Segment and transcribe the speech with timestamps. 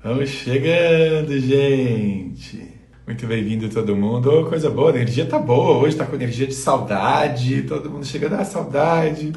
[0.00, 2.62] Vamos chegando, gente.
[3.04, 4.30] Muito bem-vindo todo mundo.
[4.30, 5.78] Oh, coisa boa, a energia tá boa.
[5.78, 7.62] Hoje tá com energia de saudade.
[7.62, 9.32] Todo mundo chegando à saudade.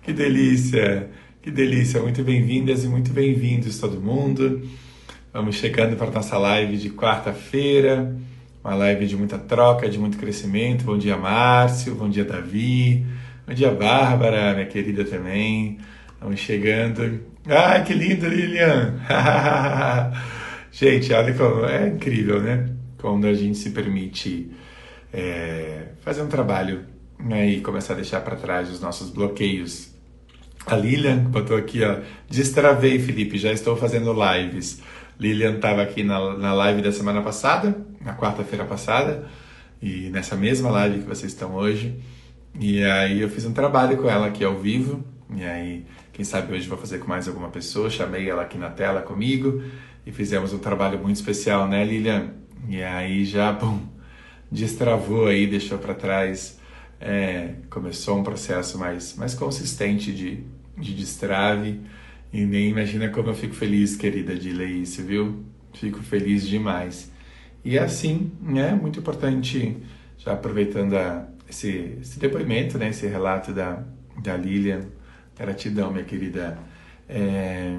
[0.00, 1.10] Que delícia.
[1.42, 2.00] Que delícia.
[2.00, 4.66] Muito bem-vindas e muito bem-vindos todo mundo.
[5.30, 8.16] Vamos chegando para nossa live de quarta-feira.
[8.64, 10.82] Uma live de muita troca, de muito crescimento.
[10.84, 11.94] Bom dia, Márcio.
[11.94, 13.04] Bom dia, Davi.
[13.46, 15.76] Bom dia, Bárbara, minha querida também.
[16.18, 17.33] Vamos chegando.
[17.46, 19.00] Ai, que lindo, Lilian!
[20.72, 22.70] gente, olha como é incrível, né?
[22.98, 24.50] Quando a gente se permite
[25.12, 26.86] é, fazer um trabalho
[27.18, 29.92] né, e começar a deixar para trás os nossos bloqueios.
[30.64, 31.98] A Lilian botou aqui, ó.
[32.30, 34.80] Destravei, Felipe, já estou fazendo lives.
[35.20, 39.28] Lilian estava aqui na, na live da semana passada, na quarta-feira passada,
[39.82, 41.94] e nessa mesma live que vocês estão hoje.
[42.58, 45.04] E aí eu fiz um trabalho com ela aqui ao vivo,
[45.36, 47.90] e aí quem sabe hoje vou fazer com mais alguma pessoa.
[47.90, 49.60] Chamei ela aqui na tela comigo
[50.06, 52.30] e fizemos um trabalho muito especial, né, Lilian?
[52.68, 53.80] E aí já, bum,
[54.50, 56.60] destravou aí, deixou para trás.
[57.00, 60.44] É, começou um processo mais, mais consistente de,
[60.78, 61.80] de destrave.
[62.32, 65.44] E nem imagina como eu fico feliz, querida, de ler isso, viu?
[65.72, 67.10] Fico feliz demais.
[67.64, 68.72] E é assim, né?
[68.72, 69.78] Muito importante,
[70.16, 72.90] já aproveitando a, esse, esse depoimento, né?
[72.90, 73.82] Esse relato da,
[74.22, 74.82] da Lilian
[75.36, 76.58] Gratidão, minha querida.
[77.08, 77.76] É,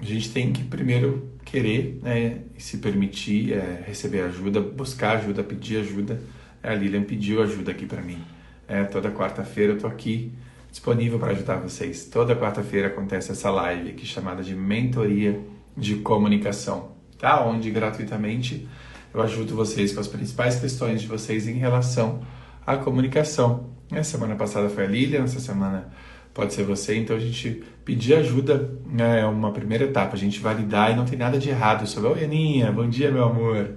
[0.00, 5.78] a gente tem que primeiro querer né, se permitir é, receber ajuda, buscar ajuda, pedir
[5.78, 6.20] ajuda.
[6.62, 8.18] A Lilian pediu ajuda aqui para mim.
[8.66, 10.32] É, toda quarta-feira eu tô aqui
[10.70, 12.06] disponível para ajudar vocês.
[12.06, 15.38] Toda quarta-feira acontece essa live aqui chamada de Mentoria
[15.76, 17.44] de Comunicação, tá?
[17.44, 18.66] Onde gratuitamente
[19.12, 22.22] eu ajudo vocês com as principais questões de vocês em relação
[22.66, 23.70] à comunicação.
[23.92, 25.92] A semana passada foi a Lilian, essa semana
[26.34, 26.96] pode ser você.
[26.96, 31.04] Então a gente pedir ajuda né, é uma primeira etapa, a gente validar e não
[31.04, 31.86] tem nada de errado.
[31.86, 33.70] Sobre, oi Aninha, bom dia meu amor.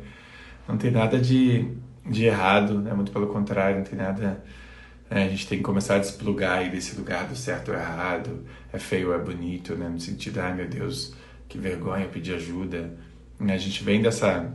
[0.67, 1.72] Não tem nada de,
[2.05, 2.94] de errado, né?
[2.94, 4.44] muito pelo contrário, não tem nada.
[5.09, 8.44] É, a gente tem que começar a desplugar aí desse lugar do certo ou errado,
[8.74, 9.88] é feio ou é bonito, né?
[9.88, 11.13] no sentido, ai meu Deus,
[11.47, 12.94] que vergonha pedir ajuda.
[13.39, 14.51] A gente vem dessa,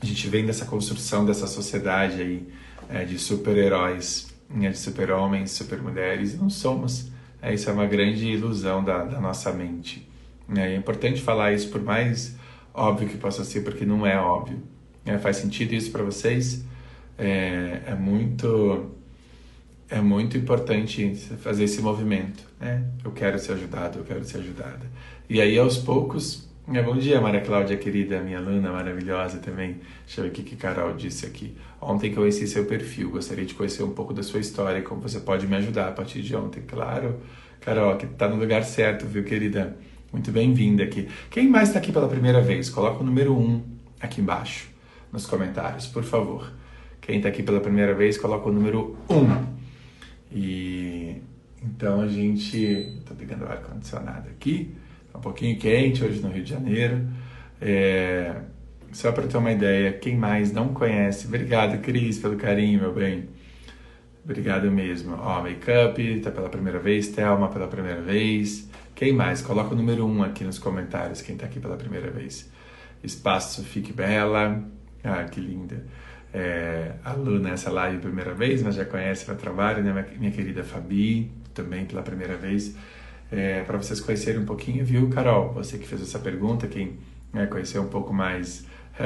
[0.00, 2.48] a gente vem dessa construção dessa sociedade aí
[2.88, 4.70] é, de super-heróis, né?
[4.70, 7.10] de super-homens, super-mulheres, não somos.
[7.42, 10.08] É, isso é uma grande ilusão da, da nossa mente.
[10.56, 12.36] É, é importante falar isso, por mais
[12.74, 14.62] óbvio que possa ser, porque não é óbvio.
[15.04, 16.64] É, faz sentido isso para vocês?
[17.18, 18.90] É, é, muito
[19.88, 22.44] é muito importante fazer esse movimento.
[22.60, 22.84] Né?
[23.04, 24.82] Eu quero ser ajudado, eu quero ser ajudada.
[25.28, 29.80] E aí, aos poucos, é, bom dia, Maria Cláudia, querida, minha aluna maravilhosa também.
[30.06, 31.56] Deixa eu ver o que Carol disse aqui.
[31.80, 35.48] Ontem conheci seu perfil, gostaria de conhecer um pouco da sua história, como você pode
[35.48, 36.62] me ajudar a partir de ontem.
[36.62, 37.20] Claro,
[37.60, 39.76] Carol, que está no lugar certo, viu, querida?
[40.12, 41.08] Muito bem-vinda aqui.
[41.28, 42.70] Quem mais está aqui pela primeira vez?
[42.70, 43.62] Coloca o número 1 um
[44.00, 44.68] aqui embaixo,
[45.12, 46.52] nos comentários, por favor.
[47.00, 49.16] Quem está aqui pela primeira vez, coloca o número 1.
[49.16, 49.46] Um.
[50.30, 51.16] E
[51.60, 52.56] então a gente.
[52.98, 54.72] Estou pegando o ar-condicionado aqui
[55.20, 57.06] um pouquinho quente hoje no Rio de Janeiro.
[57.60, 58.34] É,
[58.90, 63.28] só para ter uma ideia, quem mais não conhece, obrigado Cris pelo carinho, meu bem.
[64.24, 65.16] Obrigado mesmo.
[65.16, 68.68] Ó, Makeup, tá pela primeira vez, Thelma pela primeira vez.
[68.94, 69.42] Quem mais?
[69.42, 72.50] Coloca o número 1 um aqui nos comentários, quem tá aqui pela primeira vez.
[73.02, 74.62] Espaço Fique Bela.
[75.04, 75.84] Ah, que linda.
[76.32, 80.06] É, aluna nessa live primeira vez, mas já conhece meu trabalho, né?
[80.18, 82.74] Minha querida Fabi, também pela primeira vez
[83.30, 85.52] é, para vocês conhecerem um pouquinho, viu, Carol?
[85.54, 86.98] Você que fez essa pergunta, quem
[87.32, 88.66] né, conheceu um pouco mais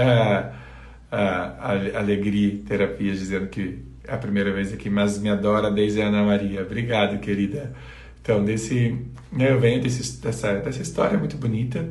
[1.10, 6.06] a, Alegria Terapias, dizendo que é a primeira vez aqui, mas me adora desde a
[6.06, 6.62] Ana Maria.
[6.62, 7.72] Obrigado, querida.
[8.20, 8.98] Então, desse,
[9.30, 11.86] né, eu venho desse, dessa, dessa história muito bonita,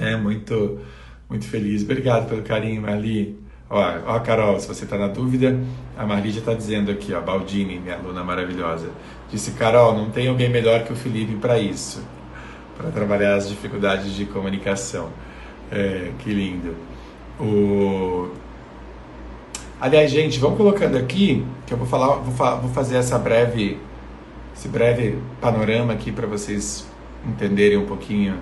[0.00, 0.80] é muito,
[1.28, 1.82] muito feliz.
[1.82, 3.38] Obrigado pelo carinho, Ali.
[3.70, 5.58] Ó, ó, Carol, se você está na dúvida,
[5.96, 8.88] a Marli já está dizendo aqui, ó, Baldini, minha aluna maravilhosa,
[9.30, 12.02] disse, Carol, não tem alguém melhor que o Felipe para isso,
[12.76, 15.10] para trabalhar as dificuldades de comunicação.
[15.70, 16.74] É, que lindo.
[17.38, 18.30] O...
[19.80, 23.78] Aliás, gente, vamos colocando aqui, que eu vou falar, vou, fa vou fazer essa breve,
[24.56, 26.86] esse breve panorama aqui para vocês
[27.26, 28.36] entenderem um pouquinho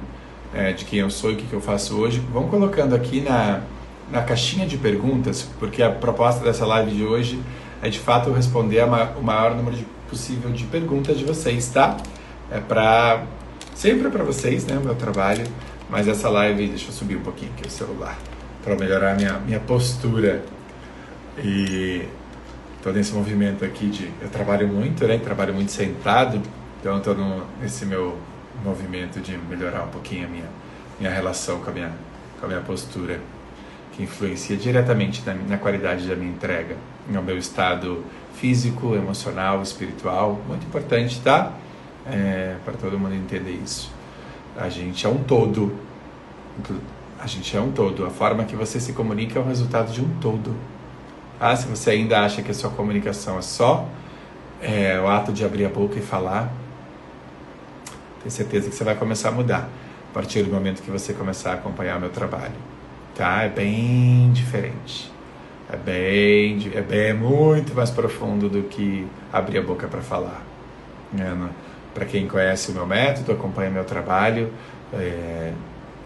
[0.55, 2.23] é, de quem eu sou e o que, que eu faço hoje.
[2.33, 3.63] Vamos colocando aqui na
[4.11, 7.41] na caixinha de perguntas, porque a proposta dessa live de hoje
[7.83, 11.97] é de fato responder a o maior número de, possível de perguntas de vocês, tá?
[12.51, 13.25] É para
[13.75, 15.45] sempre para vocês, né, o meu trabalho,
[15.91, 18.19] mas essa live, deixa eu subir um pouquinho aqui o celular
[18.65, 20.43] para melhorar minha minha postura.
[21.39, 22.07] E
[22.83, 25.19] tô nesse movimento aqui de eu trabalho muito, né?
[25.19, 26.41] Trabalho muito sentado,
[26.81, 27.15] então estou
[27.61, 28.19] nesse meu
[28.65, 30.49] movimento de melhorar um pouquinho a minha
[30.99, 31.93] minha relação com a minha
[32.41, 33.21] com a minha postura,
[33.93, 36.77] que influencia diretamente na, na qualidade da minha entrega,
[37.09, 38.05] no meu estado
[38.37, 40.41] físico, emocional, espiritual.
[40.47, 41.53] Muito importante, tá?
[42.07, 43.91] É, para todo mundo entender isso.
[44.57, 45.75] A gente é um todo.
[47.19, 48.07] A gente é um todo.
[48.07, 50.55] A forma que você se comunica é o resultado de um todo.
[51.41, 53.87] Ah, se você ainda acha que a sua comunicação é só
[54.61, 56.51] é, o ato de abrir a boca e falar,
[58.21, 59.69] tenho certeza que você vai começar a mudar
[60.11, 62.55] a partir do momento que você começar a acompanhar meu trabalho.
[63.15, 63.43] Tá?
[63.43, 65.16] É bem diferente.
[65.69, 70.45] É bem, é bem é muito mais profundo do que abrir a boca para falar.
[71.19, 71.49] É,
[71.93, 74.53] para quem conhece o meu método, acompanha meu trabalho,
[74.93, 75.53] é,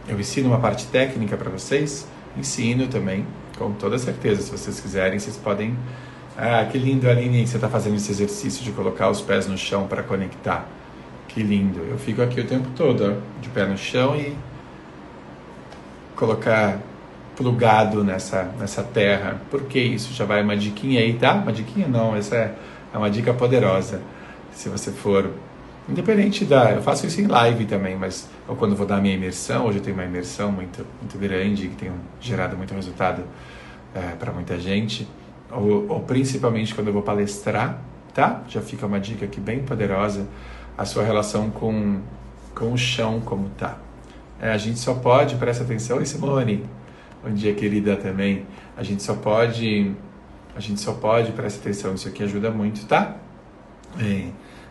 [0.09, 3.27] eu ensino uma parte técnica para vocês, ensino também,
[3.59, 4.43] com toda certeza.
[4.43, 5.77] Se vocês quiserem, vocês podem.
[6.37, 9.87] Ah, que lindo, Aline, você está fazendo esse exercício de colocar os pés no chão
[9.87, 10.67] para conectar.
[11.29, 11.81] Que lindo.
[11.81, 14.37] Eu fico aqui o tempo todo, ó, de pé no chão e
[16.17, 16.79] colocar
[17.41, 19.41] plugado nessa, nessa terra.
[19.51, 20.13] Por que isso?
[20.13, 21.33] Já vai uma diquinha aí, tá?
[21.33, 22.55] Uma diquinha não, essa é,
[22.93, 24.03] é uma dica poderosa.
[24.53, 25.31] Se você for
[25.91, 26.71] Independente da.
[26.71, 29.83] Eu faço isso em live também, mas ou quando vou dar minha imersão, hoje eu
[29.83, 31.91] tenho uma imersão muito, muito grande, que tem
[32.21, 33.25] gerado muito resultado
[33.93, 35.09] é, para muita gente,
[35.51, 37.81] ou, ou, principalmente quando eu vou palestrar,
[38.15, 38.43] tá?
[38.47, 40.29] Já fica uma dica aqui bem poderosa,
[40.79, 42.01] a sua relação com,
[42.55, 43.77] com o chão como tá.
[44.41, 46.65] É, a gente só pode, presta atenção, Oi, Simone,
[47.23, 48.47] bom dia querida também,
[48.77, 49.93] a gente só pode,
[50.55, 53.17] a gente só pode, presta atenção, isso aqui ajuda muito, tá?
[53.99, 54.29] É,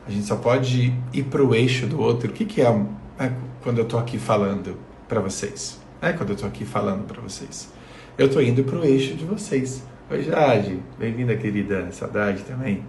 [0.07, 2.31] a gente só pode ir para o eixo do outro.
[2.31, 2.85] O que, que é,
[3.19, 3.31] é
[3.61, 4.75] quando eu estou aqui falando
[5.07, 5.79] para vocês?
[6.01, 7.71] É quando eu estou aqui falando para vocês.
[8.17, 9.83] Eu estou indo para o eixo de vocês.
[10.09, 10.79] Oi, Jade.
[10.97, 11.91] Bem-vinda, querida.
[11.91, 12.83] Saudade também.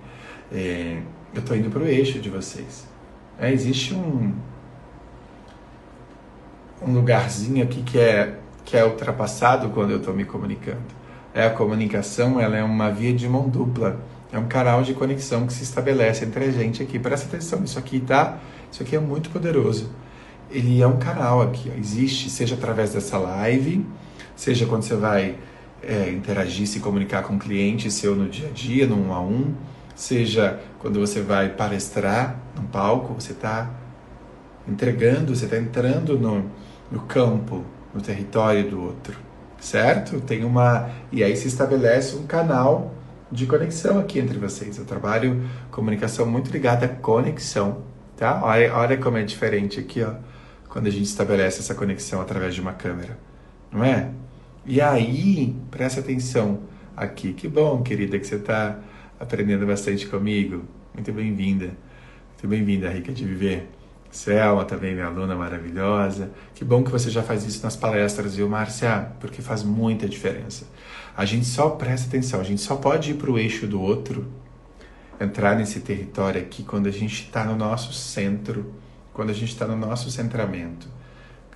[0.51, 1.03] É,
[1.35, 2.89] eu estou indo para o eixo de vocês.
[3.39, 4.33] É, existe um,
[6.81, 8.40] um lugarzinho aqui que é,
[8.71, 10.81] que é ultrapassado quando eu estou me comunicando.
[11.35, 14.01] É a comunicação, ela é uma via de mão dupla
[14.33, 16.99] é um canal de conexão que se estabelece entre a gente aqui.
[16.99, 18.39] Presta atenção, isso aqui tá,
[18.71, 19.91] isso aqui é muito poderoso.
[20.51, 23.85] Ele é um canal aqui, ó, existe, seja através dessa live,
[24.37, 25.37] seja quando você vai
[25.83, 29.21] é, interagir, se comunicar com um cliente seu no dia a dia, no um a
[29.21, 29.53] um,
[29.95, 33.71] seja quando você vai palestrar num palco, você está
[34.67, 36.45] entregando, você está entrando no,
[36.91, 37.65] no campo,
[37.95, 39.17] no território do outro,
[39.59, 40.21] certo?
[40.21, 42.95] Tem uma e aí se estabelece um canal
[43.31, 44.79] de conexão aqui entre vocês.
[44.79, 47.83] Eu trabalho comunicação muito ligada à conexão,
[48.17, 48.41] tá?
[48.43, 50.15] Olha, olha como é diferente aqui, ó,
[50.69, 53.19] quando a gente estabelece essa conexão através de uma câmera,
[53.71, 54.11] não é?
[54.65, 56.61] E aí, presta atenção
[56.97, 57.33] aqui.
[57.33, 58.79] Que bom, querida, que você está
[59.19, 60.65] aprendendo bastante comigo.
[60.95, 61.67] Muito bem-vinda.
[61.67, 63.80] Muito bem-vinda, Rica de Viver.
[64.11, 66.31] Selma também, minha aluna maravilhosa.
[66.55, 69.13] Que bom que você já faz isso nas palestras, viu, Márcia?
[69.21, 70.67] Porque faz muita diferença.
[71.17, 74.27] A gente só presta atenção, a gente só pode ir para o eixo do outro,
[75.21, 78.75] entrar nesse território aqui quando a gente está no nosso centro,
[79.13, 80.89] quando a gente está no nosso centramento,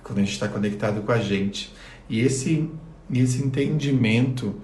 [0.03, 1.73] quando a gente está conectado com a gente.
[2.07, 2.69] E esse,
[3.11, 4.61] esse entendimento,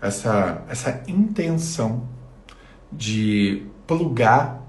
[0.00, 2.08] essa, essa intenção
[2.92, 4.61] de plugar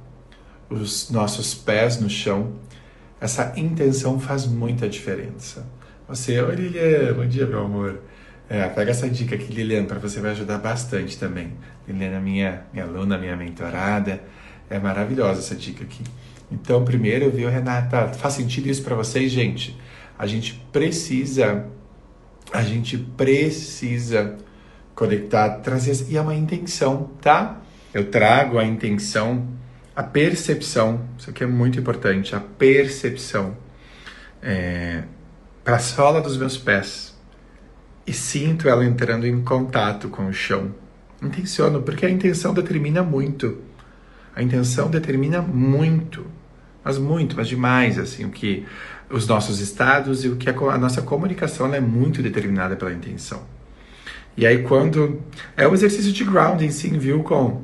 [0.74, 2.54] os nossos pés no chão,
[3.22, 5.66] essa intenção faz muita diferença.
[6.08, 8.02] Você, oi Lilian, bom dia meu amor.
[8.50, 11.54] É, pega essa dica aqui, Lilian, para você vai ajudar bastante também.
[11.88, 14.22] Lilian é minha, minha aluna, minha mentorada.
[14.70, 16.04] É maravilhosa essa dica aqui.
[16.52, 18.10] Então, primeiro, viu, Renata?
[18.10, 19.80] Faz sentido isso para vocês, gente?
[20.20, 21.66] A gente precisa,
[22.52, 24.38] a gente precisa
[24.94, 27.62] conectar, trazer, e é uma intenção, tá?
[27.94, 29.48] Eu trago a intenção
[29.96, 33.56] a percepção, isso aqui é muito importante, a percepção
[34.42, 35.04] é,
[35.64, 37.16] para a sola dos meus pés
[38.06, 40.74] e sinto ela entrando em contato com o chão.
[41.22, 43.60] Intenciono, porque a intenção determina muito.
[44.36, 46.26] A intenção determina muito,
[46.84, 48.66] mas muito, mas demais, assim, o que
[49.10, 53.44] os nossos estados e o que a, a nossa comunicação é muito determinada pela intenção.
[54.36, 55.22] E aí quando
[55.56, 57.62] é um exercício de grounding, sim, viu, com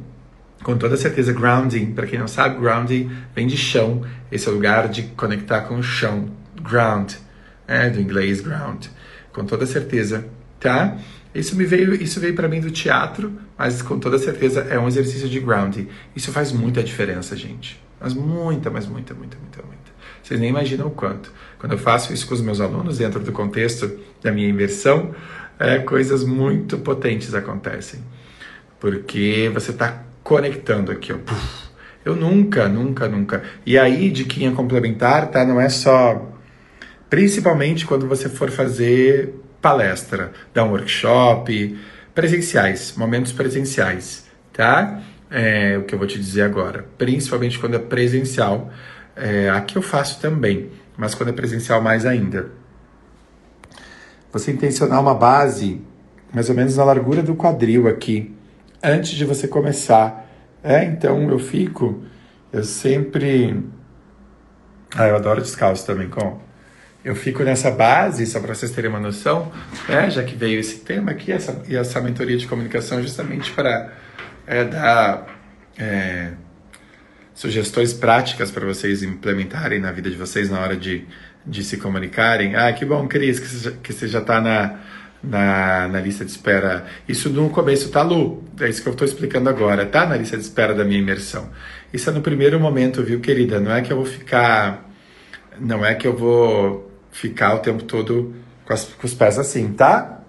[0.63, 4.53] com toda certeza, grounding, para quem não sabe, grounding vem de chão, esse é o
[4.53, 6.29] lugar de conectar com o chão,
[6.61, 7.13] ground,
[7.67, 8.87] é, do inglês ground,
[9.31, 10.25] com toda certeza,
[10.59, 10.97] tá?
[11.33, 14.87] Isso me veio, isso veio para mim do teatro, mas com toda certeza é um
[14.87, 15.87] exercício de grounding.
[16.15, 17.79] Isso faz muita diferença, gente.
[17.99, 19.91] Mas muita, mas muita, muita, muita, muita.
[20.23, 21.31] Vocês nem imaginam o quanto.
[21.59, 25.13] Quando eu faço isso com os meus alunos dentro do contexto da minha imersão,
[25.59, 27.99] é, coisas muito potentes acontecem.
[28.79, 31.17] Porque você está conectando aqui, ó.
[32.05, 33.43] Eu nunca, nunca, nunca.
[33.65, 35.43] E aí, diquinha complementar, tá?
[35.43, 36.31] Não é só.
[37.09, 41.77] Principalmente quando você for fazer palestra, dar um workshop,
[42.13, 45.01] presenciais, momentos presenciais, tá?
[45.31, 48.71] É o que eu vou te dizer agora, principalmente quando é presencial.
[49.15, 52.51] É, aqui eu faço também, mas quando é presencial mais ainda.
[54.31, 55.81] Você intencionar uma base
[56.31, 58.35] mais ou menos na largura do quadril aqui,
[58.83, 60.27] antes de você começar.
[60.63, 62.03] É, então eu fico,
[62.51, 63.63] eu sempre.
[64.95, 66.39] Ah, eu adoro descalço também, com.
[67.03, 69.49] Eu fico nessa base, só para vocês terem uma noção,
[69.87, 73.93] né, já que veio esse tema aqui, essa, e essa mentoria de comunicação, justamente para
[74.45, 75.25] é, dar
[75.77, 76.31] é,
[77.33, 81.05] sugestões práticas para vocês implementarem na vida de vocês na hora de,
[81.45, 82.55] de se comunicarem.
[82.55, 84.79] Ah, que bom, Cris, que você, já está na
[85.23, 86.85] na, na lista de espera.
[87.07, 88.43] Isso no começo, tá, Lu?
[88.59, 90.05] É isso que eu estou explicando agora, tá?
[90.05, 91.49] Na lista de espera da minha imersão.
[91.93, 93.59] Isso é no primeiro momento, viu, querida?
[93.59, 94.89] Não é que eu vou ficar.
[95.59, 98.35] Não é que eu vou ficar o tempo todo
[98.65, 100.21] com, as, com os pés assim, tá?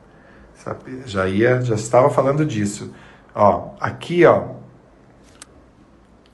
[1.06, 2.92] Já ia, já estava falando disso.
[3.34, 4.60] Ó, aqui, ó.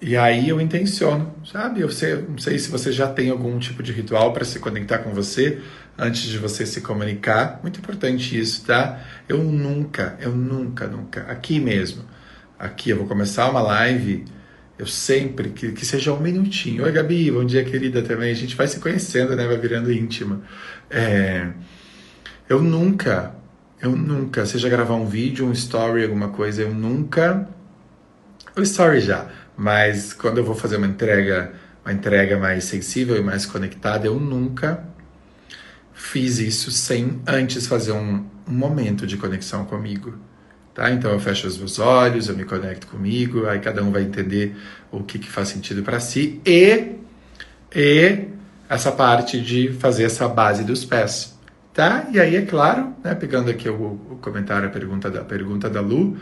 [0.01, 1.81] E aí eu intenciono, sabe?
[1.81, 4.99] Eu sei, não sei se você já tem algum tipo de ritual para se conectar
[4.99, 5.61] com você,
[5.99, 7.61] antes de você se comunicar.
[7.63, 9.03] Muito importante isso, tá?
[9.29, 12.05] Eu nunca, eu nunca, nunca, aqui mesmo,
[12.59, 14.25] aqui eu vou começar uma live,
[14.79, 16.85] eu sempre, que, que seja um minutinho.
[16.85, 18.31] Oi, Gabi, bom dia, querida, também.
[18.31, 19.47] A gente vai se conhecendo, né?
[19.47, 20.43] Vai virando íntima.
[20.91, 21.49] É,
[22.49, 23.35] eu nunca,
[23.81, 27.49] eu nunca, seja gravar um vídeo, um story, alguma coisa, eu nunca.
[28.55, 31.53] O story já, mas quando eu vou fazer uma entrega,
[31.85, 34.96] uma entrega mais sensível e mais conectada, eu nunca
[35.97, 40.15] fiz isso sem antes fazer um, um momento de conexão comigo.
[40.75, 40.91] Tá?
[40.91, 44.55] Então eu fecho os meus olhos, eu me conecto comigo, aí cada um vai entender
[44.93, 46.97] o que, que faz sentido para si e,
[47.75, 48.29] e
[48.69, 51.35] essa parte de fazer essa base dos pés.
[51.73, 52.07] Tá?
[52.11, 55.69] E aí, é claro, né, pegando aqui o, o comentário, a pergunta da, a pergunta
[55.69, 56.17] da Lu,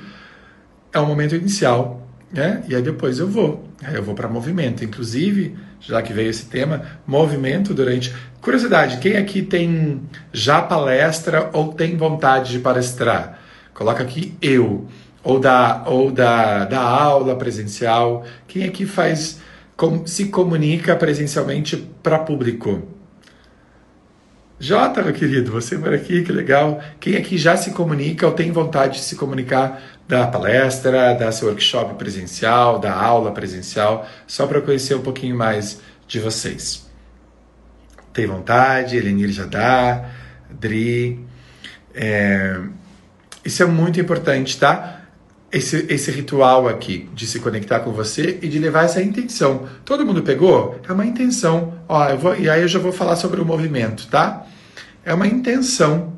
[0.93, 2.65] é o momento inicial, né?
[2.69, 4.85] E aí depois eu vou, aí eu vou para movimento.
[4.85, 8.13] Inclusive, já que veio esse tema, movimento durante.
[8.45, 13.39] Curiosidade, quem aqui tem já palestra ou tem vontade de palestrar?
[13.73, 14.87] Coloca aqui eu.
[15.23, 18.23] Ou da, ou da, da aula presencial.
[18.47, 19.41] Quem aqui faz,
[19.75, 22.87] com, se comunica presencialmente para público?
[24.61, 26.83] Jota, meu querido, você mora aqui, que legal.
[27.01, 31.49] Quem aqui já se comunica ou tem vontade de se comunicar da palestra, da seu
[31.49, 36.84] workshop presencial, da aula presencial, só para conhecer um pouquinho mais de vocês?
[38.15, 40.09] Tem vontade, Elenir dá,
[40.49, 41.21] Dri.
[41.93, 42.61] É,
[43.45, 45.01] isso é muito importante, tá?
[45.53, 49.69] Esse, esse ritual aqui de se conectar com você e de levar essa intenção.
[49.85, 50.81] Todo mundo pegou?
[50.89, 51.75] É uma intenção.
[51.89, 54.47] Ó, eu vou, e aí eu já vou falar sobre o movimento, tá?
[55.05, 56.15] É uma intenção.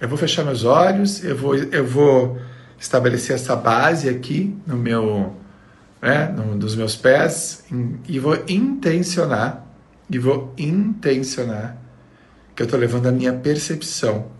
[0.00, 2.40] Eu vou fechar meus olhos, eu vou, eu vou
[2.78, 5.36] estabelecer essa base aqui no meu,
[6.00, 7.64] né, no, dos meus pés
[8.08, 9.71] e vou intencionar
[10.12, 11.76] e vou intencionar
[12.54, 14.30] que eu estou levando a minha percepção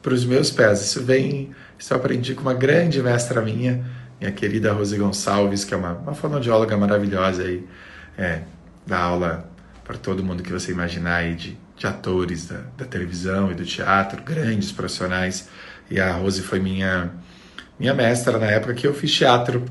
[0.00, 0.80] para os meus pés.
[0.80, 3.84] Isso vem, isso eu aprendi com uma grande mestra minha,
[4.20, 7.66] minha querida Rose Gonçalves, que é uma, uma fonoaudióloga maravilhosa aí,
[8.16, 8.42] é,
[8.86, 9.50] dá aula
[9.82, 13.64] para todo mundo que você imaginar aí de, de atores da, da televisão e do
[13.64, 15.48] teatro, grandes profissionais.
[15.90, 17.10] E a Rose foi minha
[17.78, 19.64] minha mestra na época que eu fiz teatro.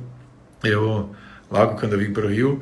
[0.62, 1.16] Eu
[1.50, 2.62] logo quando eu vim para o Rio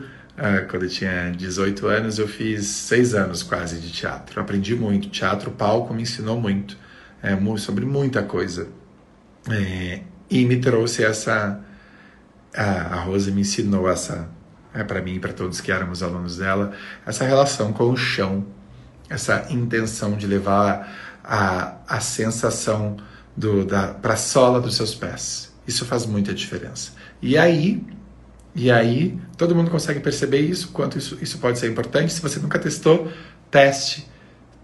[0.69, 4.39] quando eu tinha 18 anos, eu fiz seis anos quase de teatro.
[4.39, 5.09] Aprendi muito.
[5.09, 6.77] Teatro, palco me ensinou muito
[7.21, 8.67] é, sobre muita coisa.
[9.49, 11.59] É, e me trouxe essa.
[12.55, 14.29] A, a Rose me ensinou essa,
[14.73, 16.73] é, para mim e para todos que éramos alunos dela,
[17.05, 18.45] essa relação com o chão,
[19.09, 22.97] essa intenção de levar a, a sensação
[24.01, 25.53] para a sola dos seus pés.
[25.67, 26.93] Isso faz muita diferença.
[27.21, 27.85] E aí,
[28.55, 32.11] e aí, todo mundo consegue perceber isso, quanto isso, isso pode ser importante.
[32.11, 33.11] Se você nunca testou,
[33.49, 34.07] teste,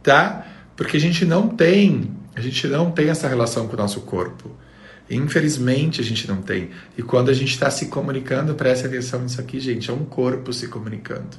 [0.01, 0.45] tá?
[0.75, 4.51] Porque a gente não tem, a gente não tem essa relação com o nosso corpo.
[5.09, 6.71] Infelizmente a gente não tem.
[6.97, 10.51] E quando a gente está se comunicando, preste atenção nisso aqui, gente, é um corpo
[10.51, 11.37] se comunicando.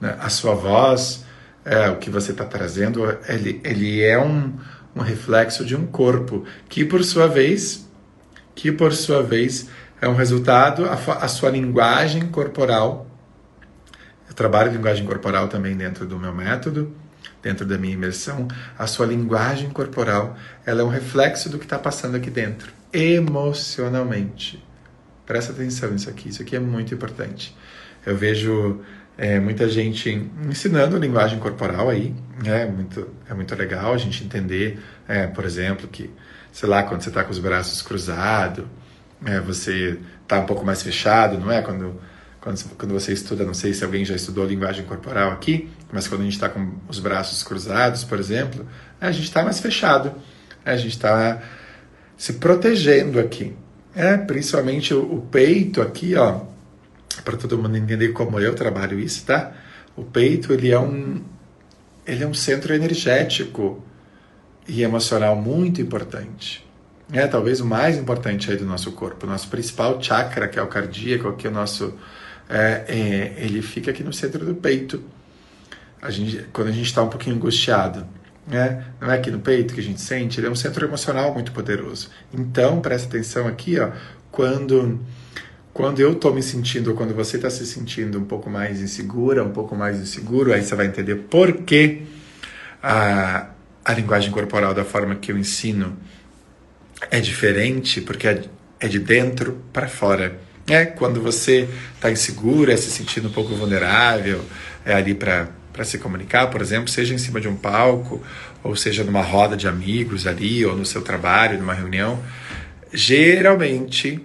[0.00, 0.16] Né?
[0.20, 1.24] A sua voz,
[1.64, 4.52] é, o que você está trazendo, ele, ele é um,
[4.94, 7.88] um reflexo de um corpo que por sua vez,
[8.54, 9.68] que por sua vez
[10.00, 13.06] é um resultado, a, a sua linguagem corporal.
[14.28, 16.94] Eu trabalho linguagem corporal também dentro do meu método,
[17.42, 18.46] dentro da minha imersão.
[18.78, 24.62] A sua linguagem corporal, ela é um reflexo do que está passando aqui dentro, emocionalmente.
[25.24, 27.56] Presta atenção nisso aqui, isso aqui é muito importante.
[28.04, 28.80] Eu vejo,
[29.16, 34.78] é, muita gente ensinando linguagem corporal aí, é muito, é muito legal a gente entender,
[35.08, 36.10] é, por exemplo, que,
[36.52, 38.66] sei lá, quando você está com os braços cruzados,
[39.24, 41.62] é, você está um pouco mais fechado, não é?
[41.62, 42.00] Quando,
[42.40, 46.22] quando, quando você estuda, não sei se alguém já estudou linguagem corporal aqui, mas quando
[46.22, 48.66] a gente está com os braços cruzados, por exemplo,
[49.00, 50.12] a gente está mais fechado,
[50.64, 51.42] a gente está
[52.16, 53.54] se protegendo aqui.
[53.94, 56.42] É, principalmente o, o peito aqui, ó,
[57.24, 59.52] para todo mundo entender como eu trabalho isso, tá?
[59.96, 61.22] O peito, ele é um
[62.06, 63.82] ele é um centro energético
[64.68, 66.65] e emocional muito importante.
[67.12, 69.26] É talvez o mais importante aí do nosso corpo.
[69.26, 71.94] O nosso principal chakra, que é o cardíaco, que é o nosso.
[72.48, 75.02] É, é, ele fica aqui no centro do peito.
[76.02, 78.06] A gente, quando a gente está um pouquinho angustiado,
[78.46, 78.84] né?
[79.00, 81.52] não é aqui no peito que a gente sente, ele é um centro emocional muito
[81.52, 82.10] poderoso.
[82.32, 83.90] Então, presta atenção aqui, ó,
[84.30, 85.00] quando
[85.76, 89.44] quando eu estou me sentindo, ou quando você está se sentindo um pouco mais insegura,
[89.44, 92.00] um pouco mais inseguro, aí você vai entender por que
[92.82, 93.50] a,
[93.84, 95.94] a linguagem corporal da forma que eu ensino
[97.10, 98.44] é diferente, porque é,
[98.80, 100.38] é de dentro para fora.
[100.68, 104.44] É quando você está insegura, se sentindo um pouco vulnerável,
[104.84, 108.22] é ali para para se comunicar, por exemplo, seja em cima de um palco,
[108.64, 112.18] ou seja numa roda de amigos ali, ou no seu trabalho, numa reunião,
[112.90, 114.24] geralmente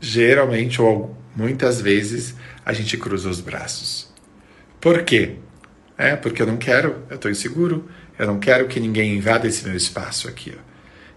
[0.00, 4.12] geralmente ou muitas vezes a gente cruza os braços.
[4.80, 5.36] Por quê?
[5.96, 7.88] É porque eu não quero, eu estou inseguro,
[8.18, 10.54] eu não quero que ninguém invada esse meu espaço aqui.
[10.56, 10.60] Ó.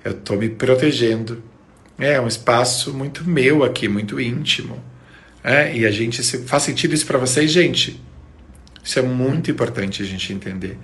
[0.03, 1.43] Eu estou me protegendo.
[1.97, 4.83] É um espaço muito meu aqui, muito íntimo.
[5.43, 8.01] É, e a gente se, faz sentido isso para vocês, gente.
[8.83, 10.77] Isso é muito importante a gente entender.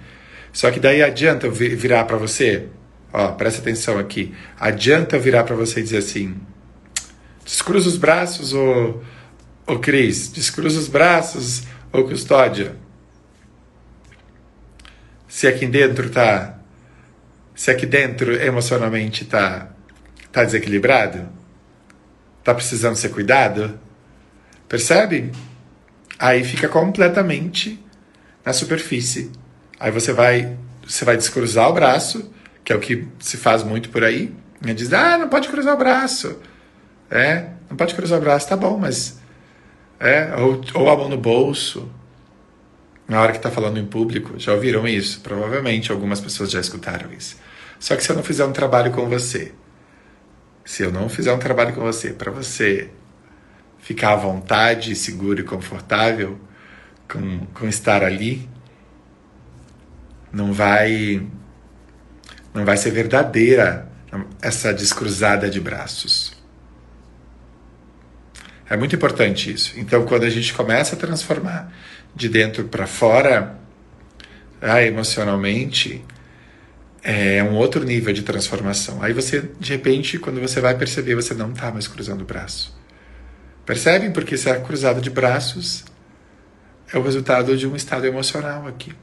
[0.54, 2.68] Só que daí adianta eu virar para você,
[3.12, 4.34] ó, presta atenção aqui.
[4.60, 6.36] Adianta eu virar para você e dizer assim:
[7.44, 9.02] Descruza os braços, ô,
[9.66, 10.30] ô Cris.
[10.32, 12.76] Descruza os braços, ô Custódia.
[15.28, 16.57] Se aqui dentro tá.
[17.58, 19.70] Se aqui dentro emocionalmente tá,
[20.32, 21.28] tá desequilibrado,
[22.44, 23.79] tá precisando ser cuidado,
[24.70, 25.31] percebe?
[26.20, 27.84] Aí fica completamente
[28.46, 29.31] na superfície.
[29.79, 30.55] Aí você vai,
[30.86, 32.31] você vai descruzar o braço,
[32.64, 34.31] que é o que se faz muito por aí.
[34.64, 36.40] E diz, ah, não pode cruzar o braço.
[37.10, 39.20] É, não pode cruzar o braço, tá bom, mas.
[40.00, 41.92] É, ou, ou a mão no bolso,
[43.08, 44.38] na hora que está falando em público.
[44.38, 45.22] Já ouviram isso?
[45.22, 47.47] Provavelmente algumas pessoas já escutaram isso.
[47.79, 49.53] Só que se eu não fizer um trabalho com você,
[50.66, 52.90] se eu não fizer um trabalho com você, para você
[53.79, 56.37] ficar à vontade, seguro e confortável
[57.09, 58.50] com, com estar ali,
[60.31, 61.25] não vai
[62.53, 63.87] não vai ser verdadeira
[64.42, 66.33] essa descruzada de braços.
[68.70, 69.79] É muito importante isso.
[69.79, 71.72] Então, quando a gente começa a transformar
[72.16, 73.57] de dentro para fora,
[74.61, 76.03] ah, emocionalmente,
[77.03, 79.01] é um outro nível de transformação.
[79.01, 82.75] Aí você, de repente, quando você vai perceber, você não está mais cruzando o braço.
[83.66, 84.12] Percebem?
[84.12, 85.83] Porque esse cruzado de braços
[86.94, 88.94] é o resultado de um estado emocional aqui.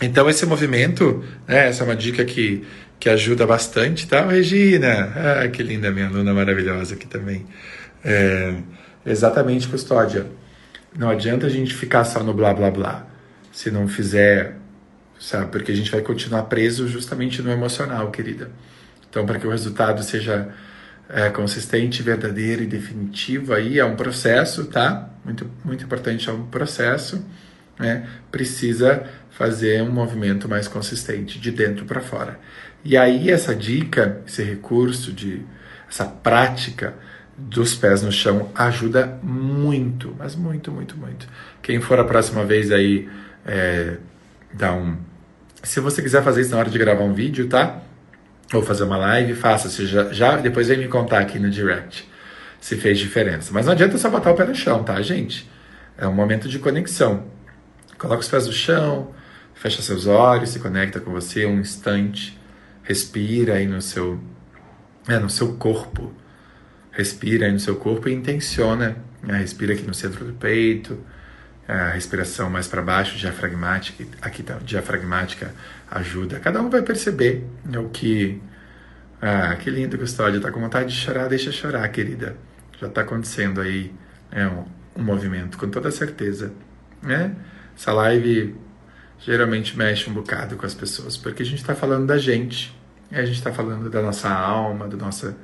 [0.00, 2.64] Então, esse movimento, né, essa é uma dica que,
[2.98, 4.26] que ajuda bastante, tá?
[4.26, 7.46] Regina, ah, que linda minha aluna maravilhosa aqui também.
[8.04, 8.54] É,
[9.06, 10.26] exatamente, custódia.
[10.96, 13.06] Não adianta a gente ficar só no blá blá blá.
[13.52, 14.56] Se não fizer,
[15.22, 15.50] sabe?
[15.50, 18.50] Porque a gente vai continuar preso justamente no emocional, querida.
[19.08, 20.52] Então, para que o resultado seja
[21.08, 25.10] é, consistente, verdadeiro e definitivo, aí é um processo, tá?
[25.24, 27.24] Muito, muito importante, é um processo.
[27.78, 28.06] Né?
[28.30, 32.38] Precisa fazer um movimento mais consistente de dentro para fora.
[32.84, 35.42] E aí essa dica, esse recurso de
[35.88, 36.94] essa prática
[37.36, 41.26] dos pés no chão ajuda muito, mas muito, muito, muito.
[41.62, 43.08] Quem for a próxima vez aí,
[43.46, 43.96] é,
[44.52, 44.96] dá um.
[45.62, 47.80] Se você quiser fazer isso na hora de gravar um vídeo, tá?
[48.52, 49.68] Ou fazer uma live, faça.
[49.68, 52.10] Se já, já, depois vem me contar aqui no direct
[52.60, 53.50] se fez diferença.
[53.52, 55.50] Mas não adianta só botar o pé no chão, tá, gente?
[55.98, 57.24] É um momento de conexão.
[57.98, 59.12] Coloca os pés no chão,
[59.52, 62.38] fecha seus olhos, se conecta com você um instante,
[62.84, 64.20] respira aí no seu,
[65.08, 66.14] é, no seu corpo
[66.92, 68.96] Respira aí no seu corpo e intenciona.
[69.22, 69.38] Né?
[69.38, 70.98] Respira aqui no centro do peito,
[71.72, 74.04] a respiração mais para baixo, diafragmática.
[74.20, 75.54] Aqui tá, diafragmática
[75.90, 76.38] ajuda.
[76.38, 78.40] Cada um vai perceber né, o que.
[79.20, 80.40] Ah, que lindo, Custódia.
[80.40, 81.28] Tá com vontade de chorar?
[81.28, 82.36] Deixa chorar, querida.
[82.80, 83.92] Já está acontecendo aí
[84.30, 84.64] é, um,
[84.96, 86.52] um, movimento, com toda certeza.
[87.02, 87.34] Né?
[87.76, 88.54] Essa live
[89.18, 92.76] geralmente mexe um bocado com as pessoas, porque a gente está falando da gente.
[93.10, 95.36] A gente está falando da nossa alma, da nossa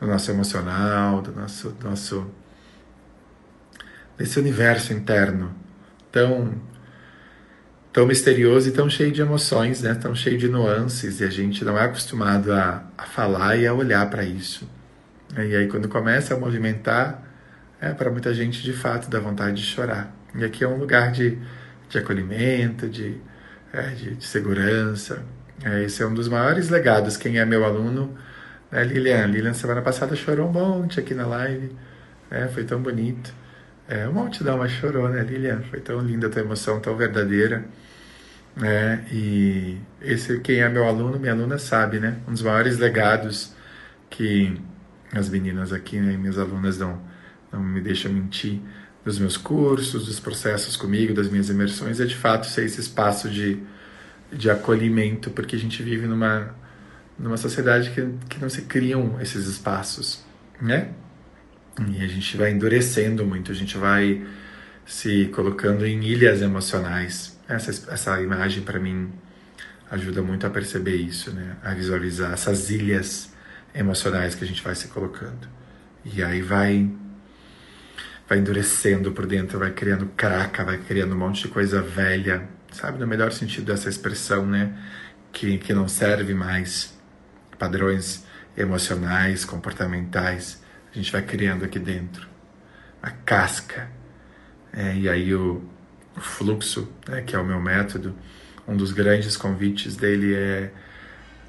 [0.00, 2.30] do nosso emocional, do nosso, do nosso
[4.18, 5.65] desse universo interno
[6.16, 6.54] tão
[7.92, 9.94] tão misterioso e tão cheio de emoções, né?
[9.94, 13.74] Tão cheio de nuances e a gente não é acostumado a, a falar e a
[13.74, 14.68] olhar para isso.
[15.36, 17.22] E aí quando começa a movimentar,
[17.80, 20.14] é para muita gente de fato dá vontade de chorar.
[20.34, 21.38] E aqui é um lugar de,
[21.88, 23.18] de acolhimento, de,
[23.72, 25.22] é, de, de, segurança.
[25.64, 27.16] É, esse é um dos maiores legados.
[27.16, 28.14] Quem é meu aluno,
[28.70, 29.26] né, Lilian?
[29.26, 31.74] Lilian semana passada chorou um monte aqui na live.
[32.30, 33.32] É, foi tão bonito.
[33.88, 35.62] É, uma multidão, mas chorou, né, Lilian?
[35.70, 37.64] Foi tão linda a tua emoção, tão verdadeira.
[38.62, 42.18] É, e esse, quem é meu aluno, minha aluna sabe, né?
[42.26, 43.54] Um dos maiores legados
[44.10, 44.60] que
[45.12, 47.00] as meninas aqui, né, minhas alunas não,
[47.52, 48.60] não me deixam mentir,
[49.04, 53.30] dos meus cursos, dos processos comigo, das minhas imersões, é de fato ser esse espaço
[53.30, 53.62] de,
[54.32, 56.54] de acolhimento, porque a gente vive numa,
[57.16, 60.24] numa sociedade que, que não se criam esses espaços,
[60.60, 60.90] né?
[61.78, 64.26] E a gente vai endurecendo muito, a gente vai
[64.86, 67.38] se colocando em ilhas emocionais.
[67.48, 69.12] Essa, essa imagem, para mim,
[69.90, 71.56] ajuda muito a perceber isso, né?
[71.62, 73.32] A visualizar essas ilhas
[73.74, 75.48] emocionais que a gente vai se colocando.
[76.04, 76.90] E aí vai
[78.28, 82.98] vai endurecendo por dentro, vai criando craca, vai criando um monte de coisa velha, sabe?
[82.98, 84.76] No melhor sentido dessa expressão, né?
[85.32, 86.96] Que, que não serve mais.
[87.58, 88.24] Padrões
[88.56, 90.60] emocionais, comportamentais,
[90.96, 92.26] a gente vai criando aqui dentro.
[93.02, 93.90] A casca.
[94.72, 95.62] É, e aí o,
[96.16, 98.16] o fluxo, né, que é o meu método,
[98.66, 100.72] um dos grandes convites dele é,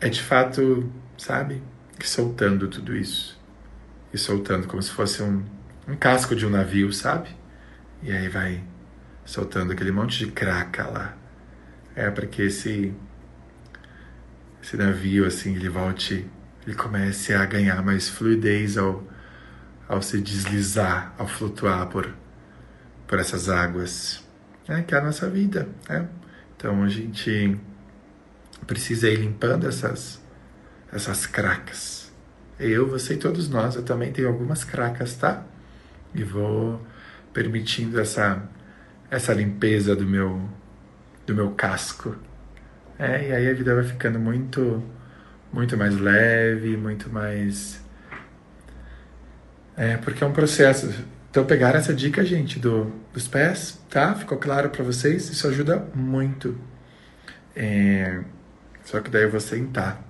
[0.01, 1.63] é de fato, sabe?
[2.03, 3.39] Soltando tudo isso.
[4.13, 5.43] E soltando como se fosse um,
[5.87, 7.29] um casco de um navio, sabe?
[8.03, 8.61] E aí vai
[9.25, 11.17] soltando aquele monte de craca lá.
[11.95, 12.93] É para que esse
[14.61, 16.27] esse navio assim ele volte,
[16.65, 19.06] ele comece a ganhar mais fluidez ao
[19.87, 22.13] ao se deslizar, ao flutuar por
[23.07, 24.21] por essas águas,
[24.67, 26.09] é que é a nossa vida, né?
[26.57, 27.57] Então a gente
[28.65, 30.21] precisa ir limpando essas
[30.91, 32.11] essas cracas.
[32.59, 35.45] Eu, você e todos nós, eu também tenho algumas cracas, tá?
[36.13, 36.81] e vou
[37.33, 38.41] permitindo essa
[39.09, 40.41] essa limpeza do meu
[41.25, 42.15] do meu casco.
[42.99, 44.83] É, e aí a vida vai ficando muito
[45.53, 47.81] muito mais leve, muito mais
[49.77, 50.91] é, porque é um processo.
[51.29, 54.15] Então pegar essa dica, gente, do, dos pés, tá?
[54.15, 55.29] Ficou claro para vocês?
[55.29, 56.57] Isso ajuda muito.
[57.55, 58.21] É,
[58.83, 60.03] só que daí eu vou sentar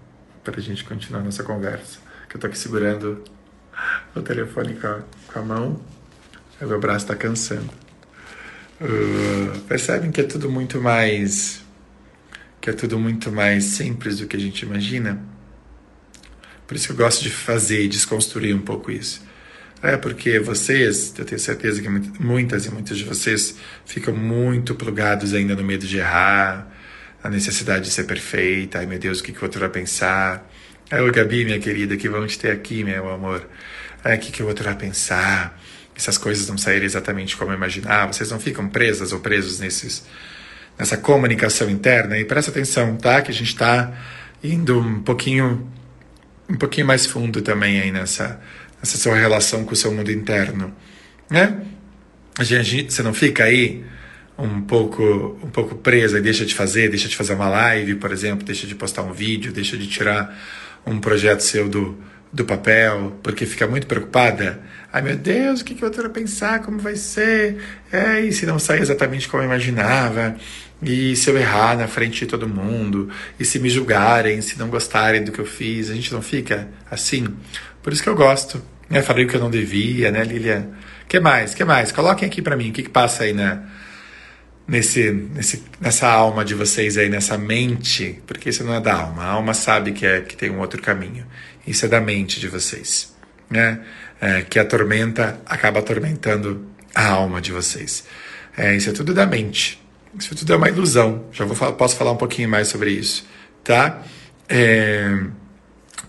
[0.44, 2.00] para a gente continuar nossa conversa.
[2.30, 3.24] Que eu tô aqui segurando
[4.16, 5.02] o telefone com a,
[5.32, 5.82] com a mão
[6.66, 7.70] meu braço está cansando.
[8.82, 11.62] Uh, percebem que é tudo muito mais.
[12.60, 15.22] que é tudo muito mais simples do que a gente imagina?
[16.66, 19.26] Por isso que eu gosto de fazer e desconstruir um pouco isso.
[19.82, 25.34] É porque vocês, eu tenho certeza que muitas e muitos de vocês ficam muito plugados
[25.34, 26.68] ainda no medo de errar,
[27.24, 28.80] a necessidade de ser perfeita.
[28.80, 30.50] Ai meu Deus, o que, que o outro vai pensar?
[30.90, 33.48] Ai, ô Gabi, minha querida, que vão te ter aqui, meu amor.
[34.04, 35.60] Ai, o que, que o outro vai pensar?
[35.98, 40.06] essas coisas não saírem exatamente como eu imaginava, vocês não ficam presas ou presos nesses,
[40.78, 42.18] nessa comunicação interna.
[42.20, 43.22] E presta atenção, tá?
[43.22, 43.92] Que a gente está
[44.44, 45.68] indo um pouquinho,
[46.48, 48.40] um pouquinho mais fundo também aí nessa,
[48.80, 50.74] nessa sua relação com o seu mundo interno,
[51.30, 51.62] né?
[52.38, 53.84] A gente, você não fica aí
[54.38, 58.12] um pouco, um pouco presa e deixa de fazer, deixa de fazer uma live, por
[58.12, 60.38] exemplo, deixa de postar um vídeo, deixa de tirar
[60.86, 61.98] um projeto seu do,
[62.32, 64.62] do papel, porque fica muito preocupada.
[64.94, 66.62] Ai meu Deus, o que, que eu vou pensar?
[66.62, 67.58] Como vai ser?
[67.92, 70.36] É, e se não sair exatamente como eu imaginava?
[70.82, 73.10] E se eu errar na frente de todo mundo?
[73.40, 75.90] E se me julgarem, se não gostarem do que eu fiz?
[75.90, 77.28] A gente não fica assim?
[77.88, 78.62] Por isso que eu gosto.
[78.90, 79.02] Né?
[79.02, 80.72] Falei o que eu não devia, né, Lilian?
[81.08, 81.56] que mais?
[81.56, 81.90] que mais?
[81.90, 83.64] Coloquem aqui para mim o que, que passa aí na,
[84.68, 89.24] nesse, nesse, nessa alma de vocês aí, nessa mente, porque isso não é da alma.
[89.24, 91.26] A alma sabe que, é, que tem um outro caminho.
[91.66, 93.16] Isso é da mente de vocês,
[93.50, 93.80] né?
[94.20, 98.04] É, que atormenta, acaba atormentando a alma de vocês.
[98.58, 99.82] É, isso é tudo da mente.
[100.20, 101.24] Isso tudo é uma ilusão.
[101.32, 103.26] Já vou posso falar um pouquinho mais sobre isso,
[103.64, 104.04] tá?
[104.50, 105.22] É,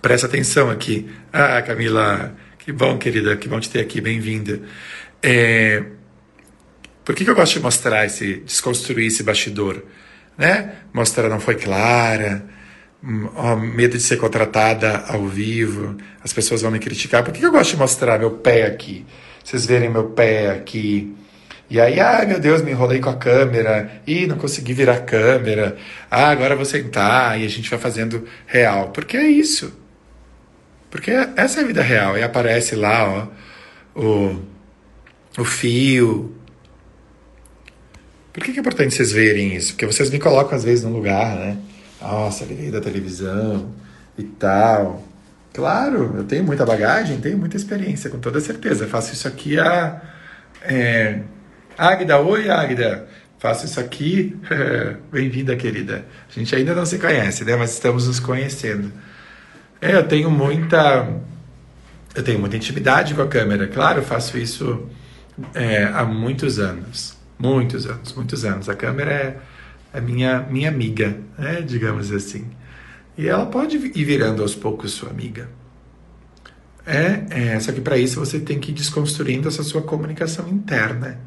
[0.00, 1.08] presta atenção aqui.
[1.32, 4.60] Ah, Camila, que bom, querida, que bom te ter aqui, bem-vinda.
[5.22, 5.82] É,
[7.04, 9.82] por que, que eu gosto de mostrar esse, desconstruir esse bastidor?
[10.36, 10.74] Né?
[10.92, 12.44] Mostrar não foi clara,
[13.34, 17.24] oh, medo de ser contratada ao vivo, as pessoas vão me criticar.
[17.24, 19.06] Por que eu gosto de mostrar meu pé aqui?
[19.42, 21.16] Vocês verem meu pé aqui.
[21.70, 24.02] E aí, ah, meu Deus, me enrolei com a câmera.
[24.06, 25.76] Ih, não consegui virar a câmera.
[26.10, 28.90] Ah, agora vou sentar e a gente vai fazendo real.
[28.90, 29.77] Porque é isso.
[30.90, 32.16] Porque essa é a vida real.
[32.16, 33.28] E aparece lá,
[33.94, 34.42] ó, o,
[35.38, 36.34] o fio.
[38.32, 39.72] Por que, é importante vocês verem isso?
[39.72, 41.58] Porque vocês me colocam às vezes num lugar, né?
[42.00, 43.72] Nossa, ele veio da televisão
[44.16, 45.02] e tal.
[45.52, 48.84] Claro, eu tenho muita bagagem, tenho muita experiência, com toda certeza.
[48.84, 50.00] Eu faço isso aqui a.
[50.62, 51.20] É...
[51.76, 53.08] Águida, oi Águida.
[53.38, 54.36] Faço isso aqui.
[55.10, 56.04] Bem-vinda, querida.
[56.28, 57.56] A gente ainda não se conhece, né?
[57.56, 58.92] Mas estamos nos conhecendo.
[59.80, 61.20] É, eu tenho muita.
[62.14, 63.68] Eu tenho muita intimidade com a câmera.
[63.68, 64.88] Claro, eu faço isso
[65.54, 67.16] é, há muitos anos.
[67.38, 68.68] Muitos anos, muitos anos.
[68.68, 69.36] A câmera é,
[69.92, 71.60] é minha, minha amiga, né?
[71.60, 72.50] digamos assim.
[73.16, 75.48] E ela pode ir virando aos poucos sua amiga.
[76.84, 81.20] É, é só que para isso você tem que ir desconstruindo essa sua comunicação interna.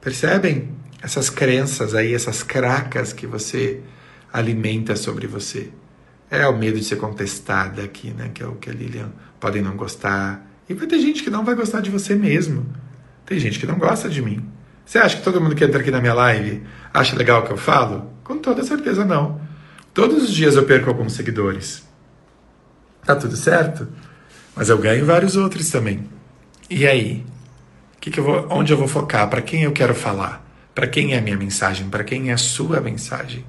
[0.00, 3.80] Percebem essas crenças aí, essas cracas que você
[4.32, 5.70] alimenta sobre você?
[6.32, 8.30] É o medo de ser contestada aqui, né?
[8.32, 10.42] Que é o que a Lilian podem não gostar.
[10.66, 12.66] E vai ter gente que não vai gostar de você mesmo.
[13.26, 14.42] Tem gente que não gosta de mim.
[14.82, 16.62] Você acha que todo mundo que entra aqui na minha live
[16.94, 18.10] acha legal o que eu falo?
[18.24, 19.42] Com toda certeza não.
[19.92, 21.86] Todos os dias eu perco alguns seguidores.
[23.04, 23.86] Tá tudo certo?
[24.56, 26.08] Mas eu ganho vários outros também.
[26.70, 27.26] E aí?
[28.00, 29.28] Que que eu vou, onde eu vou focar?
[29.28, 30.42] Para quem eu quero falar?
[30.74, 31.90] Para quem é a minha mensagem?
[31.90, 33.44] Para quem é a sua mensagem?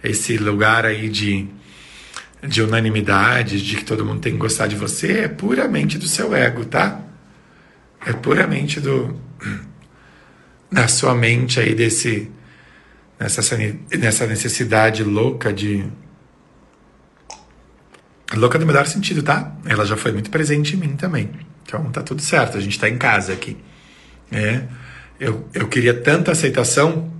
[0.00, 1.48] Esse lugar aí de,
[2.42, 6.34] de unanimidade, de que todo mundo tem que gostar de você, é puramente do seu
[6.34, 7.00] ego, tá?
[8.06, 9.18] É puramente do
[10.70, 12.30] da sua mente aí desse
[13.18, 13.56] nessa
[13.98, 15.84] nessa necessidade louca de
[18.36, 19.52] louca no melhor sentido, tá?
[19.64, 21.30] Ela já foi muito presente em mim também.
[21.64, 23.56] Então tá tudo certo, a gente tá em casa aqui.
[24.30, 24.62] É,
[25.18, 27.12] eu, eu queria tanta aceitação,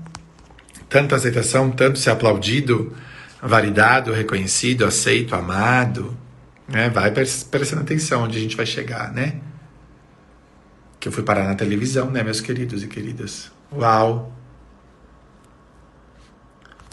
[0.88, 2.94] tanta aceitação, tanto ser aplaudido,
[3.42, 6.16] validado, reconhecido, aceito, amado.
[6.66, 6.88] Né?
[6.90, 9.40] Vai prestando atenção onde a gente vai chegar, né?
[11.00, 13.50] que eu fui parar na televisão, né, meus queridos e queridas?
[13.72, 14.32] Uau!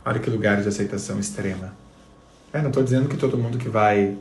[0.05, 1.73] Olha que lugar de aceitação extrema.
[2.53, 4.17] É, não estou dizendo que todo mundo que vai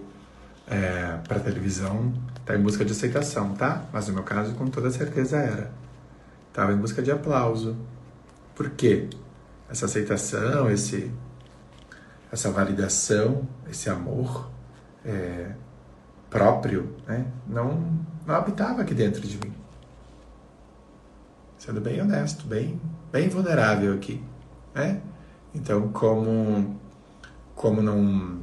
[0.66, 3.84] é, para televisão está em busca de aceitação, tá?
[3.92, 5.70] Mas no meu caso, com toda certeza era.
[6.48, 7.76] Estava em busca de aplauso.
[8.54, 9.08] Por quê?
[9.68, 11.10] Essa aceitação, esse,
[12.34, 14.50] essa validação, esse amor
[15.04, 15.52] é,
[16.28, 17.26] próprio, né?
[17.46, 19.54] não, não habitava aqui dentro de mim
[21.64, 22.78] sendo bem honesto, bem,
[23.10, 24.22] bem vulnerável aqui,
[24.74, 25.00] né?
[25.54, 26.78] Então, como,
[27.54, 28.42] como não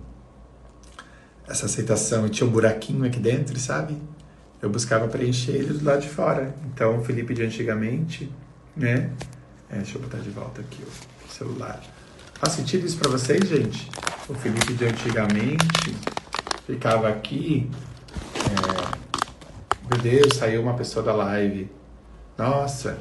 [1.48, 3.96] essa aceitação tinha um buraquinho aqui dentro, sabe?
[4.60, 6.56] Eu buscava preencher ele do lado de fora.
[6.66, 8.32] Então, o Felipe de antigamente,
[8.76, 9.12] né?
[9.70, 11.80] É, deixa eu botar de volta aqui o celular.
[12.42, 13.88] Faz sentido isso para vocês, gente?
[14.28, 15.96] O Felipe de antigamente
[16.66, 17.70] ficava aqui.
[18.36, 21.70] É, meu Deus, saiu uma pessoa da live
[22.42, 22.98] nossa,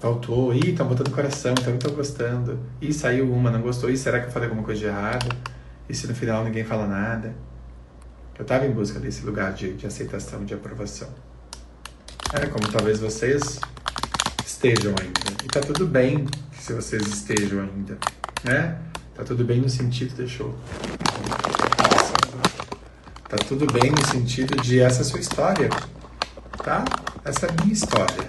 [0.00, 0.52] faltou.
[0.52, 2.58] Ih, tá botando coração, não tô gostando.
[2.80, 3.88] Ih, saiu uma, não gostou.
[3.88, 5.28] Ih, será que eu falei alguma coisa de errado?
[5.88, 7.36] E se no final ninguém fala nada?
[8.36, 11.08] Eu tava em busca desse lugar de, de aceitação, de aprovação.
[12.32, 13.60] É como talvez vocês
[14.44, 15.44] estejam ainda.
[15.44, 16.26] E tá tudo bem
[16.58, 17.96] se vocês estejam ainda,
[18.46, 18.78] né?
[19.14, 20.54] Tá tudo bem no sentido, deixou.
[23.28, 25.68] Tá tudo bem no sentido de essa sua história,
[26.62, 26.84] tá?
[27.24, 28.24] Essa é minha história.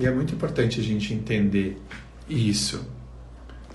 [0.00, 1.80] E é muito importante a gente entender
[2.28, 2.84] isso.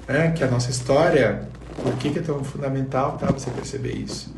[0.05, 1.47] É, que a nossa história,
[1.81, 4.36] por que, que é tão fundamental para você perceber isso?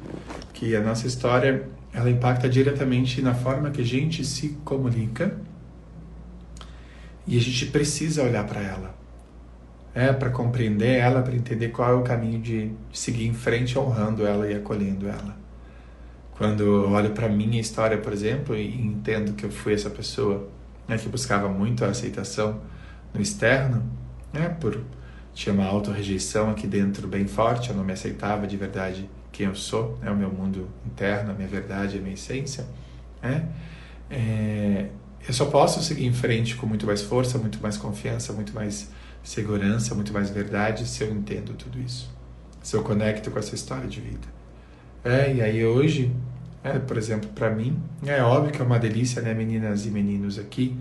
[0.53, 5.37] Que a nossa história, ela impacta diretamente na forma que a gente se comunica
[7.25, 8.98] e a gente precisa olhar para ela.
[9.99, 14.25] É, para compreender ela, para entender qual é o caminho de, seguir em frente honrando
[14.25, 15.37] ela e acolhendo ela.
[16.37, 20.47] Quando eu olho para minha história, por exemplo, e entendo que eu fui essa pessoa
[20.87, 22.61] né, que buscava muito a aceitação
[23.13, 23.83] no externo,
[24.31, 24.81] né, por
[25.33, 29.55] tinha uma auto-rejeição aqui dentro bem forte, eu não me aceitava de verdade quem eu
[29.55, 32.65] sou, né, o meu mundo interno, a minha verdade, a minha essência.
[33.21, 33.49] Né?
[34.09, 34.87] É,
[35.27, 38.97] eu só posso seguir em frente com muito mais força, muito mais confiança, muito mais
[39.23, 42.09] segurança, muito mais verdade se eu entendo tudo isso,
[42.63, 44.27] se eu conecto com essa história de vida.
[45.03, 46.13] É, e aí hoje
[46.63, 50.37] é, por exemplo, para mim, é óbvio que é uma delícia, né, meninas e meninos
[50.37, 50.77] aqui.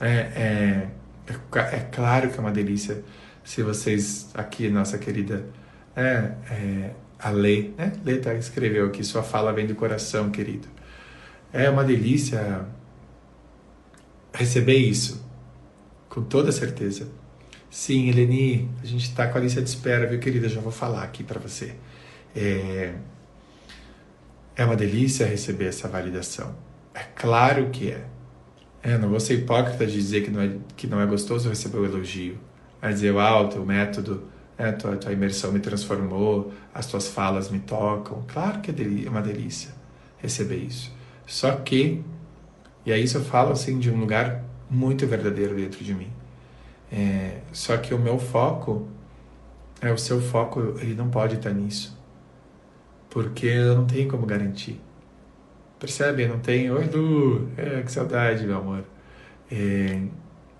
[0.00, 0.88] É, é,
[1.26, 3.02] é, é claro que é uma delícia
[3.42, 5.44] se vocês aqui, nossa querida
[5.96, 7.92] é, é, a Lê, né?
[8.04, 10.68] Lê tá, escreveu aqui, sua fala vem do coração, querido.
[11.52, 12.66] É uma delícia
[14.32, 15.24] receber isso,
[16.08, 17.08] com toda certeza.
[17.74, 20.48] Sim, Eleni, a gente está com a lista de espera, viu, querida?
[20.48, 21.74] Já vou falar aqui para você.
[22.34, 22.94] É,
[24.54, 26.54] é uma delícia receber essa validação.
[26.94, 28.04] É claro que é.
[28.80, 31.78] É, não vou ser hipócrita de dizer que não é, que não é gostoso receber
[31.78, 32.38] o elogio.
[32.80, 34.22] Vai dizer, uau, teu método,
[34.56, 38.24] é, tua, tua imersão me transformou, as tuas falas me tocam.
[38.28, 39.74] Claro que é, é uma delícia
[40.18, 40.92] receber isso.
[41.26, 42.04] Só que,
[42.86, 46.12] e aí isso eu falo assim de um lugar muito verdadeiro dentro de mim.
[46.96, 48.86] É, só que o meu foco,
[49.80, 51.98] é o seu foco, ele não pode estar nisso.
[53.10, 54.80] Porque eu não tenho como garantir.
[55.80, 56.22] Percebe?
[56.22, 56.76] Eu não tenho.
[56.76, 57.48] Oi, Lu!
[57.56, 58.84] É, que saudade, meu amor.
[59.50, 60.02] É,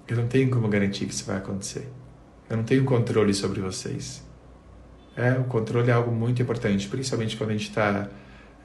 [0.09, 1.89] eu não tenho como garantir que isso vai acontecer.
[2.51, 4.25] Eu não tenho controle sobre vocês.
[5.17, 8.09] É, o controle é algo muito importante, principalmente quando a gente está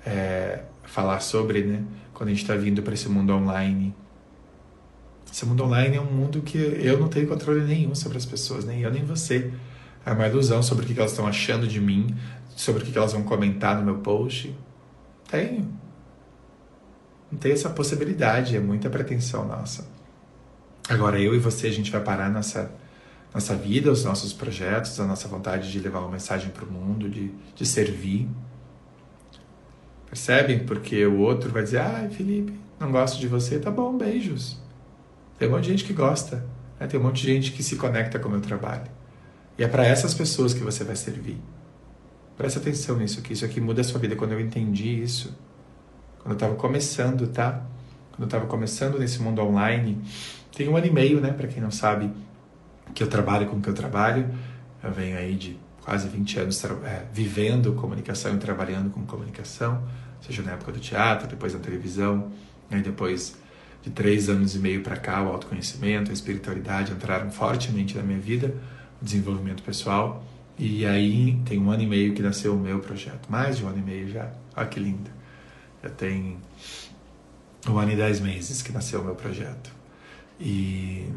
[0.03, 1.83] é, falar sobre, né?
[2.15, 3.95] Quando a gente está vindo para esse mundo online.
[5.31, 8.65] Esse mundo online é um mundo que eu não tenho controle nenhum sobre as pessoas,
[8.65, 9.51] nem eu nem você.
[10.05, 12.15] É uma ilusão sobre o que elas estão achando de mim,
[12.55, 14.55] sobre o que elas vão comentar no meu post.
[15.29, 15.71] Tenho.
[17.31, 19.87] Não tem essa possibilidade, é muita pretensão nossa.
[20.89, 22.71] Agora, eu e você, a gente vai parar nossa,
[23.31, 27.07] nossa vida, os nossos projetos, a nossa vontade de levar uma mensagem para o mundo,
[27.07, 28.27] de, de servir.
[30.07, 30.65] Percebem?
[30.65, 34.59] Porque o outro vai dizer: ai, Felipe, não gosto de você, tá bom, beijos.
[35.39, 36.45] Tem um monte de gente que gosta,
[36.77, 36.85] né?
[36.85, 38.83] tem um monte de gente que se conecta com o meu trabalho.
[39.57, 41.37] E é para essas pessoas que você vai servir.
[42.37, 44.17] Presta atenção nisso aqui, isso aqui muda a sua vida.
[44.17, 45.33] Quando eu entendi isso,
[46.19, 47.65] quando eu estava começando, tá?
[48.11, 50.01] Quando eu estava começando nesse mundo online,
[50.55, 51.31] tem um ano e meio, né?
[51.31, 52.11] Para quem não sabe,
[52.93, 54.29] que eu trabalho com o que eu trabalho.
[54.83, 59.83] Eu venho aí de quase 20 anos é, vivendo comunicação e trabalhando com comunicação,
[60.21, 62.31] seja na época do teatro, depois na televisão,
[62.69, 63.37] aí depois
[63.81, 68.19] de três anos e meio para cá, o autoconhecimento, a espiritualidade entraram fortemente na minha
[68.19, 68.53] vida,
[69.01, 70.23] o desenvolvimento pessoal.
[70.57, 73.69] E aí tem um ano e meio que nasceu o meu projeto, mais de um
[73.69, 74.29] ano e meio já.
[74.55, 75.09] Olha que lindo.
[75.81, 76.37] Já tem
[77.67, 79.71] um ano e dez meses que nasceu o meu projeto.
[80.39, 81.07] E,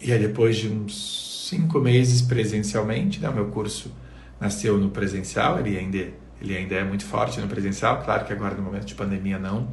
[0.00, 3.92] e aí depois de uns cinco meses presencialmente, né, o meu curso
[4.40, 6.12] nasceu no presencial, ele ainda,
[6.42, 9.68] ele ainda é muito forte no presencial, claro que agora no momento de pandemia não.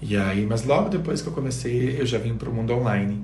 [0.00, 3.22] E aí, mas logo depois que eu comecei, eu já vim para o mundo online.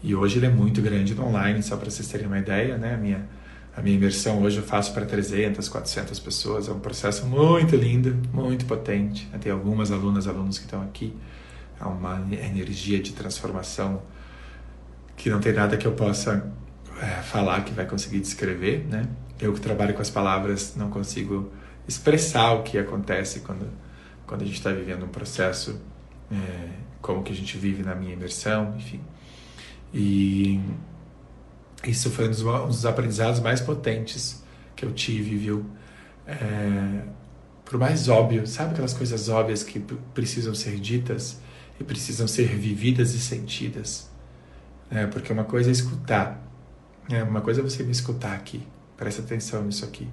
[0.00, 2.94] E hoje ele é muito grande no online, só para vocês terem uma ideia, né?
[2.94, 3.28] A minha
[3.76, 6.68] a minha imersão hoje eu faço para 300, 400 pessoas.
[6.68, 9.28] É um processo muito lindo, muito potente.
[9.40, 11.16] Tem algumas alunas, alunos que estão aqui.
[11.78, 14.02] Há uma energia de transformação
[15.16, 16.52] que não tem nada que eu possa
[17.00, 19.06] é, falar que vai conseguir descrever, né?
[19.40, 21.50] Eu que trabalho com as palavras não consigo
[21.88, 23.66] expressar o que acontece quando
[24.30, 25.80] quando a gente está vivendo um processo
[26.30, 26.68] é,
[27.02, 29.00] como que a gente vive na minha imersão, enfim.
[29.92, 30.60] E
[31.84, 34.44] isso foi um dos, um dos aprendizados mais potentes
[34.76, 35.66] que eu tive, viu?
[36.28, 37.02] É,
[37.64, 39.80] por mais óbvio, sabe aquelas coisas óbvias que
[40.14, 41.40] precisam ser ditas
[41.80, 44.08] e precisam ser vividas e sentidas?
[44.92, 46.40] É, porque uma coisa é escutar,
[47.10, 48.62] é, uma coisa é você me escutar aqui,
[49.00, 50.06] presta atenção nisso aqui.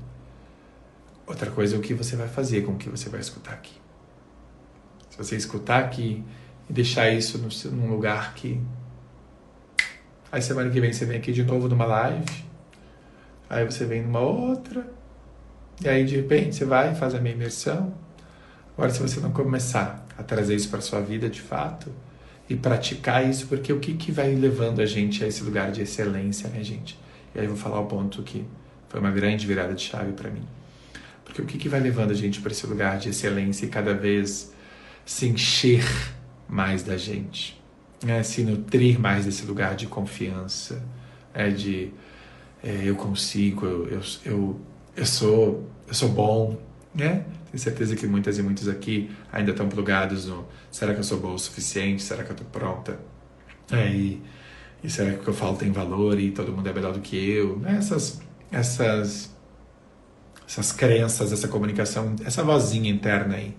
[1.27, 3.73] Outra coisa é o que você vai fazer com o que você vai escutar aqui.
[5.09, 6.23] Se você escutar aqui
[6.69, 8.61] e deixar isso no, num lugar que
[10.31, 12.45] Aí semana que vem você vem aqui de novo numa live.
[13.49, 14.87] Aí você vem numa outra.
[15.83, 17.93] E aí de repente você vai e faz a minha imersão.
[18.73, 21.91] Agora se você não começar a trazer isso para sua vida de fato
[22.49, 25.81] e praticar isso, porque o que que vai levando a gente a esse lugar de
[25.81, 26.97] excelência, né, gente?
[27.35, 28.45] E aí eu vou falar o ponto que
[28.89, 30.43] foi uma grande virada de chave para mim.
[31.23, 33.93] Porque o que que vai levando a gente para esse lugar de excelência e cada
[33.93, 34.53] vez
[35.05, 35.83] se encher
[36.47, 37.57] mais da gente?
[38.05, 40.83] é, se nutrir mais desse lugar de confiança,
[41.33, 41.91] é, de
[42.63, 44.61] é, eu consigo, eu, eu, eu,
[44.95, 46.59] eu, sou, eu sou bom,
[46.93, 47.25] né?
[47.49, 51.19] Tenho certeza que muitas e muitos aqui ainda estão plugados no será que eu sou
[51.19, 52.03] bom o suficiente?
[52.03, 52.99] Será que eu estou pronta?
[53.71, 54.21] É, e,
[54.83, 56.99] e será que o que eu falo tem valor e todo mundo é melhor do
[56.99, 57.57] que eu?
[57.59, 57.77] Né?
[57.77, 59.35] Essas, essas,
[60.47, 63.55] essas crenças, essa comunicação, essa vozinha interna aí,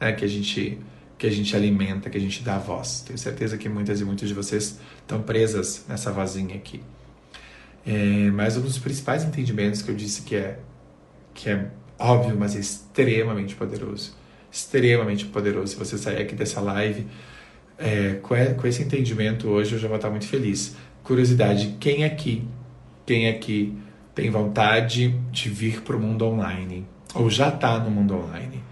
[0.00, 0.12] né?
[0.12, 0.78] que a gente
[1.18, 3.00] que a gente alimenta, que a gente dá voz.
[3.00, 6.80] Tenho certeza que muitas e muitos de vocês estão presas nessa vozinha aqui.
[7.84, 10.60] É, mas um dos principais entendimentos que eu disse que é
[11.34, 14.16] que é óbvio, mas é extremamente poderoso,
[14.50, 15.72] extremamente poderoso.
[15.72, 17.06] Se você sair aqui dessa live
[17.76, 20.76] é, com, com esse entendimento hoje, eu já vou estar muito feliz.
[21.02, 22.46] Curiosidade, quem aqui,
[23.06, 23.76] quem aqui
[24.18, 28.68] tem vontade de vir para o mundo online ou já está no mundo online?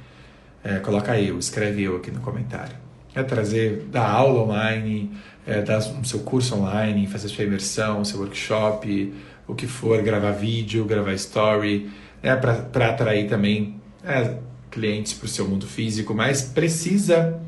[0.66, 2.74] é, coloca eu, escreve eu aqui no comentário.
[3.14, 5.12] É trazer, dar aula online,
[5.47, 9.14] é, dar o seu curso online, fazer sua imersão, seu workshop,
[9.47, 11.88] o que for, gravar vídeo, gravar story,
[12.20, 14.38] é, para atrair também é,
[14.68, 17.40] clientes para o seu mundo físico, mas precisa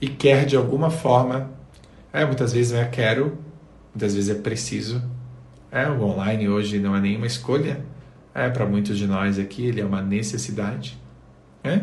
[0.00, 1.50] e quer de alguma forma,
[2.14, 3.36] é, muitas vezes é quero,
[3.94, 5.02] muitas vezes é preciso.
[5.74, 7.84] É, o online hoje não é nenhuma escolha,
[8.32, 10.96] é para muitos de nós aqui ele é uma necessidade,
[11.64, 11.80] é?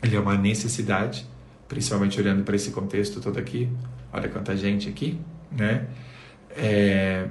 [0.00, 1.26] Ele é uma necessidade,
[1.66, 3.68] principalmente olhando para esse contexto todo aqui.
[4.12, 5.18] Olha quanta gente aqui,
[5.50, 5.88] né?
[6.50, 7.26] É,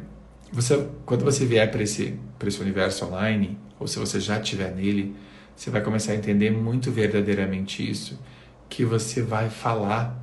[0.51, 5.15] você, quando você vier para esse, esse universo online, ou se você já estiver nele,
[5.55, 8.21] você vai começar a entender muito verdadeiramente isso,
[8.67, 10.21] que você vai falar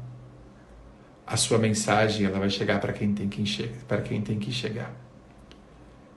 [1.27, 3.43] a sua mensagem, ela vai chegar para quem tem que
[3.89, 5.04] para quem tem que chegar.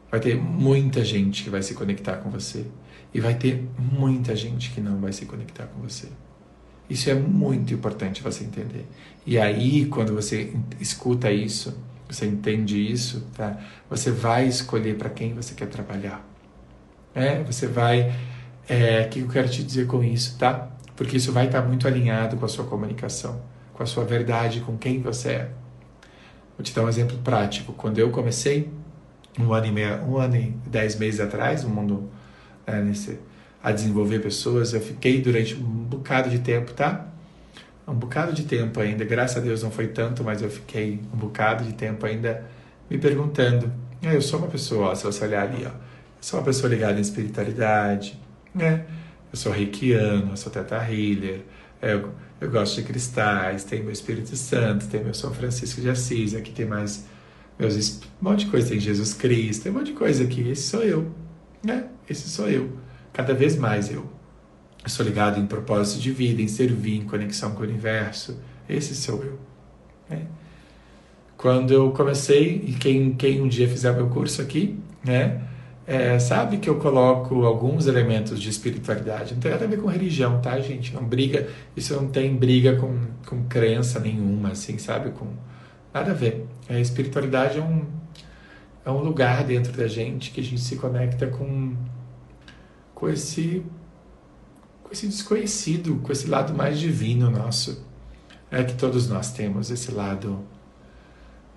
[0.09, 2.65] Vai ter muita gente que vai se conectar com você
[3.13, 6.07] e vai ter muita gente que não vai se conectar com você.
[6.89, 8.85] Isso é muito importante você entender.
[9.25, 11.77] E aí, quando você escuta isso,
[12.09, 13.59] você entende isso, tá?
[13.89, 16.25] Você vai escolher para quem você quer trabalhar.
[17.13, 18.13] É, você vai.
[18.69, 20.69] É, o que eu quero te dizer com isso, tá?
[20.95, 23.41] Porque isso vai estar muito alinhado com a sua comunicação,
[23.73, 25.51] com a sua verdade, com quem você é.
[26.57, 27.73] Vou te dar um exemplo prático.
[27.73, 28.69] Quando eu comecei,
[29.39, 32.09] um ano e, meia, um ano e dez meses atrás, no mundo
[32.65, 33.19] é, nesse,
[33.63, 37.07] a desenvolver pessoas, eu fiquei durante um bocado de tempo, tá?
[37.87, 41.17] um bocado de tempo ainda, graças a Deus não foi tanto, mas eu fiquei um
[41.17, 42.43] bocado de tempo ainda
[42.89, 43.71] me perguntando.
[44.03, 45.73] Ah, eu sou uma pessoa, ó, se você olhar ali, ó, eu
[46.19, 48.19] sou uma pessoa ligada em espiritualidade,
[48.53, 48.85] né?
[49.31, 51.41] Eu sou reikiano, eu sou teta healer,
[51.81, 52.11] eu,
[52.41, 56.51] eu gosto de cristais, tem meu Espírito Santo, tem meu São Francisco de Assis, aqui
[56.51, 57.05] tem mais
[57.59, 60.47] meus um monte de coisa, tem Jesus Cristo, tem um monte de coisa aqui.
[60.49, 61.11] Esse sou eu,
[61.63, 61.87] né?
[62.09, 62.71] Esse sou eu,
[63.13, 64.07] cada vez mais eu.
[64.83, 68.39] Eu sou ligado em propósito de vida, em servir, em conexão com o universo.
[68.69, 69.39] Esse sou eu.
[70.09, 70.27] Né?
[71.35, 75.41] Quando eu comecei, e quem, quem um dia fizer meu curso aqui, né,
[75.85, 79.33] é, sabe que eu coloco alguns elementos de espiritualidade.
[79.33, 80.93] Não tem nada a ver com religião, tá, gente?
[80.93, 85.11] Não briga, isso não tem briga com, com crença nenhuma, assim, sabe?
[85.11, 85.27] Com
[85.97, 86.45] nada a ver.
[86.69, 87.85] A espiritualidade é um,
[88.85, 91.75] é um lugar dentro da gente que a gente se conecta com,
[92.93, 93.63] com esse
[94.87, 97.85] com esse desconhecido, com esse lado mais divino nosso.
[98.49, 100.45] É que todos nós temos esse lado,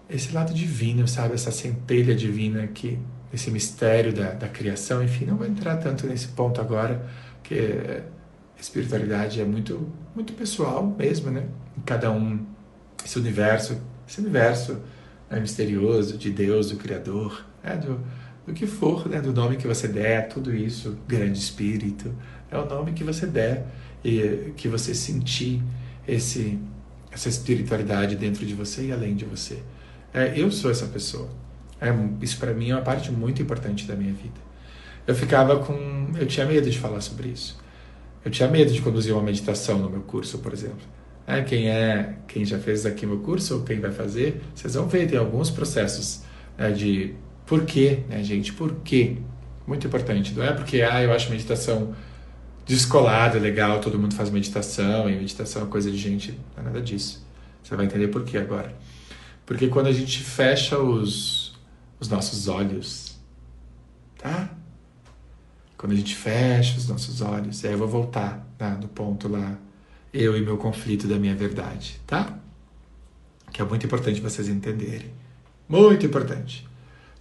[0.09, 1.35] esse lado divino, sabe?
[1.35, 2.99] Essa centelha divina aqui,
[3.33, 5.01] esse mistério da, da criação.
[5.01, 8.03] Enfim, não vou entrar tanto nesse ponto agora, porque
[8.59, 11.47] a espiritualidade é muito, muito pessoal mesmo, né?
[11.87, 12.45] Cada um,
[13.05, 13.81] esse universo,
[14.11, 14.83] esse universo
[15.31, 18.01] é misterioso de Deus, do Criador, é do,
[18.45, 19.21] do que for, né?
[19.21, 22.13] do nome que você der, tudo isso, grande espírito,
[22.51, 23.69] é o nome que você der
[24.05, 25.63] e que você sentir
[26.09, 26.59] esse,
[27.13, 29.63] essa espiritualidade dentro de você e além de você.
[30.13, 31.29] É, eu sou essa pessoa.
[31.81, 34.41] É, isso para mim é uma parte muito importante da minha vida.
[35.07, 36.09] Eu ficava com.
[36.19, 37.57] Eu tinha medo de falar sobre isso.
[38.25, 41.00] Eu tinha medo de conduzir uma meditação no meu curso, por exemplo.
[41.31, 44.89] É, quem é, quem já fez aqui meu curso ou quem vai fazer, vocês vão
[44.89, 46.23] ver, tem alguns processos
[46.59, 47.15] né, de
[47.47, 48.53] por quê, né, gente?
[48.53, 49.17] Por quê?
[49.67, 50.35] Muito importante.
[50.35, 51.95] Não é porque, ah, eu acho meditação
[52.67, 56.81] descolado, legal, todo mundo faz meditação, e meditação é coisa de gente, não é nada
[56.81, 57.25] disso.
[57.63, 58.75] Você vai entender por quê agora.
[59.47, 61.59] Porque quando a gente fecha os,
[61.99, 63.19] os nossos olhos,
[64.19, 64.51] tá?
[65.77, 69.57] Quando a gente fecha os nossos olhos, aí eu vou voltar tá, no ponto lá,
[70.13, 72.39] eu e meu conflito da minha verdade, tá?
[73.53, 75.13] Que é muito importante vocês entenderem.
[75.69, 76.67] Muito importante.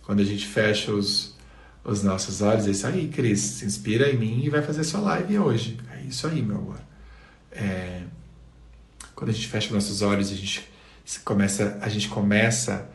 [0.04, 1.36] Quando a gente fecha os,
[1.84, 5.02] os nossos olhos, é isso aí, Cris, se inspira em mim e vai fazer sua
[5.02, 5.78] live hoje.
[5.96, 6.80] É isso aí, meu amor.
[7.52, 8.04] É...
[9.14, 10.68] Quando a gente fecha nossos olhos, a gente
[11.24, 12.90] começa, a gente começa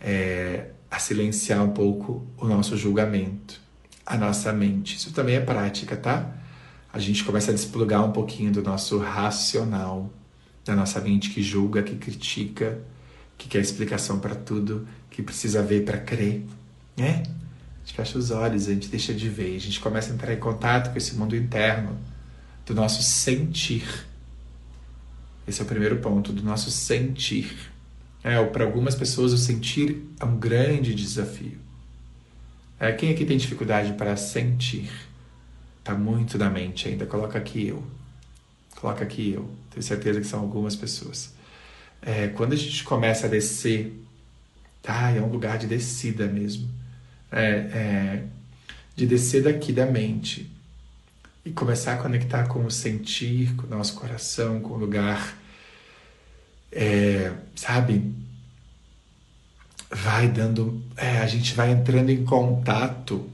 [0.00, 3.60] é, a silenciar um pouco o nosso julgamento,
[4.04, 4.96] a nossa mente.
[4.96, 6.41] Isso também é prática, tá?
[6.92, 10.10] A gente começa a desplugar um pouquinho do nosso racional,
[10.64, 12.78] da nossa mente que julga, que critica,
[13.38, 16.44] que quer explicação para tudo, que precisa ver para crer,
[16.96, 17.22] né?
[17.24, 20.34] A gente fecha os olhos, a gente deixa de ver, a gente começa a entrar
[20.34, 21.98] em contato com esse mundo interno
[22.66, 24.06] do nosso sentir.
[25.48, 27.70] Esse é o primeiro ponto, do nosso sentir.
[28.22, 31.58] É, para algumas pessoas o sentir é um grande desafio.
[32.78, 34.90] É, quem aqui tem dificuldade para sentir?
[35.82, 37.04] Está muito na mente ainda.
[37.06, 37.82] Coloca aqui eu.
[38.76, 39.50] Coloca aqui eu.
[39.70, 41.34] Tenho certeza que são algumas pessoas.
[42.00, 43.92] É, quando a gente começa a descer,
[44.80, 45.10] tá?
[45.10, 46.68] É um lugar de descida mesmo
[47.32, 48.22] é, é,
[48.94, 50.50] de descer daqui da mente
[51.44, 55.36] e começar a conectar com o sentir, com o nosso coração, com o lugar,
[56.70, 58.14] é, sabe?
[59.90, 63.28] Vai dando, é, a gente vai entrando em contato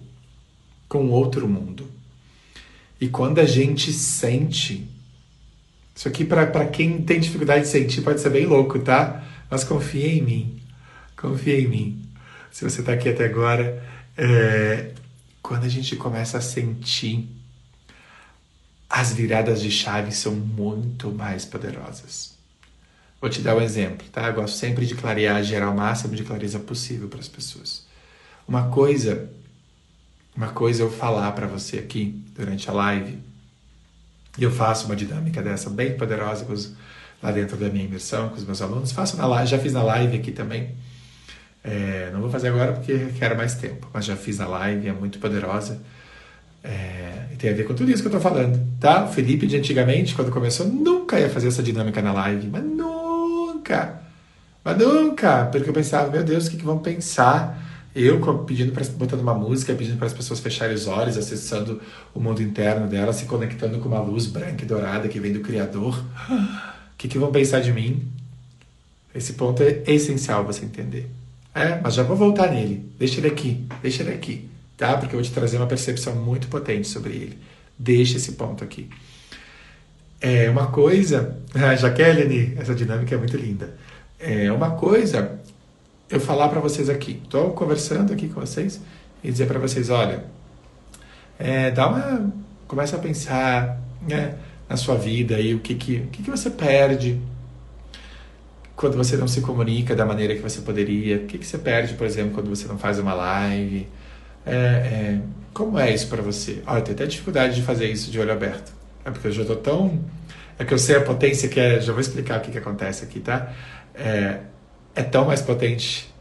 [0.88, 1.88] com outro mundo.
[3.01, 4.88] E quando a gente sente,
[5.94, 9.24] Isso aqui, para quem tem dificuldade de sentir, pode ser bem louco, tá?
[9.51, 10.62] Mas confia em mim.
[11.16, 12.09] Confia em mim.
[12.53, 13.82] Se você está aqui até agora,
[14.16, 14.92] é...
[15.42, 17.28] quando a gente começa a sentir,
[18.88, 22.36] as viradas de chave são muito mais poderosas.
[23.20, 24.28] Vou te dar um exemplo, tá?
[24.28, 27.84] Eu gosto sempre de clarear, gerar o máximo de clareza possível para as pessoas.
[28.46, 29.28] Uma coisa,
[30.39, 33.18] uma coisa eu falar para você aqui durante a live,
[34.39, 36.74] e eu faço uma dinâmica dessa bem poderosa os,
[37.20, 38.93] lá dentro da minha imersão com os meus alunos.
[38.93, 40.70] Faço na live, já fiz na live aqui também.
[41.64, 44.93] É, não vou fazer agora porque requer mais tempo, mas já fiz na live, é
[44.93, 45.82] muito poderosa.
[46.62, 49.07] É, tem a ver com tudo isso que eu estou falando, tá?
[49.07, 54.03] O Felipe de antigamente, quando começou, nunca ia fazer essa dinâmica na live, mas nunca,
[54.62, 57.67] mas nunca, porque eu pensava, meu Deus, o que, que vão pensar?
[57.95, 61.80] Eu pedindo para botando uma música, pedindo para as pessoas fecharem os olhos, acessando
[62.14, 65.41] o mundo interno dela, se conectando com uma luz branca e dourada que vem do
[65.41, 65.99] Criador.
[65.99, 68.07] O que, que vão pensar de mim?
[69.14, 71.09] Esse ponto é essencial você entender.
[71.55, 72.89] É, mas já vou voltar nele.
[72.99, 74.97] Deixa ele aqui, deixa ele aqui, tá?
[74.97, 77.39] Porque eu vou te trazer uma percepção muito potente sobre ele.
[77.76, 78.89] Deixa esse ponto aqui.
[80.20, 81.36] É uma coisa,
[81.78, 83.76] Jaqueline, essa dinâmica é muito linda.
[84.20, 85.41] É uma coisa
[86.11, 88.80] eu falar para vocês aqui, estou conversando aqui com vocês
[89.22, 90.24] e dizer para vocês, olha,
[91.38, 92.32] é, dá uma,
[92.66, 94.36] começa a pensar, né,
[94.68, 97.20] na sua vida aí o que que, o que que você perde
[98.74, 101.94] quando você não se comunica da maneira que você poderia, o que que você perde,
[101.94, 103.88] por exemplo, quando você não faz uma live,
[104.46, 105.20] é, é,
[105.52, 106.62] como é isso para você?
[106.66, 108.72] Olha, tenho até dificuldade de fazer isso de olho aberto,
[109.04, 110.00] é porque eu já estou tão,
[110.59, 113.04] é que eu sei a potência que é, já vou explicar o que que acontece
[113.04, 113.52] aqui, tá?
[113.94, 114.38] É,
[114.99, 116.12] é tão mais potente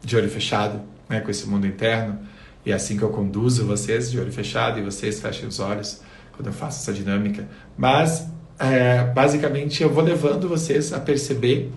[0.00, 2.20] de olho fechado, né, com esse mundo interno.
[2.64, 6.00] E é assim que eu conduzo vocês de olho fechado e vocês fechem os olhos
[6.32, 7.48] quando eu faço essa dinâmica.
[7.76, 11.72] Mas, é, basicamente, eu vou levando vocês a perceber,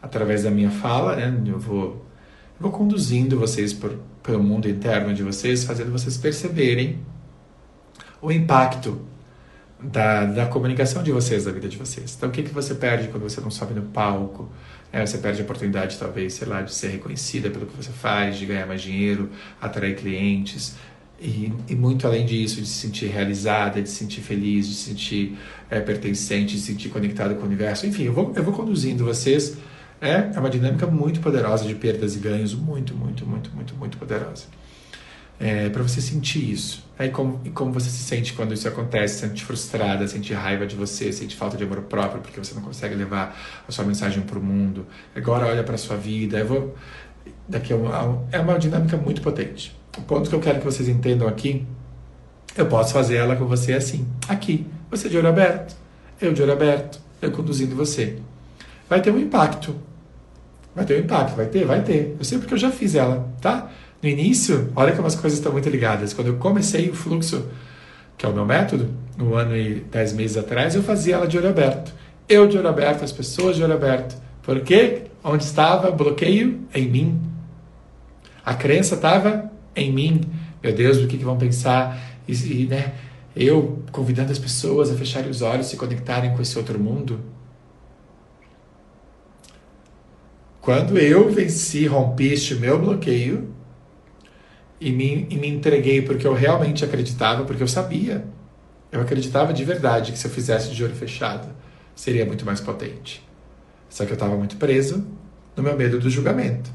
[0.00, 5.12] através da minha fala, né, eu vou, eu vou conduzindo vocês por, pelo mundo interno
[5.12, 6.98] de vocês, fazendo vocês perceberem
[8.22, 9.02] o impacto
[9.78, 12.14] da, da comunicação de vocês, da vida de vocês.
[12.16, 14.50] Então, o que, que você perde quando você não sobe no palco?
[14.92, 18.36] É, você perde a oportunidade, talvez, sei lá, de ser reconhecida pelo que você faz,
[18.36, 19.30] de ganhar mais dinheiro,
[19.60, 20.76] atrair clientes.
[21.20, 24.90] E, e muito além disso, de se sentir realizada, de se sentir feliz, de se
[24.90, 27.86] sentir é, pertencente, de se sentir conectado com o universo.
[27.86, 29.58] Enfim, eu vou, eu vou conduzindo vocês.
[30.00, 33.98] É, é uma dinâmica muito poderosa de perdas e ganhos, muito, muito, muito, muito, muito
[33.98, 34.44] poderosa
[35.38, 36.84] é, para você sentir isso.
[36.98, 39.20] Aí como, e como você se sente quando isso acontece?
[39.20, 42.94] Sente frustrada, sente raiva de você, sente falta de amor próprio porque você não consegue
[42.96, 43.38] levar
[43.68, 44.84] a sua mensagem para o mundo.
[45.14, 46.38] Agora olha para sua vida.
[46.38, 46.74] Eu vou,
[47.48, 49.76] daqui é uma, é uma dinâmica muito potente.
[49.96, 51.64] O ponto que eu quero que vocês entendam aqui,
[52.56, 54.66] eu posso fazer ela com você assim, aqui.
[54.90, 55.76] Você de olho aberto,
[56.20, 58.18] eu de olho aberto, eu conduzindo você.
[58.88, 59.76] Vai ter um impacto.
[60.74, 62.16] Vai ter um impacto, vai ter, vai ter.
[62.18, 63.70] Eu sei porque eu já fiz ela, tá?
[64.02, 66.12] No início, olha como as coisas estão muito ligadas.
[66.12, 67.46] Quando eu comecei o fluxo,
[68.16, 71.36] que é o meu método, no ano e dez meses atrás, eu fazia ela de
[71.36, 71.92] olho aberto.
[72.28, 74.16] Eu de olho aberto, as pessoas de olho aberto.
[74.42, 75.02] Por quê?
[75.22, 76.60] Onde estava bloqueio?
[76.72, 77.20] Em mim.
[78.44, 80.20] A crença estava em mim.
[80.62, 81.98] Meu Deus, o que, que vão pensar?
[82.26, 82.94] E, e, né,
[83.34, 87.20] eu convidando as pessoas a fecharem os olhos, se conectarem com esse outro mundo.
[90.60, 93.48] Quando eu venci, rompi este meu bloqueio,
[94.80, 98.24] e me, e me entreguei porque eu realmente acreditava, porque eu sabia.
[98.90, 101.48] Eu acreditava de verdade que se eu fizesse de olho fechado,
[101.94, 103.26] seria muito mais potente.
[103.88, 105.06] Só que eu estava muito preso
[105.56, 106.70] no meu medo do julgamento.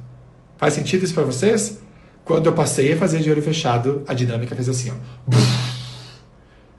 [0.58, 1.80] Faz sentido isso para vocês?
[2.26, 4.95] Quando eu passei a fazer de olho fechado, a dinâmica fez assim, ó.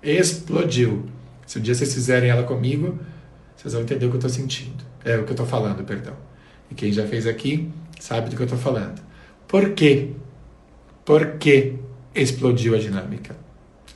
[0.02, 1.06] Explodiu.
[1.46, 2.98] Se um dia vocês fizerem ela comigo,
[3.56, 4.84] vocês vão entender o que eu estou sentindo.
[5.04, 6.14] É o que eu estou falando, perdão.
[6.70, 7.70] E quem já fez aqui
[8.00, 9.02] sabe do que eu estou falando.
[9.46, 10.12] Por quê?
[11.04, 11.76] Por que
[12.14, 13.36] explodiu a dinâmica?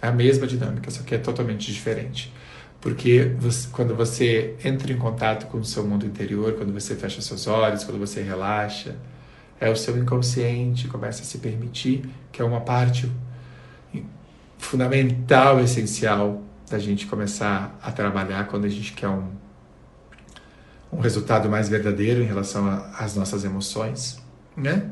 [0.00, 2.32] É a mesma dinâmica, só que é totalmente diferente.
[2.80, 7.20] Porque você, quando você entra em contato com o seu mundo interior, quando você fecha
[7.20, 8.96] seus olhos, quando você relaxa,
[9.60, 13.10] é o seu inconsciente começa a se permitir, que é uma parte
[14.58, 19.28] fundamental, essencial da gente começar a trabalhar quando a gente quer um,
[20.92, 24.22] um resultado mais verdadeiro em relação às nossas emoções,
[24.56, 24.90] né?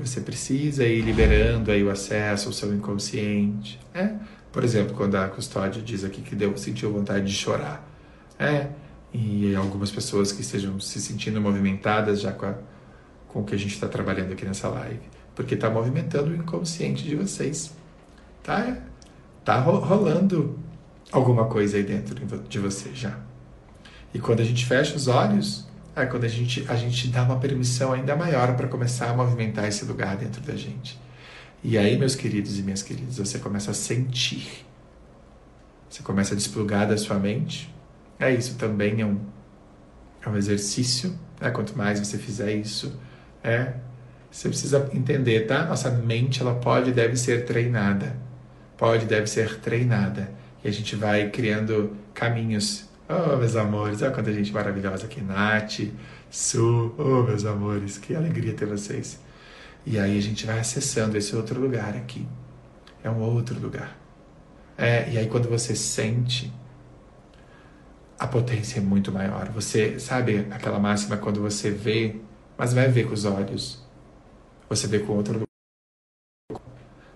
[0.00, 3.78] Você precisa ir liberando aí o acesso ao seu inconsciente.
[3.94, 4.14] É?
[4.52, 7.86] Por exemplo, quando a custódia diz aqui que deu, sentiu vontade de chorar.
[8.38, 8.68] É?
[9.12, 12.54] E algumas pessoas que estejam se sentindo movimentadas já com, a,
[13.28, 15.02] com o que a gente está trabalhando aqui nessa live.
[15.34, 17.72] Porque está movimentando o inconsciente de vocês.
[18.42, 18.78] Tá,
[19.44, 20.58] tá rolando
[21.12, 23.18] alguma coisa aí dentro de você já.
[24.12, 25.67] E quando a gente fecha os olhos,
[26.00, 29.66] é quando a gente, a gente dá uma permissão ainda maior para começar a movimentar
[29.66, 30.98] esse lugar dentro da gente.
[31.62, 34.64] E aí, meus queridos e minhas queridas, você começa a sentir.
[35.88, 37.74] Você começa a desplugar da sua mente.
[38.18, 39.18] É isso também é um,
[40.24, 41.18] é um exercício.
[41.40, 41.50] Né?
[41.50, 42.98] Quanto mais você fizer isso,
[43.42, 43.74] é
[44.30, 45.64] você precisa entender, tá?
[45.64, 48.16] Nossa mente ela pode e deve ser treinada.
[48.76, 50.30] Pode e deve ser treinada.
[50.62, 52.87] E a gente vai criando caminhos.
[53.10, 55.22] Oh, meus amores, olha quanta gente maravilhosa aqui.
[55.22, 55.80] Nath,
[56.30, 59.18] Su, oh, meus amores, que alegria ter vocês.
[59.86, 62.28] E aí a gente vai acessando esse outro lugar aqui.
[63.02, 63.96] É um outro lugar.
[64.76, 66.52] É, e aí quando você sente,
[68.18, 69.48] a potência é muito maior.
[69.52, 72.16] Você sabe aquela máxima quando você vê,
[72.58, 73.82] mas vai ver com os olhos.
[74.68, 76.62] Você vê com outro lugar.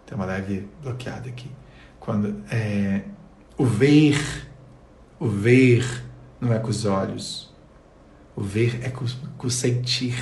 [0.06, 1.50] Tem uma leve bloqueada aqui.
[2.00, 3.02] Quando é,
[3.58, 4.16] o ver,
[5.22, 6.02] o ver
[6.40, 7.48] não é com os olhos.
[8.34, 9.04] O ver é com,
[9.38, 10.20] o sentir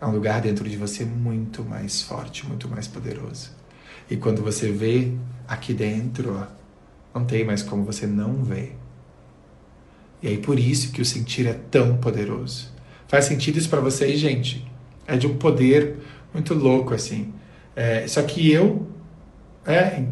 [0.00, 3.50] é um lugar dentro de você muito mais forte, muito mais poderoso.
[4.08, 5.12] E quando você vê
[5.48, 6.46] aqui dentro, ó,
[7.18, 8.78] não tem mais como você não ver.
[10.22, 12.72] E aí por isso que o sentir é tão poderoso.
[13.08, 14.70] Faz sentido isso para vocês, gente?
[15.04, 15.96] É de um poder
[16.32, 17.34] muito louco assim.
[17.74, 18.86] É, só que eu,
[19.66, 20.04] é,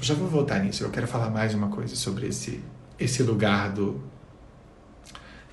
[0.00, 0.84] já vou voltar nisso.
[0.84, 2.62] Eu quero falar mais uma coisa sobre esse
[3.02, 4.00] esse lugar do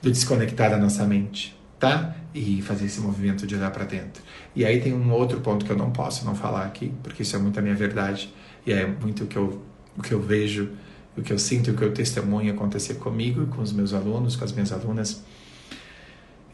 [0.02, 2.16] do desconectar da nossa mente tá?
[2.36, 4.22] E fazer esse movimento de olhar para dentro.
[4.56, 7.36] E aí tem um outro ponto que eu não posso não falar aqui, porque isso
[7.36, 8.32] é muito a minha verdade
[8.68, 9.62] e é muito o que eu,
[9.98, 10.72] o que eu vejo,
[11.18, 14.44] o que eu sinto, o que eu testemunho acontecer comigo, com os meus alunos, com
[14.44, 15.24] as minhas alunas.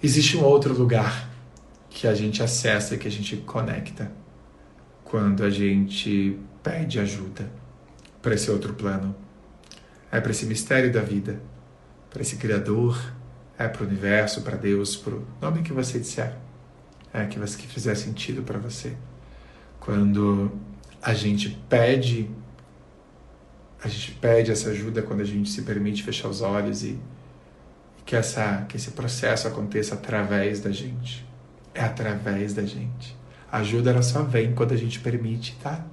[0.01, 1.29] Existe um outro lugar
[1.89, 4.11] que a gente acessa, que a gente conecta
[5.03, 7.49] quando a gente pede ajuda
[8.21, 9.15] para esse outro plano.
[10.11, 11.41] É para esse mistério da vida,
[12.09, 13.13] para esse Criador,
[13.57, 16.35] é para o universo, para Deus, para o nome que você disser,
[17.13, 18.95] é que, que fizer sentido para você.
[19.79, 20.51] Quando
[21.01, 22.29] a gente pede,
[23.83, 26.99] a gente pede essa ajuda quando a gente se permite fechar os olhos e,
[28.05, 31.25] que essa que esse processo aconteça através da gente.
[31.73, 33.17] É através da gente.
[33.51, 35.85] A ajuda ela só vem quando a gente permite, tá?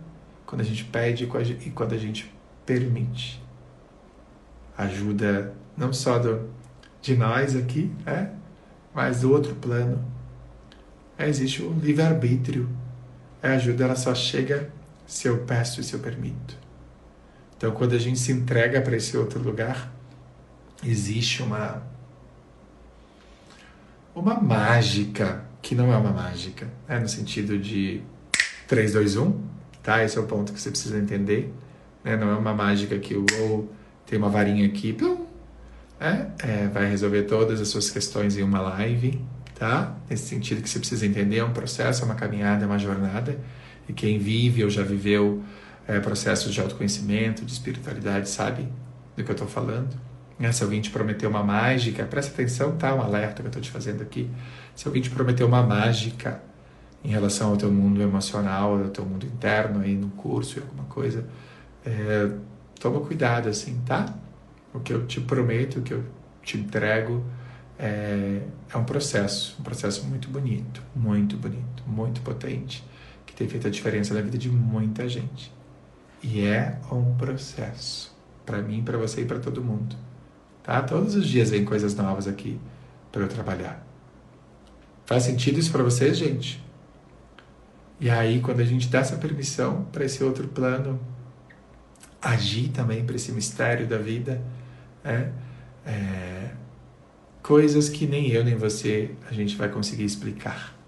[0.46, 2.32] Quando a gente pede e quando a gente
[2.66, 3.42] permite.
[4.76, 6.50] Ajuda não só do
[7.02, 8.28] de nós aqui, é,
[8.94, 10.02] mas do outro plano.
[11.18, 12.68] É, existe o livre-arbítrio.
[13.42, 14.70] É, a ajuda ela só chega
[15.04, 16.56] se eu peço e se eu permito.
[17.56, 19.92] Então, quando a gente se entrega para esse outro lugar,
[20.84, 21.82] existe uma
[24.14, 28.02] uma mágica que não é uma mágica, é no sentido de
[28.68, 29.40] 3, 2, 1,
[29.82, 30.04] tá?
[30.04, 31.52] Esse é o ponto que você precisa entender.
[32.04, 32.16] Né?
[32.16, 33.68] Não é uma mágica que o
[34.12, 35.24] tem uma varinha aqui, plum,
[35.98, 39.18] é, é, vai resolver todas as suas questões em uma live,
[39.58, 39.96] tá?
[40.10, 43.38] Nesse sentido que você precisa entender, é um processo, é uma caminhada, é uma jornada.
[43.88, 45.42] E quem vive ou já viveu
[45.88, 48.68] é, processos de autoconhecimento, de espiritualidade, sabe
[49.16, 49.98] do que eu estou falando.
[50.38, 52.94] É, se alguém te prometeu uma mágica, presta atenção, tá?
[52.94, 54.28] Um alerta que eu estou te fazendo aqui.
[54.76, 56.42] Se alguém te prometeu uma mágica
[57.02, 61.24] em relação ao teu mundo emocional, ao teu mundo interno, aí no curso, alguma coisa,
[61.86, 62.28] é,
[62.82, 64.12] toma cuidado, assim, tá?
[64.74, 66.04] O que eu te prometo, o que eu
[66.42, 67.24] te entrego
[67.78, 68.42] é,
[68.74, 72.84] é um processo, um processo muito bonito, muito bonito, muito potente,
[73.24, 75.52] que tem feito a diferença na vida de muita gente.
[76.24, 78.12] E é um processo,
[78.44, 79.94] para mim, para você e para todo mundo.
[80.64, 80.82] Tá?
[80.82, 82.58] Todos os dias vem coisas novas aqui
[83.12, 83.86] para eu trabalhar.
[85.06, 86.64] Faz sentido isso para vocês, gente?
[88.00, 90.98] E aí, quando a gente dá essa permissão para esse outro plano
[92.22, 94.40] agir também, para esse mistério da vida,
[95.04, 95.28] é,
[95.84, 96.50] é,
[97.42, 100.78] coisas que nem eu nem você a gente vai conseguir explicar.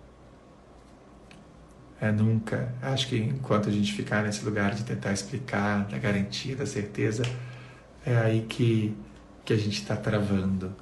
[2.01, 2.73] É nunca.
[2.81, 7.23] Acho que enquanto a gente ficar nesse lugar de tentar explicar, da garantia, da certeza,
[8.05, 8.97] é aí que,
[9.45, 10.75] que a gente está travando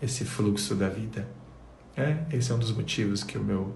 [0.00, 1.26] esse fluxo da vida.
[1.96, 3.74] É, esse é um dos motivos que o meu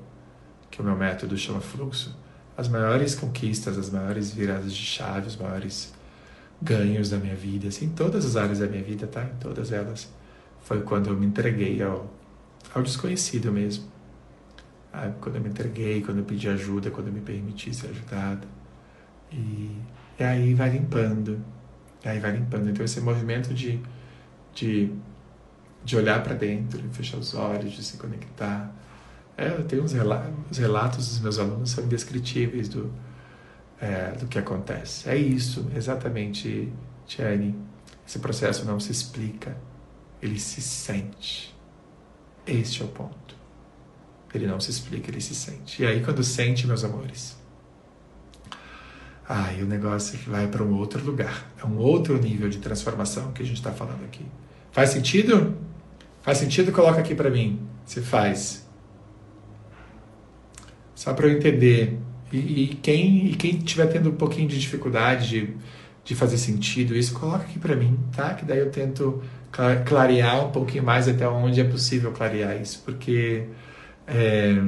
[0.70, 2.14] que o meu método chama fluxo.
[2.57, 5.94] As maiores conquistas, as maiores viradas de chave, os maiores
[6.61, 9.24] ganhos da minha vida, assim, em todas as áreas da minha vida, tá?
[9.24, 10.09] Em todas elas.
[10.62, 12.11] Foi quando eu me entreguei ao,
[12.74, 13.84] ao desconhecido mesmo.
[14.92, 18.46] Ah, quando eu me entreguei, quando eu pedi ajuda, quando eu me permiti ser ajudado.
[19.30, 19.76] E,
[20.18, 21.38] e aí vai limpando.
[22.04, 22.70] E aí vai limpando.
[22.70, 23.78] Então esse movimento de,
[24.54, 24.90] de,
[25.84, 28.72] de olhar para dentro, de fechar os olhos, de se conectar.
[29.36, 32.90] É, eu tenho uns relatos, os relatos dos meus alunos são indescritíveis do,
[33.81, 35.09] é, do que acontece.
[35.09, 36.72] É isso, exatamente,
[37.07, 37.55] Tiane.
[38.07, 39.57] Esse processo não se explica,
[40.22, 41.55] Ele se sente.
[42.47, 43.35] Este é o ponto.
[44.33, 45.83] Ele não se explica, ele se sente.
[45.83, 47.37] E aí, quando sente, meus amores,
[49.29, 51.51] aí o negócio vai para um outro lugar.
[51.61, 54.24] É um outro nível de transformação que a gente está falando aqui.
[54.70, 55.57] Faz sentido?
[56.22, 56.70] Faz sentido?
[56.70, 57.66] Coloca aqui para mim.
[57.85, 58.68] Se faz.
[60.95, 61.99] Só para eu entender.
[62.33, 65.55] E, e, quem e quem estiver tendo um pouquinho de dificuldade de,
[66.05, 68.35] de fazer sentido, isso coloca aqui para mim, tá?
[68.35, 69.22] Que daí eu tento
[69.85, 73.45] clarear um pouquinho mais até onde é possível clarear isso, porque
[74.07, 74.62] é,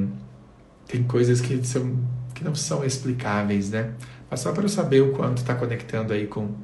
[0.87, 1.97] tem coisas que, são,
[2.33, 3.93] que não são explicáveis, né?
[4.29, 6.55] Mas só para eu saber o quanto está conectando aí com,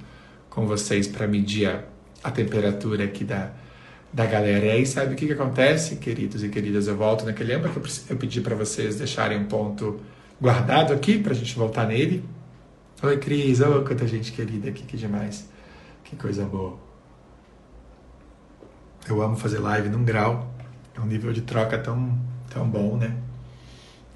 [0.50, 1.84] com vocês para medir a,
[2.24, 3.52] a, temperatura aqui da,
[4.12, 4.66] da galera.
[4.66, 6.88] E aí, sabe o que, que acontece, queridos e queridas?
[6.88, 7.54] Eu volto naquele.
[7.54, 10.00] Lembra que eu, eu pedi para vocês deixarem um ponto
[10.40, 12.24] guardado aqui para a gente voltar nele?
[13.02, 13.60] Oi, Cris.
[13.62, 15.50] Oh, quanta gente querida aqui, que demais.
[16.04, 16.78] Que coisa boa.
[19.08, 20.54] Eu amo fazer live num grau.
[20.96, 22.18] É um nível de troca tão
[22.50, 23.16] tão bom, né?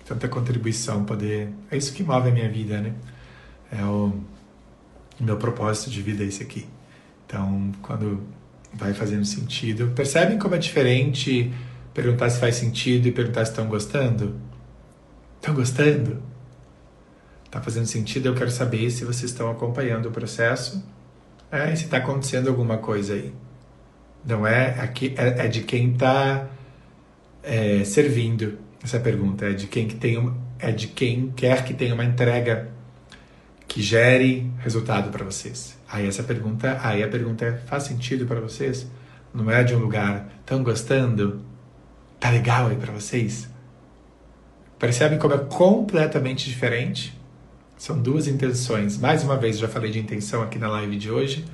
[0.06, 1.50] Tanta contribuição, poder.
[1.70, 2.94] É isso que move a minha vida, né?
[3.72, 4.14] É o,
[5.20, 6.66] o meu propósito de vida, é esse aqui.
[7.28, 8.24] Então, quando
[8.74, 11.54] vai fazendo sentido, percebem como é diferente
[11.94, 14.36] perguntar se faz sentido e perguntar se estão gostando?
[15.40, 16.22] Estão gostando?
[17.46, 18.28] Está fazendo sentido?
[18.28, 20.84] Eu quero saber se vocês estão acompanhando o processo.
[21.50, 23.34] É, se está acontecendo alguma coisa aí.
[24.26, 26.46] Não é aqui, é, é de quem está
[27.42, 28.60] é, servindo?
[28.84, 32.04] Essa pergunta é de quem que tem uma, é de quem quer que tenha uma
[32.04, 32.70] entrega
[33.66, 35.78] que gere resultado para vocês.
[35.90, 38.86] Aí essa pergunta, aí a pergunta é, faz sentido para vocês?
[39.34, 41.42] Não é de um lugar tão gostando?
[42.20, 43.48] Tá legal aí para vocês?
[44.80, 47.20] Percebem como é completamente diferente?
[47.78, 48.98] São duas intenções.
[48.98, 51.46] Mais uma vez, já falei de intenção aqui na live de hoje.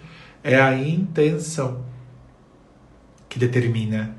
[0.44, 1.84] É a intenção
[3.28, 4.16] que determina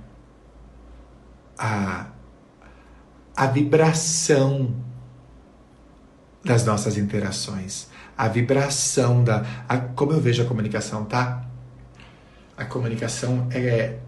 [1.57, 2.09] a,
[3.37, 4.75] a vibração
[6.45, 7.89] das nossas interações,
[8.19, 9.45] a vibração da.
[9.69, 11.45] A, como eu vejo a comunicação, tá?
[12.57, 13.99] A comunicação é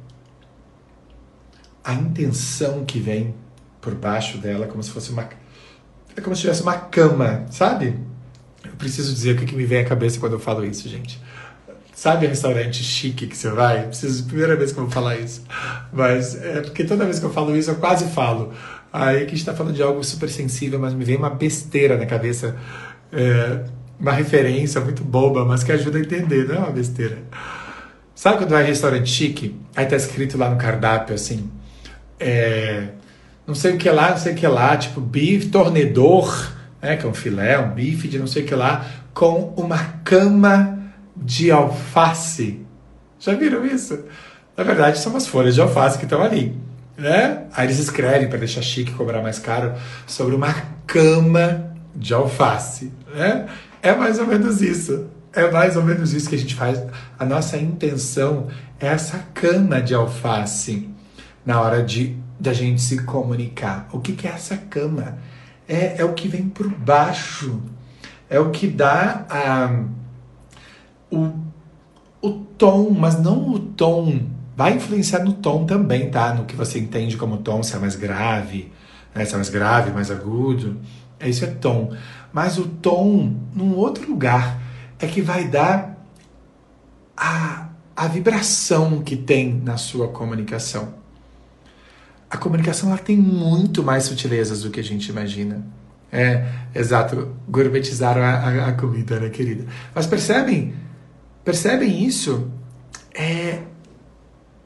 [1.85, 3.35] a intenção que vem
[3.81, 5.29] por baixo dela, como se fosse uma.
[6.17, 7.95] É como se tivesse uma cama, sabe?
[8.65, 11.21] Eu preciso dizer o que, que me vem à cabeça quando eu falo isso, gente.
[11.95, 13.87] Sabe restaurante chique que você vai?
[13.87, 15.43] Preciso, primeira vez que eu vou falar isso.
[15.93, 18.53] Mas é porque toda vez que eu falo isso, eu quase falo.
[18.93, 22.57] Aí que está falando de algo super sensível, mas me vem uma besteira na cabeça.
[23.13, 23.65] É,
[23.99, 27.19] uma referência muito boba, mas que ajuda a entender, não é uma besteira.
[28.15, 29.57] Sabe quando vai restaurante chique?
[29.75, 31.51] Aí tá escrito lá no cardápio assim.
[32.19, 32.89] É,
[33.49, 37.07] não sei o que lá, não sei o que lá, tipo bife tornedor, né, que
[37.07, 38.85] é um filé, um bife de não sei o que lá,
[39.15, 40.79] com uma cama
[41.17, 42.61] de alface.
[43.19, 44.05] Já viram isso?
[44.55, 46.55] Na verdade, são as folhas de alface que estão ali.
[46.97, 47.45] Né?
[47.55, 49.73] Aí eles escrevem para deixar chique, cobrar mais caro,
[50.07, 50.53] sobre uma
[50.87, 52.93] cama de alface.
[53.15, 53.47] Né?
[53.81, 55.07] É mais ou menos isso.
[55.33, 56.83] É mais ou menos isso que a gente faz.
[57.19, 60.91] A nossa intenção é essa cama de alface
[61.47, 63.89] na hora de da gente se comunicar.
[63.93, 65.19] O que, que é essa cama?
[65.67, 67.61] É, é o que vem por baixo.
[68.31, 69.85] É o que dá a
[71.11, 71.31] o,
[72.21, 74.21] o tom, mas não o tom.
[74.57, 76.35] Vai influenciar no tom também, tá?
[76.35, 78.73] No que você entende como tom, se é mais grave,
[79.15, 79.25] né?
[79.25, 80.79] se é mais grave, mais agudo.
[81.21, 81.95] Isso é tom.
[82.33, 84.61] Mas o tom, num outro lugar,
[84.99, 85.97] é que vai dar
[87.17, 90.98] a, a vibração que tem na sua comunicação.
[92.31, 95.65] A comunicação ela tem muito mais sutilezas do que a gente imagina.
[96.11, 99.67] É, exato, gourmetizaram a, a, a comida, né, querida?
[99.95, 100.75] Mas percebem
[101.49, 102.51] Percebem isso?
[103.15, 103.63] É,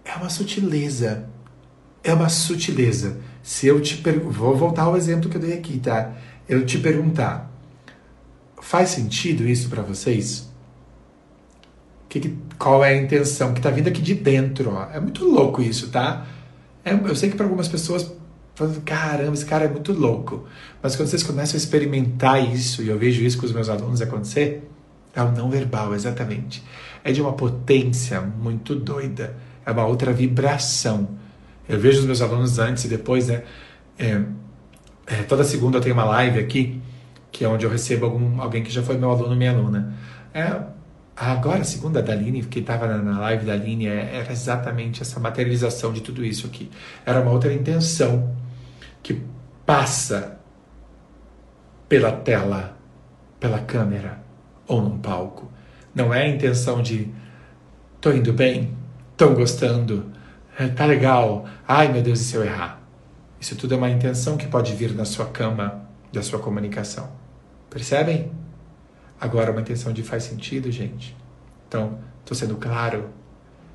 [0.05, 1.29] é uma sutileza.
[2.03, 3.21] É uma sutileza.
[3.41, 4.19] Se eu te per...
[4.19, 6.13] vou voltar ao exemplo que eu dei aqui, tá?
[6.49, 7.49] Eu te perguntar,
[8.61, 10.51] faz sentido isso para vocês?
[12.09, 14.73] Que, que, qual é a intenção que está vindo aqui de dentro?
[14.75, 14.91] Ó.
[14.93, 16.27] É muito louco isso, tá?
[16.85, 18.11] É, eu sei que para algumas pessoas
[18.55, 20.47] falam, caramba, esse cara é muito louco.
[20.83, 24.01] Mas quando vocês começam a experimentar isso, e eu vejo isso com os meus alunos
[24.03, 24.69] acontecer,
[25.15, 26.63] é o não verbal, exatamente.
[27.05, 29.37] É de uma potência muito doida.
[29.65, 31.09] É uma outra vibração.
[31.69, 33.43] Eu vejo os meus alunos antes e depois, né?
[33.99, 34.23] É,
[35.07, 36.81] é, toda segunda eu tenho uma live aqui,
[37.31, 39.95] que é onde eu recebo algum, alguém que já foi meu aluno, minha aluna.
[40.35, 40.61] É,
[41.17, 45.21] agora, a segunda da Aline, que estava na, live da Aline, é, era exatamente essa
[45.21, 46.71] materialização de tudo isso aqui.
[47.05, 48.35] Era uma outra intenção
[49.03, 49.23] que
[49.67, 50.39] passa
[51.89, 52.77] pela tela,
[53.39, 54.23] pela câmera
[54.67, 55.51] ou num palco.
[55.95, 57.13] Não é a intenção de
[58.01, 58.77] tô indo bem,
[59.13, 60.11] estão gostando,
[60.59, 61.47] É, tá legal.
[61.67, 62.81] Ai, meu Deus, e se eu errar?
[63.41, 67.11] Isso tudo é uma intenção que pode vir na sua cama da sua comunicação.
[67.71, 68.31] Percebem?
[69.23, 71.17] Agora, uma intenção de faz sentido, gente.
[71.69, 73.09] Então, estou sendo claro.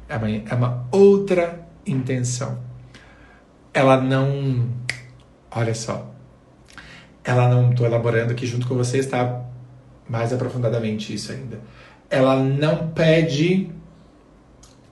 [0.10, 2.60] É uma, é uma outra intenção.
[3.74, 4.68] Ela não.
[5.50, 6.12] Olha só.
[7.24, 7.72] Ela não.
[7.72, 9.46] Estou elaborando aqui junto com você, está
[10.10, 11.62] mais aprofundadamente isso ainda.
[12.10, 13.72] Ela não pede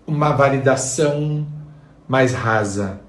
[0.08, 1.46] uma validação
[2.08, 3.02] mais rasa.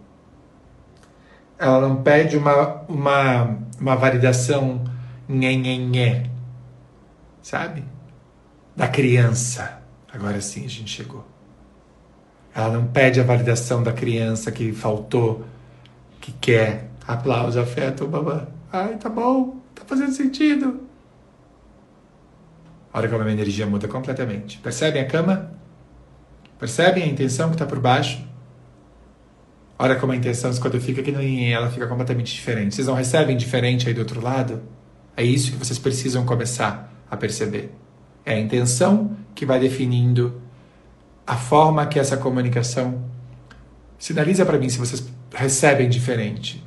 [1.56, 4.82] Ela não pede uma, uma, uma validação
[5.28, 6.34] nhenhenhé,
[7.46, 7.84] sabe?
[8.74, 9.80] Da criança.
[10.12, 11.24] Agora sim a gente chegou.
[12.52, 15.44] Ela não pede a validação da criança que faltou,
[16.20, 18.48] que quer aplauso, afeto, babá.
[18.72, 20.80] Ai, tá bom, tá fazendo sentido.
[22.92, 24.58] A hora que a minha energia muda completamente.
[24.58, 25.52] Percebem a cama?
[26.58, 28.26] Percebem a intenção que está por baixo?
[29.78, 32.74] Olha como a intenção, quando fica aqui no ela fica completamente diferente.
[32.74, 34.62] Vocês não recebem diferente aí do outro lado?
[35.16, 37.72] É isso que vocês precisam começar a perceber.
[38.24, 40.40] É a intenção que vai definindo
[41.26, 43.04] a forma que essa comunicação
[43.98, 46.64] sinaliza para mim se vocês recebem diferente.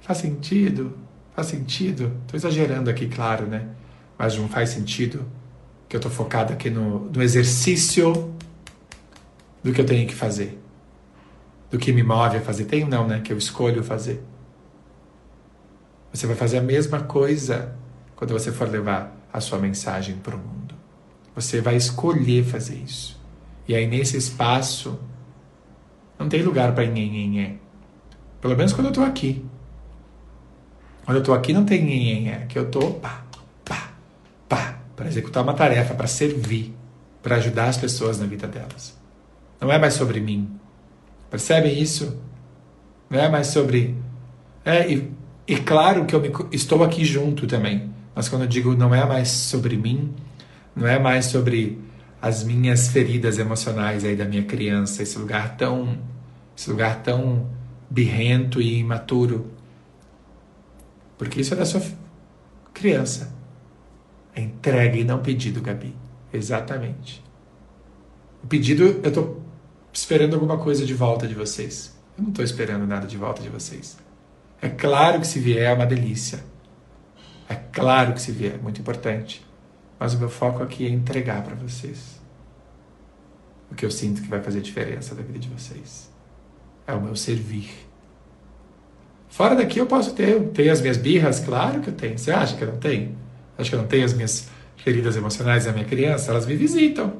[0.00, 0.96] Faz sentido?
[1.34, 2.12] Faz sentido?
[2.22, 3.68] Estou exagerando aqui, claro, né?
[4.18, 5.26] Mas não faz sentido
[5.88, 8.34] que eu estou focado aqui no, no exercício
[9.62, 10.58] do que eu tenho que fazer
[11.70, 12.64] do que me move a fazer.
[12.64, 13.20] Tenho não, né?
[13.20, 14.22] Que eu escolho fazer.
[16.12, 17.74] Você vai fazer a mesma coisa
[18.16, 20.74] quando você for levar a sua mensagem para o mundo.
[21.34, 23.20] Você vai escolher fazer isso.
[23.66, 24.98] E aí nesse espaço
[26.18, 27.56] não tem lugar para nhenhenhé.
[28.40, 29.44] Pelo menos quando eu estou aqui.
[31.04, 32.46] Quando eu estou aqui não tem nhenhenhé.
[32.48, 33.24] Que eu estou pá,
[33.64, 33.92] pá,
[34.48, 36.74] pá, para executar uma tarefa, para servir,
[37.22, 38.98] para ajudar as pessoas na vida delas.
[39.60, 40.58] Não é mais sobre mim,
[41.30, 42.18] Percebem isso?
[43.10, 43.94] Não é mais sobre.
[44.64, 45.12] É, e,
[45.46, 47.92] e claro que eu me, estou aqui junto também.
[48.18, 50.12] Mas quando eu digo não é mais sobre mim,
[50.74, 51.78] não é mais sobre
[52.20, 55.96] as minhas feridas emocionais aí da minha criança, esse lugar tão,
[56.56, 57.48] esse lugar tão
[57.88, 59.52] birrento e imaturo.
[61.16, 61.80] Porque isso é da sua
[62.74, 63.32] criança.
[64.34, 65.94] É entrega e não pedido, Gabi.
[66.32, 67.22] Exatamente.
[68.42, 69.44] O pedido, eu estou
[69.92, 71.96] esperando alguma coisa de volta de vocês.
[72.16, 73.96] Eu não estou esperando nada de volta de vocês.
[74.60, 76.57] É claro que se vier é uma delícia.
[77.48, 79.44] É claro que se vier, é muito importante.
[79.98, 82.18] Mas o meu foco aqui é entregar para vocês
[83.70, 86.10] o que eu sinto que vai fazer diferença na vida de vocês.
[86.86, 87.68] É o meu servir.
[89.28, 92.18] Fora daqui eu posso ter, tenho as minhas birras, claro que eu tenho.
[92.18, 93.16] Você acha que eu não tenho?
[93.58, 96.30] Acho que eu não tenho as minhas feridas emocionais da minha criança?
[96.30, 97.12] Elas me visitam.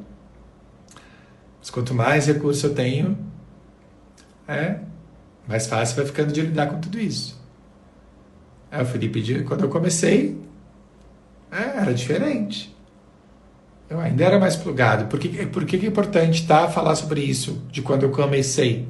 [1.58, 3.18] Mas quanto mais recurso eu tenho,
[4.46, 4.78] é,
[5.46, 7.37] mais fácil vai ficando de lidar com tudo isso.
[8.70, 10.38] É, o Felipe, quando eu comecei,
[11.50, 12.76] é, era diferente.
[13.88, 15.06] Eu ainda era mais plugado.
[15.06, 18.86] Por que, por que é importante tá, falar sobre isso, de quando eu comecei?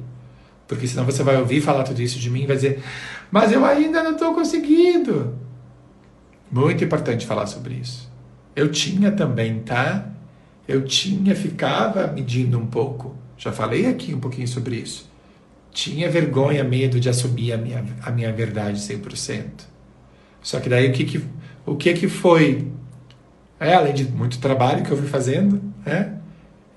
[0.67, 2.83] Porque senão você vai ouvir falar tudo isso de mim e vai dizer,
[3.31, 5.35] mas eu ainda não estou conseguindo.
[6.51, 8.11] Muito importante falar sobre isso.
[8.55, 10.09] Eu tinha também, tá?
[10.69, 13.15] eu tinha, ficava medindo um pouco.
[13.35, 15.08] Já falei aqui um pouquinho sobre isso.
[15.71, 19.45] Tinha vergonha, medo de assumir a minha, a minha verdade 100%.
[20.41, 21.23] Só que daí o que que,
[21.65, 22.67] o que, que foi?
[23.59, 26.17] É, além de muito trabalho que eu fui fazendo, né?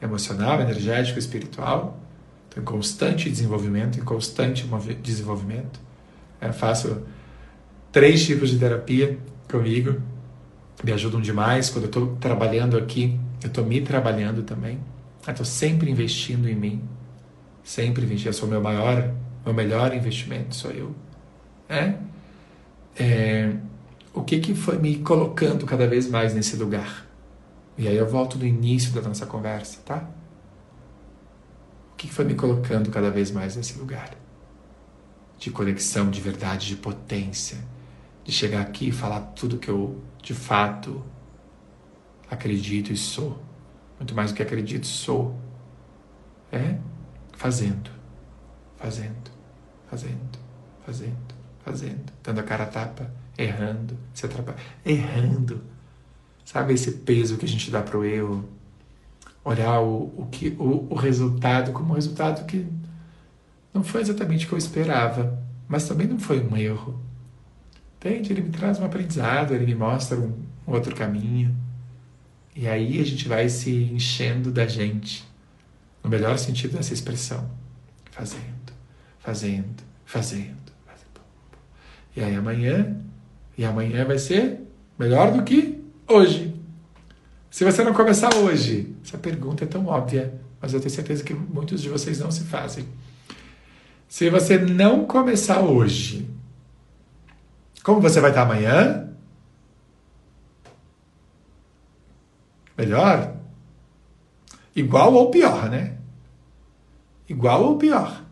[0.01, 1.99] emocional, energético, espiritual,
[2.57, 4.67] em constante desenvolvimento, em constante
[5.01, 5.81] desenvolvimento.
[6.41, 7.03] É, faço
[7.93, 9.17] três tipos de terapia
[9.49, 10.01] comigo,
[10.83, 14.79] me ajudam demais quando eu estou trabalhando aqui eu estou me trabalhando também.
[15.27, 16.83] Estou sempre investindo em mim.
[17.63, 18.29] Sempre investindo.
[18.29, 19.13] Eu sou meu maior,
[19.45, 20.95] meu melhor investimento, sou eu.
[21.69, 21.95] É?
[22.99, 23.57] é
[24.15, 27.07] o que, que foi me colocando cada vez mais nesse lugar?
[27.79, 30.07] E aí eu volto no início da nossa conversa, tá?
[31.93, 34.11] O que, que foi me colocando cada vez mais nesse lugar?
[35.39, 37.59] De conexão, de verdade, de potência.
[38.23, 41.03] De chegar aqui e falar tudo que eu de fato
[42.31, 43.43] acredito e sou.
[43.99, 45.35] Muito mais do que acredito, sou.
[46.51, 46.77] É
[47.43, 47.91] fazendo,
[48.77, 49.29] fazendo,
[49.91, 50.39] fazendo,
[50.87, 51.35] fazendo,
[51.65, 55.61] fazendo, dando a cara a tapa, errando, se atrapalha, errando.
[56.45, 58.49] Sabe esse peso que a gente dá para o erro?
[59.45, 62.65] Olhar o, o, que, o, o resultado como um resultado que
[63.75, 67.03] não foi exatamente o que eu esperava, mas também não foi um erro.
[67.97, 68.33] Entende?
[68.33, 70.33] Ele me traz um aprendizado, ele me mostra um,
[70.65, 71.53] um outro caminho.
[72.55, 75.27] E aí a gente vai se enchendo da gente,
[76.03, 77.51] no melhor sentido dessa expressão.
[78.11, 78.73] fazendo,
[79.21, 79.73] fazendo,
[80.05, 81.21] fazendo.
[82.15, 82.97] E aí amanhã,
[83.57, 84.61] e amanhã vai ser
[84.99, 86.55] melhor do que hoje.
[87.51, 91.35] Se você não começar hoje, essa pergunta é tão óbvia, mas eu tenho certeza que
[91.35, 92.87] muitos de vocês não se fazem.
[94.09, 96.29] Se você não começar hoje,
[97.83, 99.09] como você vai estar amanhã?
[102.77, 103.42] Melhor?
[104.75, 105.99] Igual ou pior, né?
[107.29, 108.25] Igual ou pior.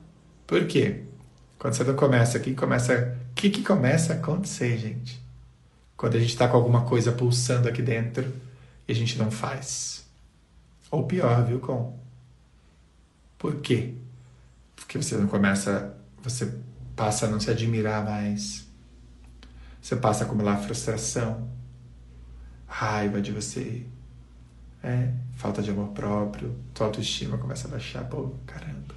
[0.47, 1.05] Por quê?
[1.59, 3.19] Quando você não começa aqui, começa.
[3.31, 5.21] O que, que começa a acontecer, gente?
[5.97, 8.31] Quando a gente está com alguma coisa pulsando aqui dentro
[8.89, 10.07] e a gente não faz.
[10.91, 11.99] Ou pior, viu, com?
[13.39, 13.95] Por quê?
[14.75, 15.95] Porque você não começa.
[16.23, 16.53] Você
[16.97, 18.67] passa a não se admirar mais.
[19.81, 21.49] Você passa a acumular frustração,
[22.67, 23.87] raiva de você,
[24.83, 25.11] é,
[25.41, 28.95] falta de amor próprio, tua autoestima começa a baixar, pô, caramba.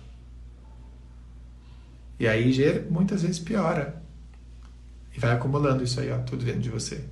[2.19, 4.03] E aí muitas vezes piora.
[5.15, 7.05] E vai acumulando isso aí, ó, tudo dentro de você.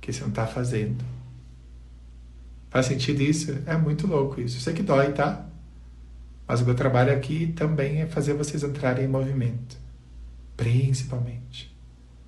[0.00, 1.04] Que você não tá fazendo.
[2.70, 3.58] Faz sentido isso?
[3.66, 4.56] É muito louco isso.
[4.56, 5.44] Eu sei que dói, tá?
[6.46, 9.76] Mas o meu trabalho aqui também é fazer vocês entrarem em movimento.
[10.56, 11.76] Principalmente.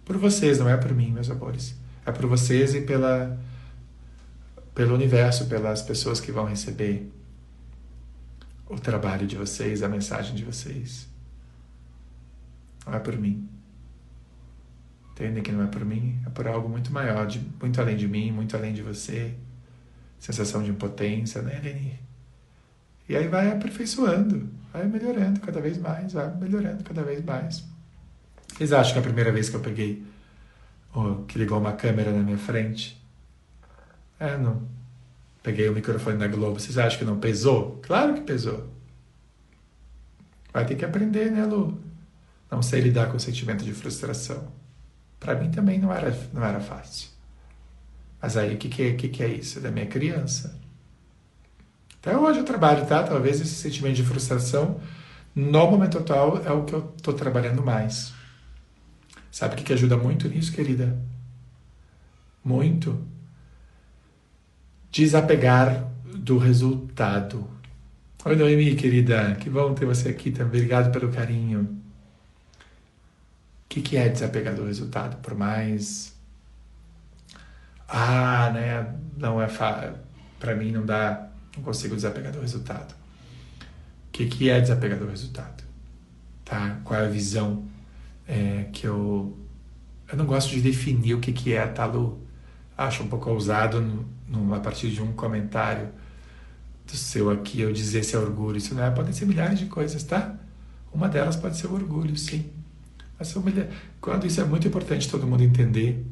[0.04, 1.76] Por vocês, não é por mim, meus amores.
[2.04, 3.38] É por vocês e pela
[4.74, 7.10] pelo universo, pelas pessoas que vão receber
[8.68, 11.08] o trabalho de vocês, a mensagem de vocês.
[12.86, 13.48] Não é por mim.
[15.12, 16.20] Entendem que não é por mim?
[16.26, 19.34] É por algo muito maior, de, muito além de mim, muito além de você.
[20.18, 22.00] Sensação de impotência, né, Eleni?
[23.08, 27.62] E aí vai aperfeiçoando, vai melhorando cada vez mais, vai melhorando cada vez mais.
[28.48, 30.04] Vocês acham que a primeira vez que eu peguei,
[30.94, 33.03] oh, que ligou uma câmera na minha frente,
[34.18, 34.62] é, não.
[35.42, 36.58] Peguei o microfone da Globo.
[36.58, 37.78] Vocês acham que não pesou?
[37.82, 38.68] Claro que pesou.
[40.52, 41.78] Vai ter que aprender, né, Lu?
[42.50, 44.48] Não sei lidar com o sentimento de frustração.
[45.18, 47.08] Para mim também não era, não era fácil.
[48.22, 49.58] Mas aí, o que, que, que, que é isso?
[49.58, 50.58] É da minha criança.
[52.00, 53.02] Até hoje eu trabalho, tá?
[53.02, 54.80] Talvez esse sentimento de frustração,
[55.34, 58.14] no momento atual, é o que eu estou trabalhando mais.
[59.30, 60.96] Sabe o que, que ajuda muito nisso, querida?
[62.42, 63.04] Muito
[64.94, 67.50] desapegar do resultado.
[68.24, 70.60] Oi, Noemi, querida, que bom ter você aqui também.
[70.60, 71.62] Obrigado pelo carinho.
[71.62, 71.68] O
[73.68, 75.16] que, que é desapegar do resultado?
[75.16, 76.14] Por mais.
[77.88, 78.94] Ah, né?
[79.16, 79.94] Não é fácil.
[80.38, 81.28] Para mim não dá.
[81.56, 82.92] Não consigo desapegar do resultado.
[82.92, 85.64] O que, que é desapegar do resultado?
[86.44, 86.78] Tá?
[86.84, 87.64] Qual é a visão
[88.28, 89.36] é, que eu.
[90.08, 92.23] Eu não gosto de definir o que, que é, Lu?
[92.76, 94.04] Acho um pouco ousado
[94.54, 95.88] a partir de um comentário
[96.86, 98.56] do seu aqui, eu dizer se é orgulho.
[98.56, 100.34] Isso não é, podem ser milhares de coisas, tá?
[100.92, 102.50] Uma delas pode ser o orgulho, sim.
[103.18, 103.42] Mas são.
[104.00, 106.04] Quando isso é muito importante todo mundo entender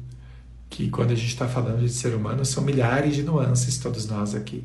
[0.69, 4.33] que quando a gente está falando de ser humano, são milhares de nuances, todos nós
[4.33, 4.63] aqui.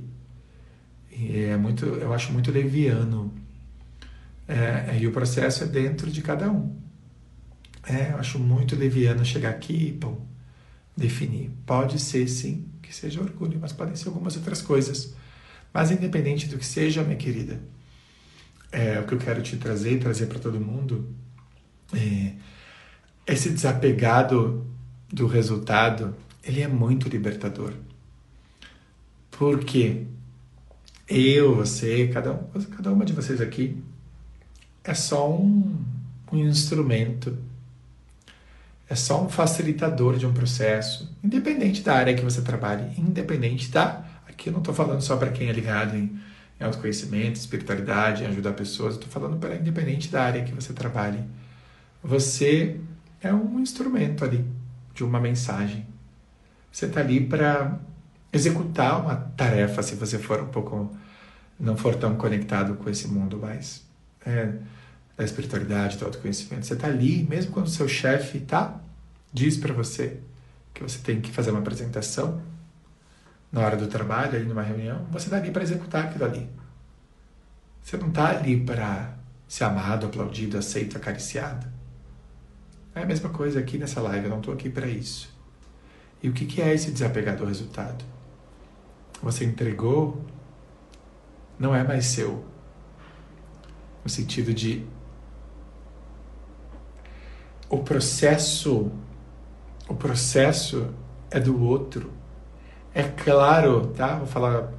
[1.13, 3.33] E é muito, eu acho muito leviano.
[4.47, 6.75] É, e o processo é dentro de cada um.
[7.87, 10.17] É, eu acho muito leviano chegar aqui pô,
[10.99, 11.51] definir.
[11.65, 15.15] Pode ser, sim, que seja orgulho, mas podem ser algumas outras coisas.
[15.73, 17.61] Mas independente do que seja, minha querida,
[18.73, 21.09] é, o que eu quero te trazer e trazer para todo mundo
[21.95, 22.33] é
[23.27, 24.67] esse desapegado
[25.11, 27.73] do resultado, ele é muito libertador.
[29.31, 30.07] Porque
[31.07, 32.45] eu, você, cada, um,
[32.77, 33.77] cada uma de vocês aqui
[34.83, 35.77] é só um,
[36.33, 37.37] um instrumento
[38.89, 44.05] é só um facilitador de um processo, independente da área que você trabalhe, independente da.
[44.27, 46.19] Aqui eu não estou falando só para quem é ligado em,
[46.59, 51.23] em autoconhecimento, espiritualidade, em ajudar pessoas, estou falando para independente da área que você trabalhe.
[52.03, 52.81] Você
[53.21, 54.45] é um instrumento ali
[54.95, 55.87] de uma mensagem.
[56.73, 57.79] Você está ali para
[58.33, 60.97] executar uma tarefa, se você for um pouco
[61.59, 63.85] não for tão conectado com esse mundo mais.
[64.25, 64.53] É,
[65.19, 66.65] da espiritualidade, do autoconhecimento.
[66.65, 68.81] Você está ali, mesmo quando o seu chefe tá,
[69.33, 70.21] diz para você
[70.73, 72.41] que você tem que fazer uma apresentação
[73.51, 76.49] na hora do trabalho, ali numa reunião, você está ali para executar aquilo ali.
[77.83, 79.17] Você não está ali para
[79.49, 81.67] ser amado, aplaudido, aceito, acariciado.
[82.95, 85.35] É a mesma coisa aqui nessa live, eu não estou aqui para isso.
[86.23, 88.05] E o que, que é esse desapegar do resultado?
[89.21, 90.25] Você entregou,
[91.59, 92.45] não é mais seu.
[94.05, 94.87] No sentido de
[97.69, 98.91] o processo
[99.89, 100.91] o processo
[101.31, 102.13] é do outro.
[102.95, 104.17] É claro, tá?
[104.17, 104.71] Vou falar.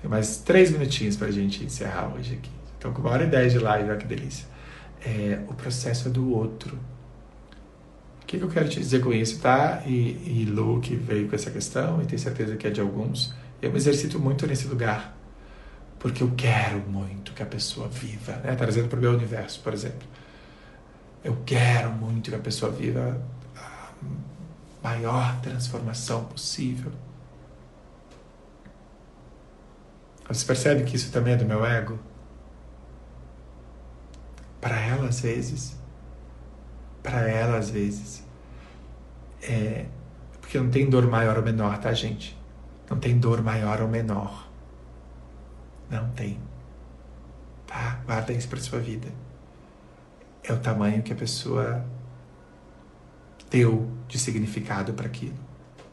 [0.00, 2.50] Tem mais três minutinhos para a gente encerrar hoje aqui.
[2.78, 4.46] Então, com uma hora e dez de live, olha que delícia.
[5.04, 6.78] É, o processo é do outro.
[8.22, 9.82] O que, que eu quero te dizer com isso, tá?
[9.86, 13.34] E, e Lu, que veio com essa questão, e tenho certeza que é de alguns,
[13.60, 15.16] eu me exercito muito nesse lugar.
[15.98, 18.54] Porque eu quero muito que a pessoa viva, né?
[18.54, 20.06] Trazendo para o meu universo, por exemplo.
[21.24, 23.20] Eu quero muito que a pessoa viva
[23.56, 23.90] a
[24.82, 26.90] maior transformação possível.
[30.28, 31.98] Você percebe que isso também é do meu ego?
[34.60, 35.76] Para ela, às vezes,
[37.02, 38.24] para ela, às vezes,
[39.42, 39.86] é
[40.40, 42.38] porque não tem dor maior ou menor, tá, gente?
[42.90, 44.48] Não tem dor maior ou menor.
[45.88, 46.38] Não tem.
[47.66, 48.00] Tá?
[48.04, 49.08] Guarda isso para sua vida.
[50.44, 51.84] É o tamanho que a pessoa
[53.50, 55.36] deu de significado para aquilo.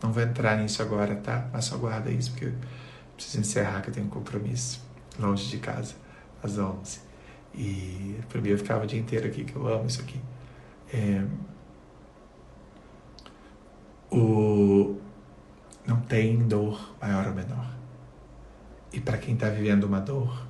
[0.01, 1.49] Não vou entrar nisso agora, tá?
[1.51, 2.53] Mas só guarda isso, porque eu
[3.15, 4.81] preciso encerrar, que eu tenho um compromisso
[5.19, 5.93] longe de casa,
[6.41, 6.99] às 11.
[7.53, 10.19] E para mim eu ficava o dia inteiro aqui, que eu amo isso aqui.
[10.93, 11.23] É,
[14.11, 14.97] o,
[15.85, 17.69] não tem dor maior ou menor.
[18.91, 20.47] E para quem está vivendo uma dor,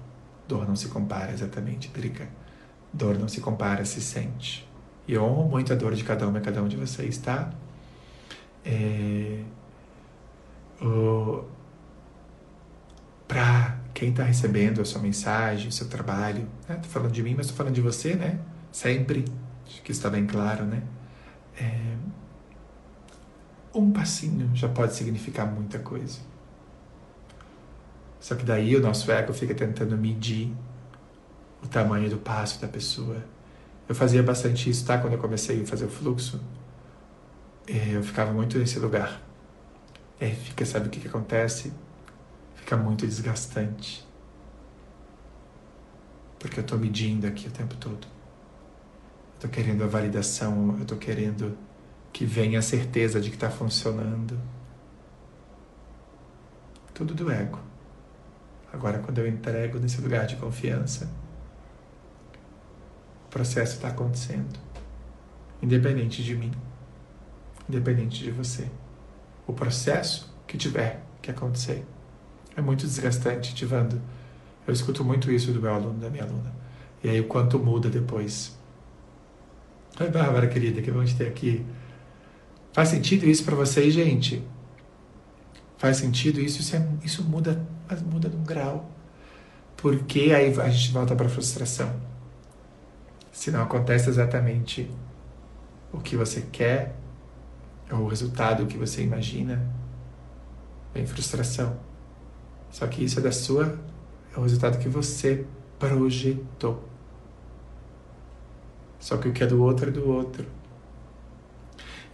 [0.48, 2.28] dor não se compara exatamente, Drica.
[2.92, 4.68] Dor não se compara, se sente.
[5.08, 7.52] E eu honro muito a dor de cada uma e cada um de vocês, tá?
[8.66, 9.44] É,
[13.28, 16.76] para quem está recebendo a sua mensagem, o seu trabalho, né?
[16.78, 18.40] Tô falando de mim, mas tô falando de você, né?
[18.72, 19.26] Sempre,
[19.66, 20.84] acho que está bem claro, né?
[21.60, 21.96] É,
[23.74, 26.20] um passinho já pode significar muita coisa.
[28.20, 30.54] Só que daí o nosso ego fica tentando medir
[31.64, 33.24] o tamanho do passo da pessoa.
[33.88, 34.98] Eu fazia bastante isso, tá?
[34.98, 36.40] Quando eu comecei a fazer o fluxo,
[37.68, 39.22] é, eu ficava muito nesse lugar.
[40.20, 41.74] Aí fica, sabe o que, que acontece?
[42.56, 44.08] Fica muito desgastante.
[46.38, 48.06] Porque eu estou medindo aqui o tempo todo.
[48.06, 51.58] Eu estou querendo a validação, eu estou querendo
[52.12, 54.40] que venha a certeza de que está funcionando.
[56.94, 57.60] Tudo do ego.
[58.72, 61.10] Agora, quando eu entrego nesse lugar de confiança,
[63.30, 64.60] o processo está acontecendo,
[65.62, 66.52] independente de mim,
[67.70, 68.68] independente de você.
[69.46, 71.86] O processo que tiver que acontecer
[72.58, 74.02] é muito desgastante, Tivando.
[74.66, 76.52] Eu escuto muito isso do meu aluno, da minha aluna.
[77.04, 78.58] E aí o quanto muda depois.
[80.00, 81.64] Oi, Bárbara, querida, que te ter aqui.
[82.74, 84.44] Faz sentido isso para vocês, gente?
[85.78, 86.62] Faz sentido isso?
[86.62, 87.64] Isso, é, isso muda,
[88.12, 88.90] muda num grau.
[89.78, 92.09] Porque aí a gente volta para a frustração.
[93.32, 94.90] Se não acontece exatamente
[95.92, 96.96] o que você quer,
[97.92, 99.62] ou o resultado que você imagina,
[100.94, 101.78] vem frustração.
[102.72, 103.80] Só que isso é da sua,
[104.36, 105.46] é o resultado que você
[105.80, 106.88] projetou.
[109.00, 110.46] Só que o que é do outro é do outro.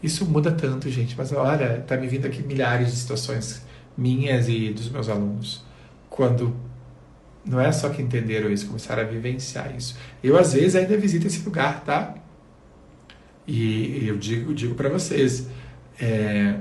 [0.02, 1.18] Isso muda tanto, gente.
[1.18, 3.66] Mas olha, tá me vindo aqui milhares de situações
[3.98, 5.64] minhas e dos meus alunos.
[6.10, 6.56] Quando
[7.46, 9.96] não é só que entenderam isso, começaram a vivenciar isso.
[10.24, 12.16] Eu, às vezes, ainda visito esse lugar, tá?
[13.48, 15.48] E eu digo, digo para vocês,
[16.02, 16.58] é,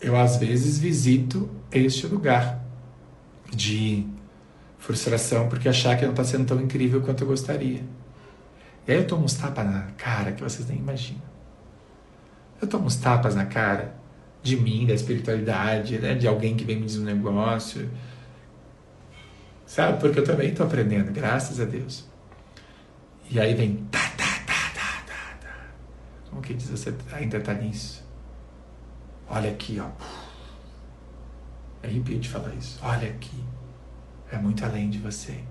[0.00, 2.64] eu, às vezes, visito este lugar
[3.54, 4.06] de
[4.78, 7.82] frustração porque achar que não está sendo tão incrível quanto eu gostaria.
[8.86, 11.22] E aí eu tomo uns tapas na cara que vocês nem imaginam.
[12.60, 13.94] Eu tomo uns tapas na cara
[14.42, 16.14] de mim, da espiritualidade, né?
[16.14, 17.90] de alguém que vem me dizer um negócio.
[19.66, 20.00] Sabe?
[20.00, 22.06] Porque eu também estou aprendendo, graças a Deus.
[23.30, 25.56] E aí vem tá, tá, tá, tá, tá, tá.
[26.28, 28.04] Como que diz você ainda está nisso?
[29.28, 29.88] Olha aqui, ó.
[31.82, 32.78] É arrepio de falar isso.
[32.82, 33.44] Olha aqui.
[34.30, 35.44] É muito além de você.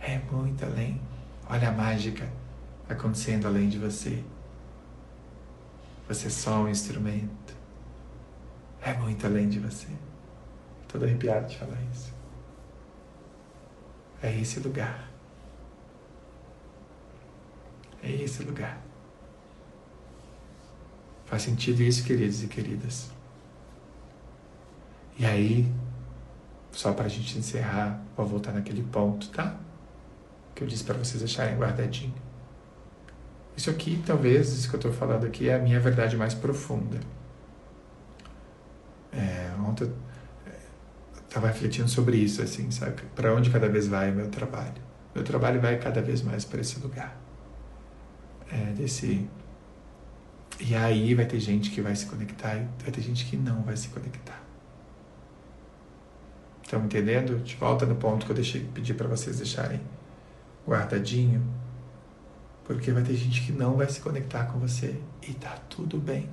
[0.00, 1.00] É muito além.
[1.48, 2.28] Olha a mágica
[2.88, 4.22] acontecendo além de você.
[6.08, 7.54] Você é só um instrumento.
[8.82, 9.88] É muito além de você.
[10.86, 12.13] Todo arrepiado de falar isso.
[14.24, 15.10] É esse lugar.
[18.02, 18.80] É esse lugar.
[21.26, 23.10] Faz sentido isso, queridos e queridas?
[25.18, 25.70] E aí,
[26.72, 29.60] só para a gente encerrar, vou voltar naquele ponto, tá?
[30.54, 32.14] Que eu disse para vocês deixarem guardadinho.
[33.54, 36.98] Isso aqui, talvez, isso que eu estou falando aqui, é a minha verdade mais profunda.
[39.12, 39.92] É, ontem eu
[41.34, 43.02] estava refletindo sobre isso, assim, sabe?
[43.16, 44.80] Para onde cada vez vai o meu trabalho?
[45.12, 47.20] Meu trabalho vai cada vez mais para esse lugar.
[48.52, 49.28] É, desse.
[50.60, 53.62] E aí vai ter gente que vai se conectar e vai ter gente que não
[53.62, 54.40] vai se conectar.
[56.62, 57.42] Estão entendendo?
[57.42, 59.80] De volta no ponto que eu deixei pedir para vocês deixarem
[60.66, 61.44] guardadinho.
[62.62, 66.28] Porque vai ter gente que não vai se conectar com você e tá tudo bem.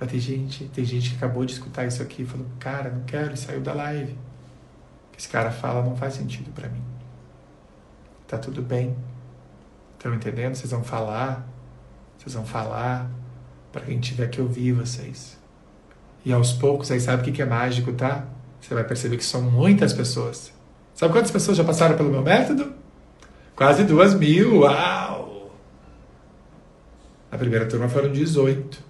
[0.00, 3.04] Vai ter gente, tem gente que acabou de escutar isso aqui e falou: "Cara, não
[3.04, 4.12] quero", e saiu da live.
[4.12, 6.82] O que esse cara fala não faz sentido para mim.
[8.26, 8.96] Tá tudo bem.
[9.92, 10.54] Estão entendendo?
[10.54, 11.46] Vocês vão falar,
[12.16, 13.10] vocês vão falar
[13.70, 15.38] para quem tiver que ouvir vocês.
[16.24, 18.26] E aos poucos, aí sabe o que é mágico, tá?
[18.58, 20.50] Você vai perceber que são muitas pessoas.
[20.94, 22.72] Sabe quantas pessoas já passaram pelo meu método?
[23.54, 25.50] Quase duas mil, uau!
[27.30, 28.89] Na primeira turma foram 18.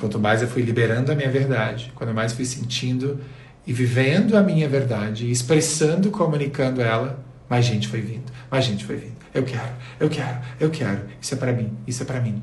[0.00, 3.20] Quanto mais eu fui liberando a minha verdade, quanto mais fui sentindo
[3.66, 8.96] e vivendo a minha verdade, expressando, comunicando ela, mais gente foi vindo, mais gente foi
[8.96, 9.20] vindo.
[9.34, 11.02] Eu quero, eu quero, eu quero.
[11.20, 12.42] Isso é para mim, isso é para mim.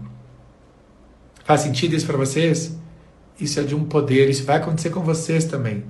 [1.44, 2.78] Faz sentido isso para vocês?
[3.40, 5.84] Isso é de um poder, isso vai acontecer com vocês também.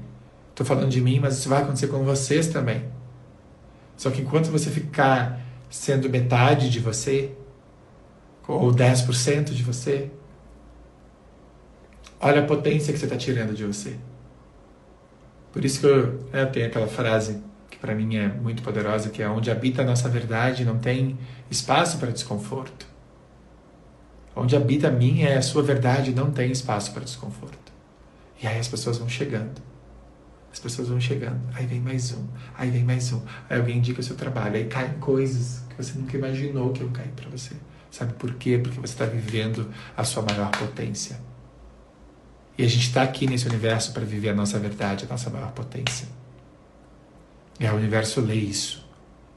[0.52, 2.86] Estou falando de mim, mas isso vai acontecer com vocês também.
[3.98, 7.32] Só que enquanto você ficar sendo metade de você,
[8.48, 10.10] ou 10% de você,
[12.20, 13.96] olha a potência que você está tirando de você.
[15.52, 19.22] Por isso que eu, né, tenho aquela frase que para mim é muito poderosa, que
[19.22, 21.18] é onde habita a nossa verdade não tem
[21.50, 22.88] espaço para desconforto.
[24.36, 27.72] Onde habita a minha é a sua verdade não tem espaço para desconforto.
[28.42, 29.62] E aí as pessoas vão chegando.
[30.52, 31.40] As pessoas vão chegando.
[31.54, 32.26] Aí vem mais um.
[32.56, 33.22] Aí vem mais um.
[33.50, 34.56] Aí alguém indica o seu trabalho.
[34.56, 37.56] Aí caem coisas que você nunca imaginou que iam cair para você.
[37.90, 38.60] Sabe por quê?
[38.62, 41.20] Porque você está vivendo a sua maior potência.
[42.58, 45.52] E a gente está aqui nesse universo para viver a nossa verdade, a nossa maior
[45.52, 46.08] potência.
[47.60, 48.86] É, o universo lê isso.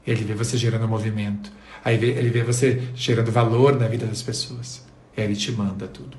[0.05, 1.51] Ele vê você gerando movimento.
[1.83, 4.83] Aí ele vê você gerando valor na vida das pessoas.
[5.15, 6.17] Ele te manda tudo.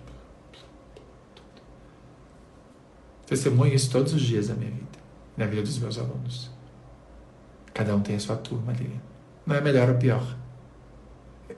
[3.27, 4.99] Testemunho isso todos os dias da minha vida,
[5.37, 6.51] na vida dos meus alunos.
[7.73, 9.01] Cada um tem a sua turma ali.
[9.47, 10.37] Não é melhor ou pior.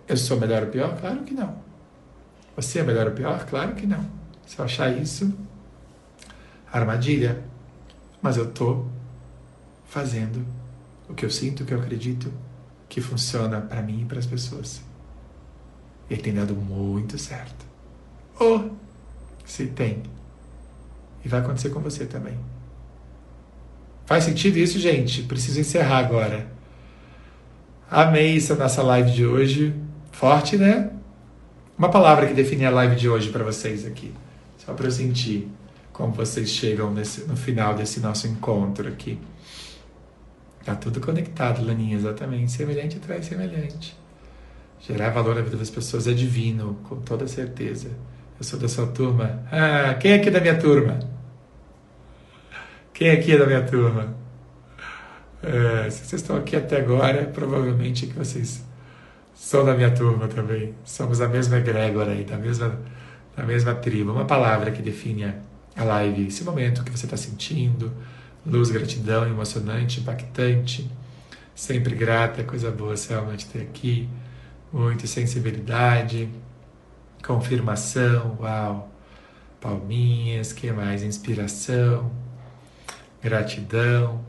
[0.07, 0.97] Eu sou melhor ou pior?
[0.99, 1.59] Claro que não.
[2.57, 3.45] Você é melhor ou pior?
[3.47, 4.24] Claro que não.
[4.47, 5.33] Se eu achar isso,
[6.73, 7.43] armadilha.
[8.21, 8.89] Mas eu estou
[9.87, 10.45] fazendo
[11.09, 12.33] o que eu sinto, o que eu acredito
[12.89, 14.83] que funciona para mim e para as pessoas.
[16.09, 17.65] Ele tem dado muito certo.
[18.39, 18.77] Ou,
[19.45, 20.03] se tem.
[21.25, 22.39] E vai acontecer com você também.
[24.07, 25.23] Faz sentido isso, gente?
[25.23, 26.47] Preciso encerrar agora.
[27.91, 29.75] Amei essa nossa live de hoje.
[30.13, 30.91] Forte, né?
[31.77, 34.13] Uma palavra que define a live de hoje para vocês aqui.
[34.65, 35.49] Só para sentir
[35.93, 39.19] como vocês chegam nesse, no final desse nosso encontro aqui.
[40.65, 42.51] Tá tudo conectado, Laninha, exatamente.
[42.51, 43.97] Semelhante atrai semelhante.
[44.81, 47.91] Gerar valor na vida das pessoas é divino, com toda certeza.
[48.39, 49.43] Eu sou da sua turma.
[49.51, 50.99] Ah, quem é da minha turma?
[52.93, 54.15] Quem aqui é da minha turma?
[55.43, 58.65] É, se vocês estão aqui até agora, provavelmente é que vocês
[59.35, 60.75] são da minha turma também.
[60.85, 62.79] Somos a mesma egrégora aí, da mesma,
[63.37, 64.13] da mesma tribo.
[64.13, 65.35] Uma palavra que define
[65.77, 67.93] a live, esse momento que você está sentindo.
[68.47, 70.91] Luz, gratidão, emocionante, impactante.
[71.55, 74.09] Sempre grata, coisa boa, Selma, de ter aqui
[74.73, 76.29] muita sensibilidade,
[77.25, 78.91] confirmação, uau,
[79.61, 81.03] palminhas, que mais?
[81.03, 82.11] Inspiração,
[83.23, 84.21] gratidão,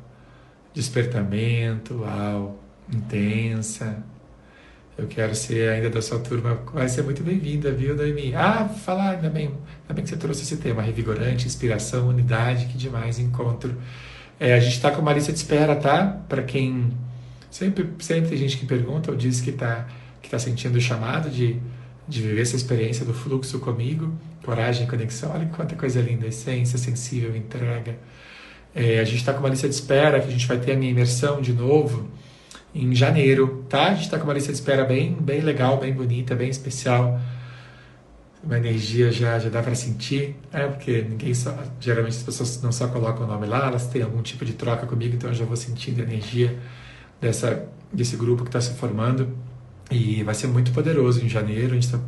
[0.73, 2.59] despertamento, uau,
[2.93, 4.03] intensa.
[4.97, 8.33] Eu quero ser ainda da sua turma, vai ser muito bem-vinda, viu, Noemi?
[8.33, 12.77] Ah, falar, ainda bem, ainda bem que você trouxe esse tema, revigorante, inspiração, unidade, que
[12.77, 13.75] demais encontro.
[14.39, 16.21] É, a gente está com uma lista de espera, tá?
[16.29, 16.93] Para quem.
[17.51, 19.85] Sempre, sempre tem gente que pergunta ou diz que está
[20.21, 21.59] que está sentindo o chamado de,
[22.07, 24.11] de viver essa experiência do fluxo comigo,
[24.43, 25.31] coragem, conexão.
[25.33, 27.97] Olha quanta coisa linda, essência, sensível, entrega.
[28.73, 30.75] É, a gente está com uma lista de espera, que a gente vai ter a
[30.77, 32.09] minha imersão de novo
[32.75, 33.85] em janeiro, tá?
[33.85, 37.19] A gente está com uma lista de espera bem, bem legal, bem bonita, bem especial.
[38.43, 40.67] Uma energia já, já dá para sentir, né?
[40.67, 44.21] Porque ninguém só, geralmente as pessoas não só colocam o nome lá, elas têm algum
[44.21, 46.59] tipo de troca comigo, então eu já vou sentindo a energia
[47.21, 49.35] dessa, desse grupo que está se formando.
[49.89, 51.71] E vai ser muito poderoso em janeiro.
[51.71, 51.99] A gente está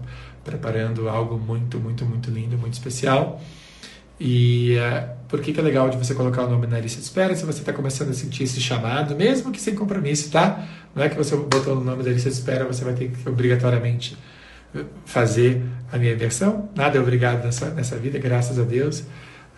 [0.44, 3.42] preparando algo muito, muito, muito lindo, muito especial.
[4.20, 7.06] E uh, por que, que é legal de você colocar o nome na lista de
[7.06, 10.66] espera se você está começando a sentir esse chamado, mesmo que sem compromisso, tá?
[10.96, 13.30] Não é que você botou o nome da lista de espera, você vai ter que
[13.30, 14.18] obrigatoriamente
[14.74, 15.62] eh, fazer
[15.92, 16.70] a minha versão.
[16.76, 19.04] Nada é obrigado nessa, nessa vida, graças a Deus.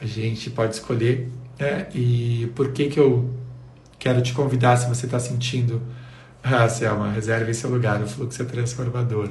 [0.01, 1.29] A gente pode escolher.
[1.57, 1.87] Né?
[1.93, 3.29] E por que, que eu
[3.97, 5.81] quero te convidar se você está sentindo
[6.43, 9.29] ah, Selma, reserve seu lugar, o fluxo é transformador.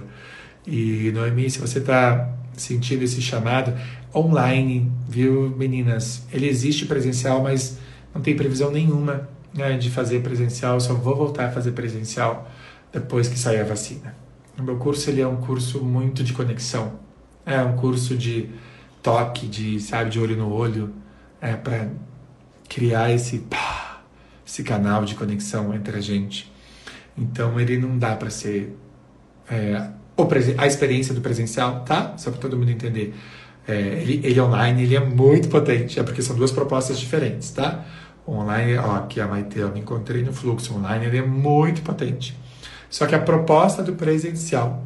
[0.66, 2.30] E Noemi, se você está
[2.60, 3.74] sentindo esse chamado
[4.14, 6.26] online, viu, meninas?
[6.32, 7.78] Ele existe presencial, mas
[8.14, 12.50] não tem previsão nenhuma né, de fazer presencial, só vou voltar a fazer presencial
[12.92, 14.14] depois que sair a vacina.
[14.58, 16.94] O meu curso ele é um curso muito de conexão,
[17.46, 18.50] é um curso de
[19.02, 20.92] toque, de sabe, de olho no olho,
[21.40, 21.88] é para
[22.68, 24.02] criar esse pá,
[24.46, 26.52] esse canal de conexão entre a gente.
[27.16, 28.76] Então ele não dá para ser
[29.48, 29.90] é,
[30.56, 32.14] a experiência do presencial, tá?
[32.16, 33.14] Só para todo mundo entender.
[33.66, 37.84] É, ele, ele online ele é muito potente, é porque são duas propostas diferentes, tá?
[38.26, 42.36] Online, ó, aqui a Maite, eu me encontrei no fluxo online, ele é muito potente.
[42.90, 44.84] Só que a proposta do presencial,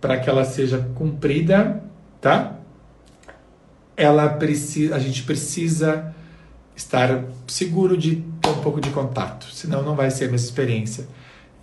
[0.00, 1.82] para que ela seja cumprida,
[2.20, 2.56] tá?
[3.96, 6.14] Ela precisa, a gente precisa
[6.74, 11.06] estar seguro de ter um pouco de contato, senão não vai ser a mesma experiência.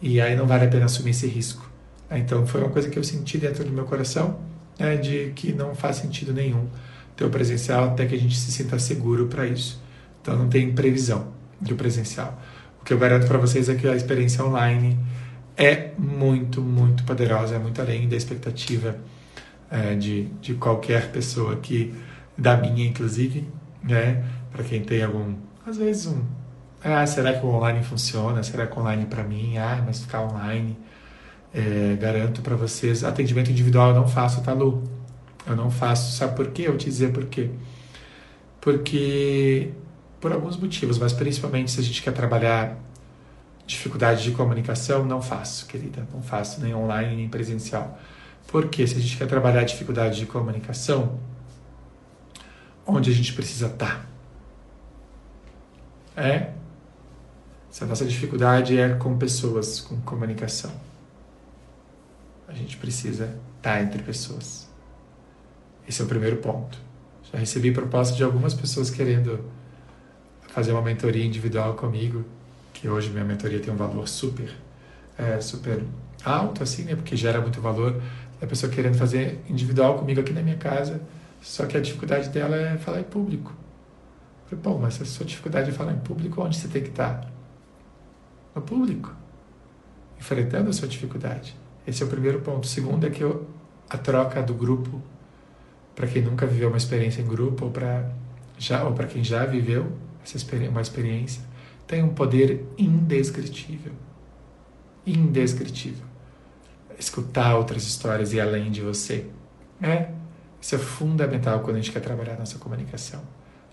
[0.02, 1.67] E aí não vale a pena assumir esse risco.
[2.12, 4.40] Então foi uma coisa que eu senti dentro do meu coração,
[4.80, 6.68] né, de que não faz sentido nenhum
[7.16, 9.82] ter o presencial até que a gente se sinta seguro para isso.
[10.22, 11.28] Então não tem previsão
[11.60, 12.40] do presencial.
[12.80, 14.98] O que eu garanto para vocês é que a experiência online
[15.58, 18.96] é muito, muito poderosa, é muito além da expectativa
[19.70, 21.94] é, de, de qualquer pessoa que,
[22.38, 23.48] da minha inclusive,
[23.84, 24.24] né?
[24.52, 25.36] Para quem tem algum,
[25.66, 26.22] às vezes um,
[26.84, 28.42] ah, será que o online funciona?
[28.44, 29.58] Será que online para mim?
[29.58, 30.78] Ah, mas ficar online,
[31.54, 34.84] é, garanto para vocês, atendimento individual eu não faço, tá, Lu?
[35.46, 36.64] Eu não faço, sabe por quê?
[36.64, 37.50] Eu vou te dizer por quê.
[38.60, 39.72] Porque,
[40.20, 42.78] por alguns motivos, mas principalmente se a gente quer trabalhar
[43.66, 48.00] dificuldade de comunicação, não faço, querida, não faço nem online nem presencial.
[48.48, 51.20] Porque se a gente quer trabalhar dificuldade de comunicação,
[52.86, 54.08] onde a gente precisa estar?
[56.16, 56.24] Tá?
[56.24, 56.54] É?
[57.70, 60.72] Se a nossa dificuldade é com pessoas, com comunicação,
[62.48, 64.68] a gente precisa estar entre pessoas.
[65.88, 66.78] Esse é o primeiro ponto.
[67.32, 69.44] Já recebi proposta de algumas pessoas querendo
[70.48, 72.26] fazer uma mentoria individual comigo
[72.74, 74.54] que hoje minha mentoria tem um valor super,
[75.18, 75.84] é, super
[76.24, 76.96] alto, assim, né?
[76.96, 78.02] Porque gera muito valor.
[78.42, 81.02] A pessoa querendo fazer individual comigo aqui na minha casa,
[81.42, 83.52] só que a dificuldade dela é falar em público.
[84.44, 86.90] Eu falei, pô, mas a sua dificuldade é falar em público, onde você tem que
[86.90, 87.28] estar?
[88.54, 89.14] No público.
[90.20, 91.56] Enfrentando a sua dificuldade.
[91.88, 92.66] Esse é o primeiro ponto.
[92.66, 93.48] O segundo é que eu,
[93.90, 95.02] a troca do grupo,
[95.96, 98.12] para quem nunca viveu uma experiência em grupo, ou para
[98.60, 99.92] já, ou para quem já viveu
[100.22, 101.42] essa experiência, uma experiência,
[101.88, 103.94] tem um poder indescritível.
[105.06, 106.06] Indescritível.
[107.00, 109.26] Escutar outras histórias e além de você.
[109.82, 110.10] É,
[110.60, 113.22] isso é fundamental quando a gente quer trabalhar a nossa comunicação.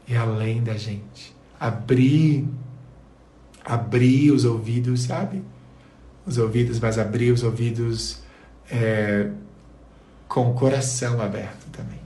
[0.06, 1.34] E além da gente.
[1.58, 2.46] Abrir,
[3.64, 5.42] abrir os ouvidos, sabe?
[6.26, 8.22] Os ouvidos, mas abrir os ouvidos
[8.70, 9.30] é,
[10.28, 12.00] com o coração aberto também.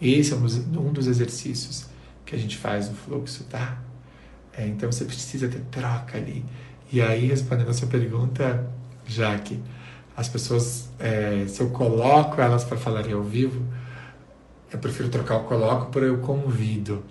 [0.00, 1.86] Esse é um dos exercícios
[2.24, 3.78] que a gente faz no fluxo, tá?
[4.56, 6.44] É, então você precisa ter troca ali.
[6.92, 8.66] E aí, respondendo a sua pergunta,
[9.06, 9.62] Jaque,
[10.16, 13.62] as pessoas, é, se eu coloco elas para falarem ao vivo,
[14.72, 17.04] eu prefiro trocar o coloco por eu convido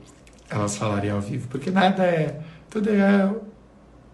[0.49, 2.39] elas falarem ao vivo, porque nada é.
[2.69, 3.33] Tudo é.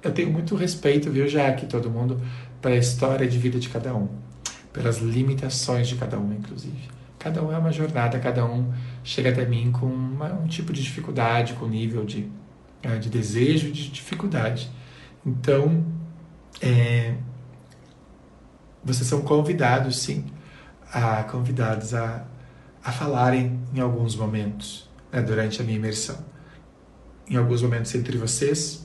[0.03, 2.21] Eu tenho muito respeito, viu, Jaque, todo mundo,
[2.61, 4.09] para a história de vida de cada um,
[4.73, 6.89] pelas limitações de cada um, inclusive.
[7.19, 8.73] Cada um é uma jornada, cada um
[9.03, 12.27] chega até mim com uma, um tipo de dificuldade, com nível de
[12.83, 14.69] é, de desejo de dificuldade.
[15.25, 15.85] Então,
[16.61, 17.15] é,
[18.83, 20.25] vocês são convidados, sim,
[20.91, 22.25] a convidados a,
[22.83, 26.17] a falarem em alguns momentos né, durante a minha imersão.
[27.29, 28.80] Em alguns momentos entre vocês,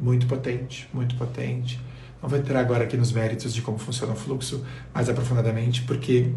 [0.00, 1.80] muito potente, muito potente.
[2.22, 4.64] Não vou entrar agora aqui nos méritos de como funciona o fluxo
[4.94, 6.32] mais aprofundadamente, porque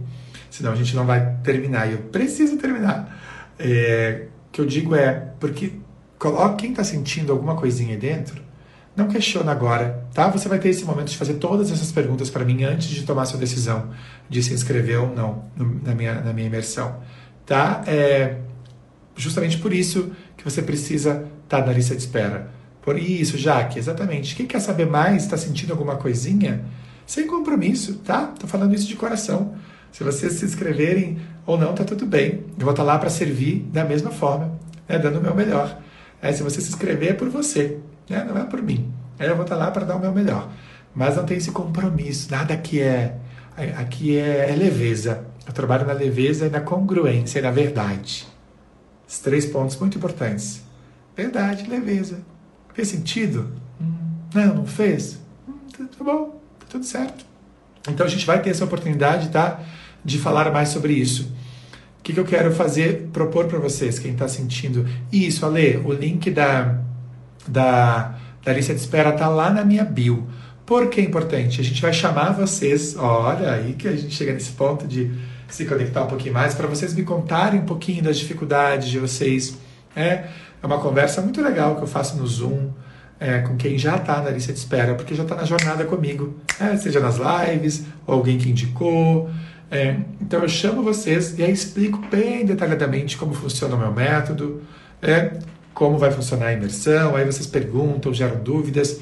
[0.49, 1.90] senão a gente não vai terminar.
[1.90, 3.53] E eu preciso terminar.
[3.60, 5.73] É, o que eu digo é, porque
[6.23, 8.41] Coloque quem está sentindo alguma coisinha aí dentro.
[8.95, 10.30] Não questiona agora, tá?
[10.30, 13.26] Você vai ter esse momento de fazer todas essas perguntas para mim antes de tomar
[13.26, 13.90] sua decisão
[14.30, 16.95] de se inscrever ou não na minha, na minha imersão,
[17.45, 17.84] tá?
[17.85, 18.38] É
[19.18, 22.49] justamente por isso que você precisa estar tá na lista de espera.
[22.84, 24.36] Por isso, Jaque, exatamente.
[24.36, 26.66] Quem quer saber mais, está sentindo alguma coisinha?
[27.06, 28.28] Sem compromisso, tá?
[28.38, 29.56] Tô falando isso de coração.
[29.92, 32.46] Se vocês se inscreverem ou não, tá tudo bem.
[32.58, 34.98] Eu vou estar tá lá para servir da mesma forma, né?
[35.00, 35.80] dando o meu melhor.
[36.22, 37.78] É, se você se inscrever é por você,
[38.10, 38.26] né?
[38.28, 38.92] não é por mim.
[39.18, 40.50] É, eu vou estar lá para dar o meu melhor.
[40.94, 43.18] Mas não tem esse compromisso, nada aqui é,
[43.78, 45.26] aqui é, é leveza.
[45.46, 48.28] Eu trabalho na leveza e na congruência e na verdade.
[49.24, 50.64] Três pontos muito importantes.
[51.16, 52.33] Verdade, leveza.
[52.74, 53.52] Fez sentido?
[54.34, 55.20] Não, não fez?
[55.78, 57.26] Tá, tá bom, tá tudo certo.
[57.88, 59.60] Então a gente vai ter essa oportunidade, tá?
[60.04, 61.32] De falar mais sobre isso.
[62.00, 65.94] O que, que eu quero fazer, propor para vocês, quem está sentindo isso, Ale, o
[65.94, 66.80] link da,
[67.48, 70.28] da, da lista de espera está lá na minha bio.
[70.66, 71.62] Por que é importante?
[71.62, 75.12] A gente vai chamar vocês, olha aí que a gente chega nesse ponto de
[75.48, 79.58] se conectar um pouquinho mais, para vocês me contarem um pouquinho das dificuldades de vocês.
[79.95, 80.26] É,
[80.64, 82.69] é uma conversa muito legal que eu faço no Zoom
[83.19, 86.35] é, com quem já está na lista de espera, porque já está na jornada comigo,
[86.60, 89.30] é, seja nas lives, ou alguém que indicou.
[89.69, 94.61] É, então eu chamo vocês e aí explico bem detalhadamente como funciona o meu método,
[95.02, 95.34] é,
[95.73, 99.02] como vai funcionar a imersão, aí vocês perguntam, geram dúvidas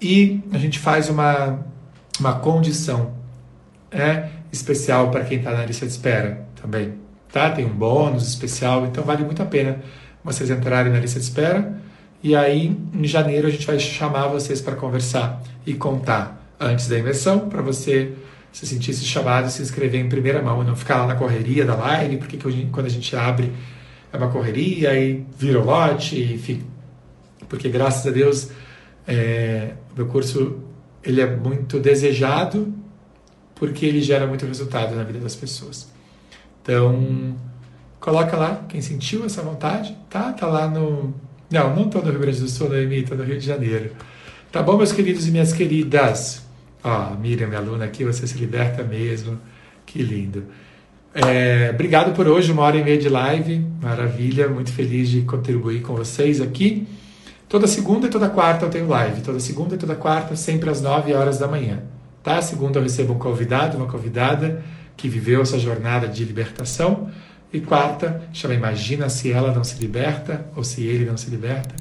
[0.00, 1.60] e a gente faz uma,
[2.18, 3.12] uma condição
[3.92, 6.94] é, especial para quem está na lista de espera também.
[7.32, 7.50] Tá?
[7.50, 9.80] Tem um bônus especial, então vale muito a pena
[10.24, 11.80] vocês entrarem na lista de espera.
[12.22, 16.98] E aí, em janeiro, a gente vai chamar vocês para conversar e contar antes da
[16.98, 18.12] imersão, para você
[18.52, 21.64] se sentir se chamado e se inscrever em primeira mão, não ficar lá na correria
[21.64, 22.36] da live, porque
[22.70, 23.52] quando a gente abre
[24.12, 26.64] é uma correria e vira o lote, enfim.
[27.48, 28.50] Porque graças a Deus
[29.06, 30.58] é, o meu curso
[31.02, 32.74] ele é muito desejado
[33.54, 35.88] porque ele gera muito resultado na vida das pessoas.
[36.62, 37.36] Então,
[38.00, 40.32] coloca lá quem sentiu essa vontade, tá?
[40.32, 41.14] Tá lá no.
[41.50, 43.92] Não, não estou no Rio Grande do Sul, Noemi, estou no Rio de Janeiro.
[44.50, 46.44] Tá bom, meus queridos e minhas queridas?
[46.82, 49.38] Ó, Miriam, minha aluna aqui, você se liberta mesmo.
[49.84, 50.44] Que lindo.
[51.12, 53.64] É, obrigado por hoje, uma hora e meia de live.
[53.82, 56.86] Maravilha, muito feliz de contribuir com vocês aqui.
[57.48, 59.20] Toda segunda e toda quarta eu tenho live.
[59.22, 61.82] Toda segunda e toda quarta, sempre às 9 horas da manhã.
[62.22, 62.40] Tá?
[62.40, 64.62] Segunda eu recebo um convidado, uma convidada
[64.96, 67.10] que viveu essa jornada de libertação.
[67.52, 71.74] E quarta, chama Imagina se ela não se liberta ou se ele não se liberta.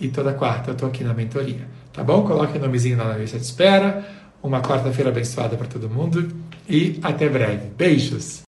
[0.00, 1.66] E toda quarta eu estou aqui na mentoria.
[1.92, 2.24] Tá bom?
[2.24, 4.04] Coloque o nomezinho na lista de espera.
[4.42, 6.28] Uma quarta-feira abençoada para todo mundo.
[6.68, 7.68] E até breve.
[7.76, 8.43] Beijos!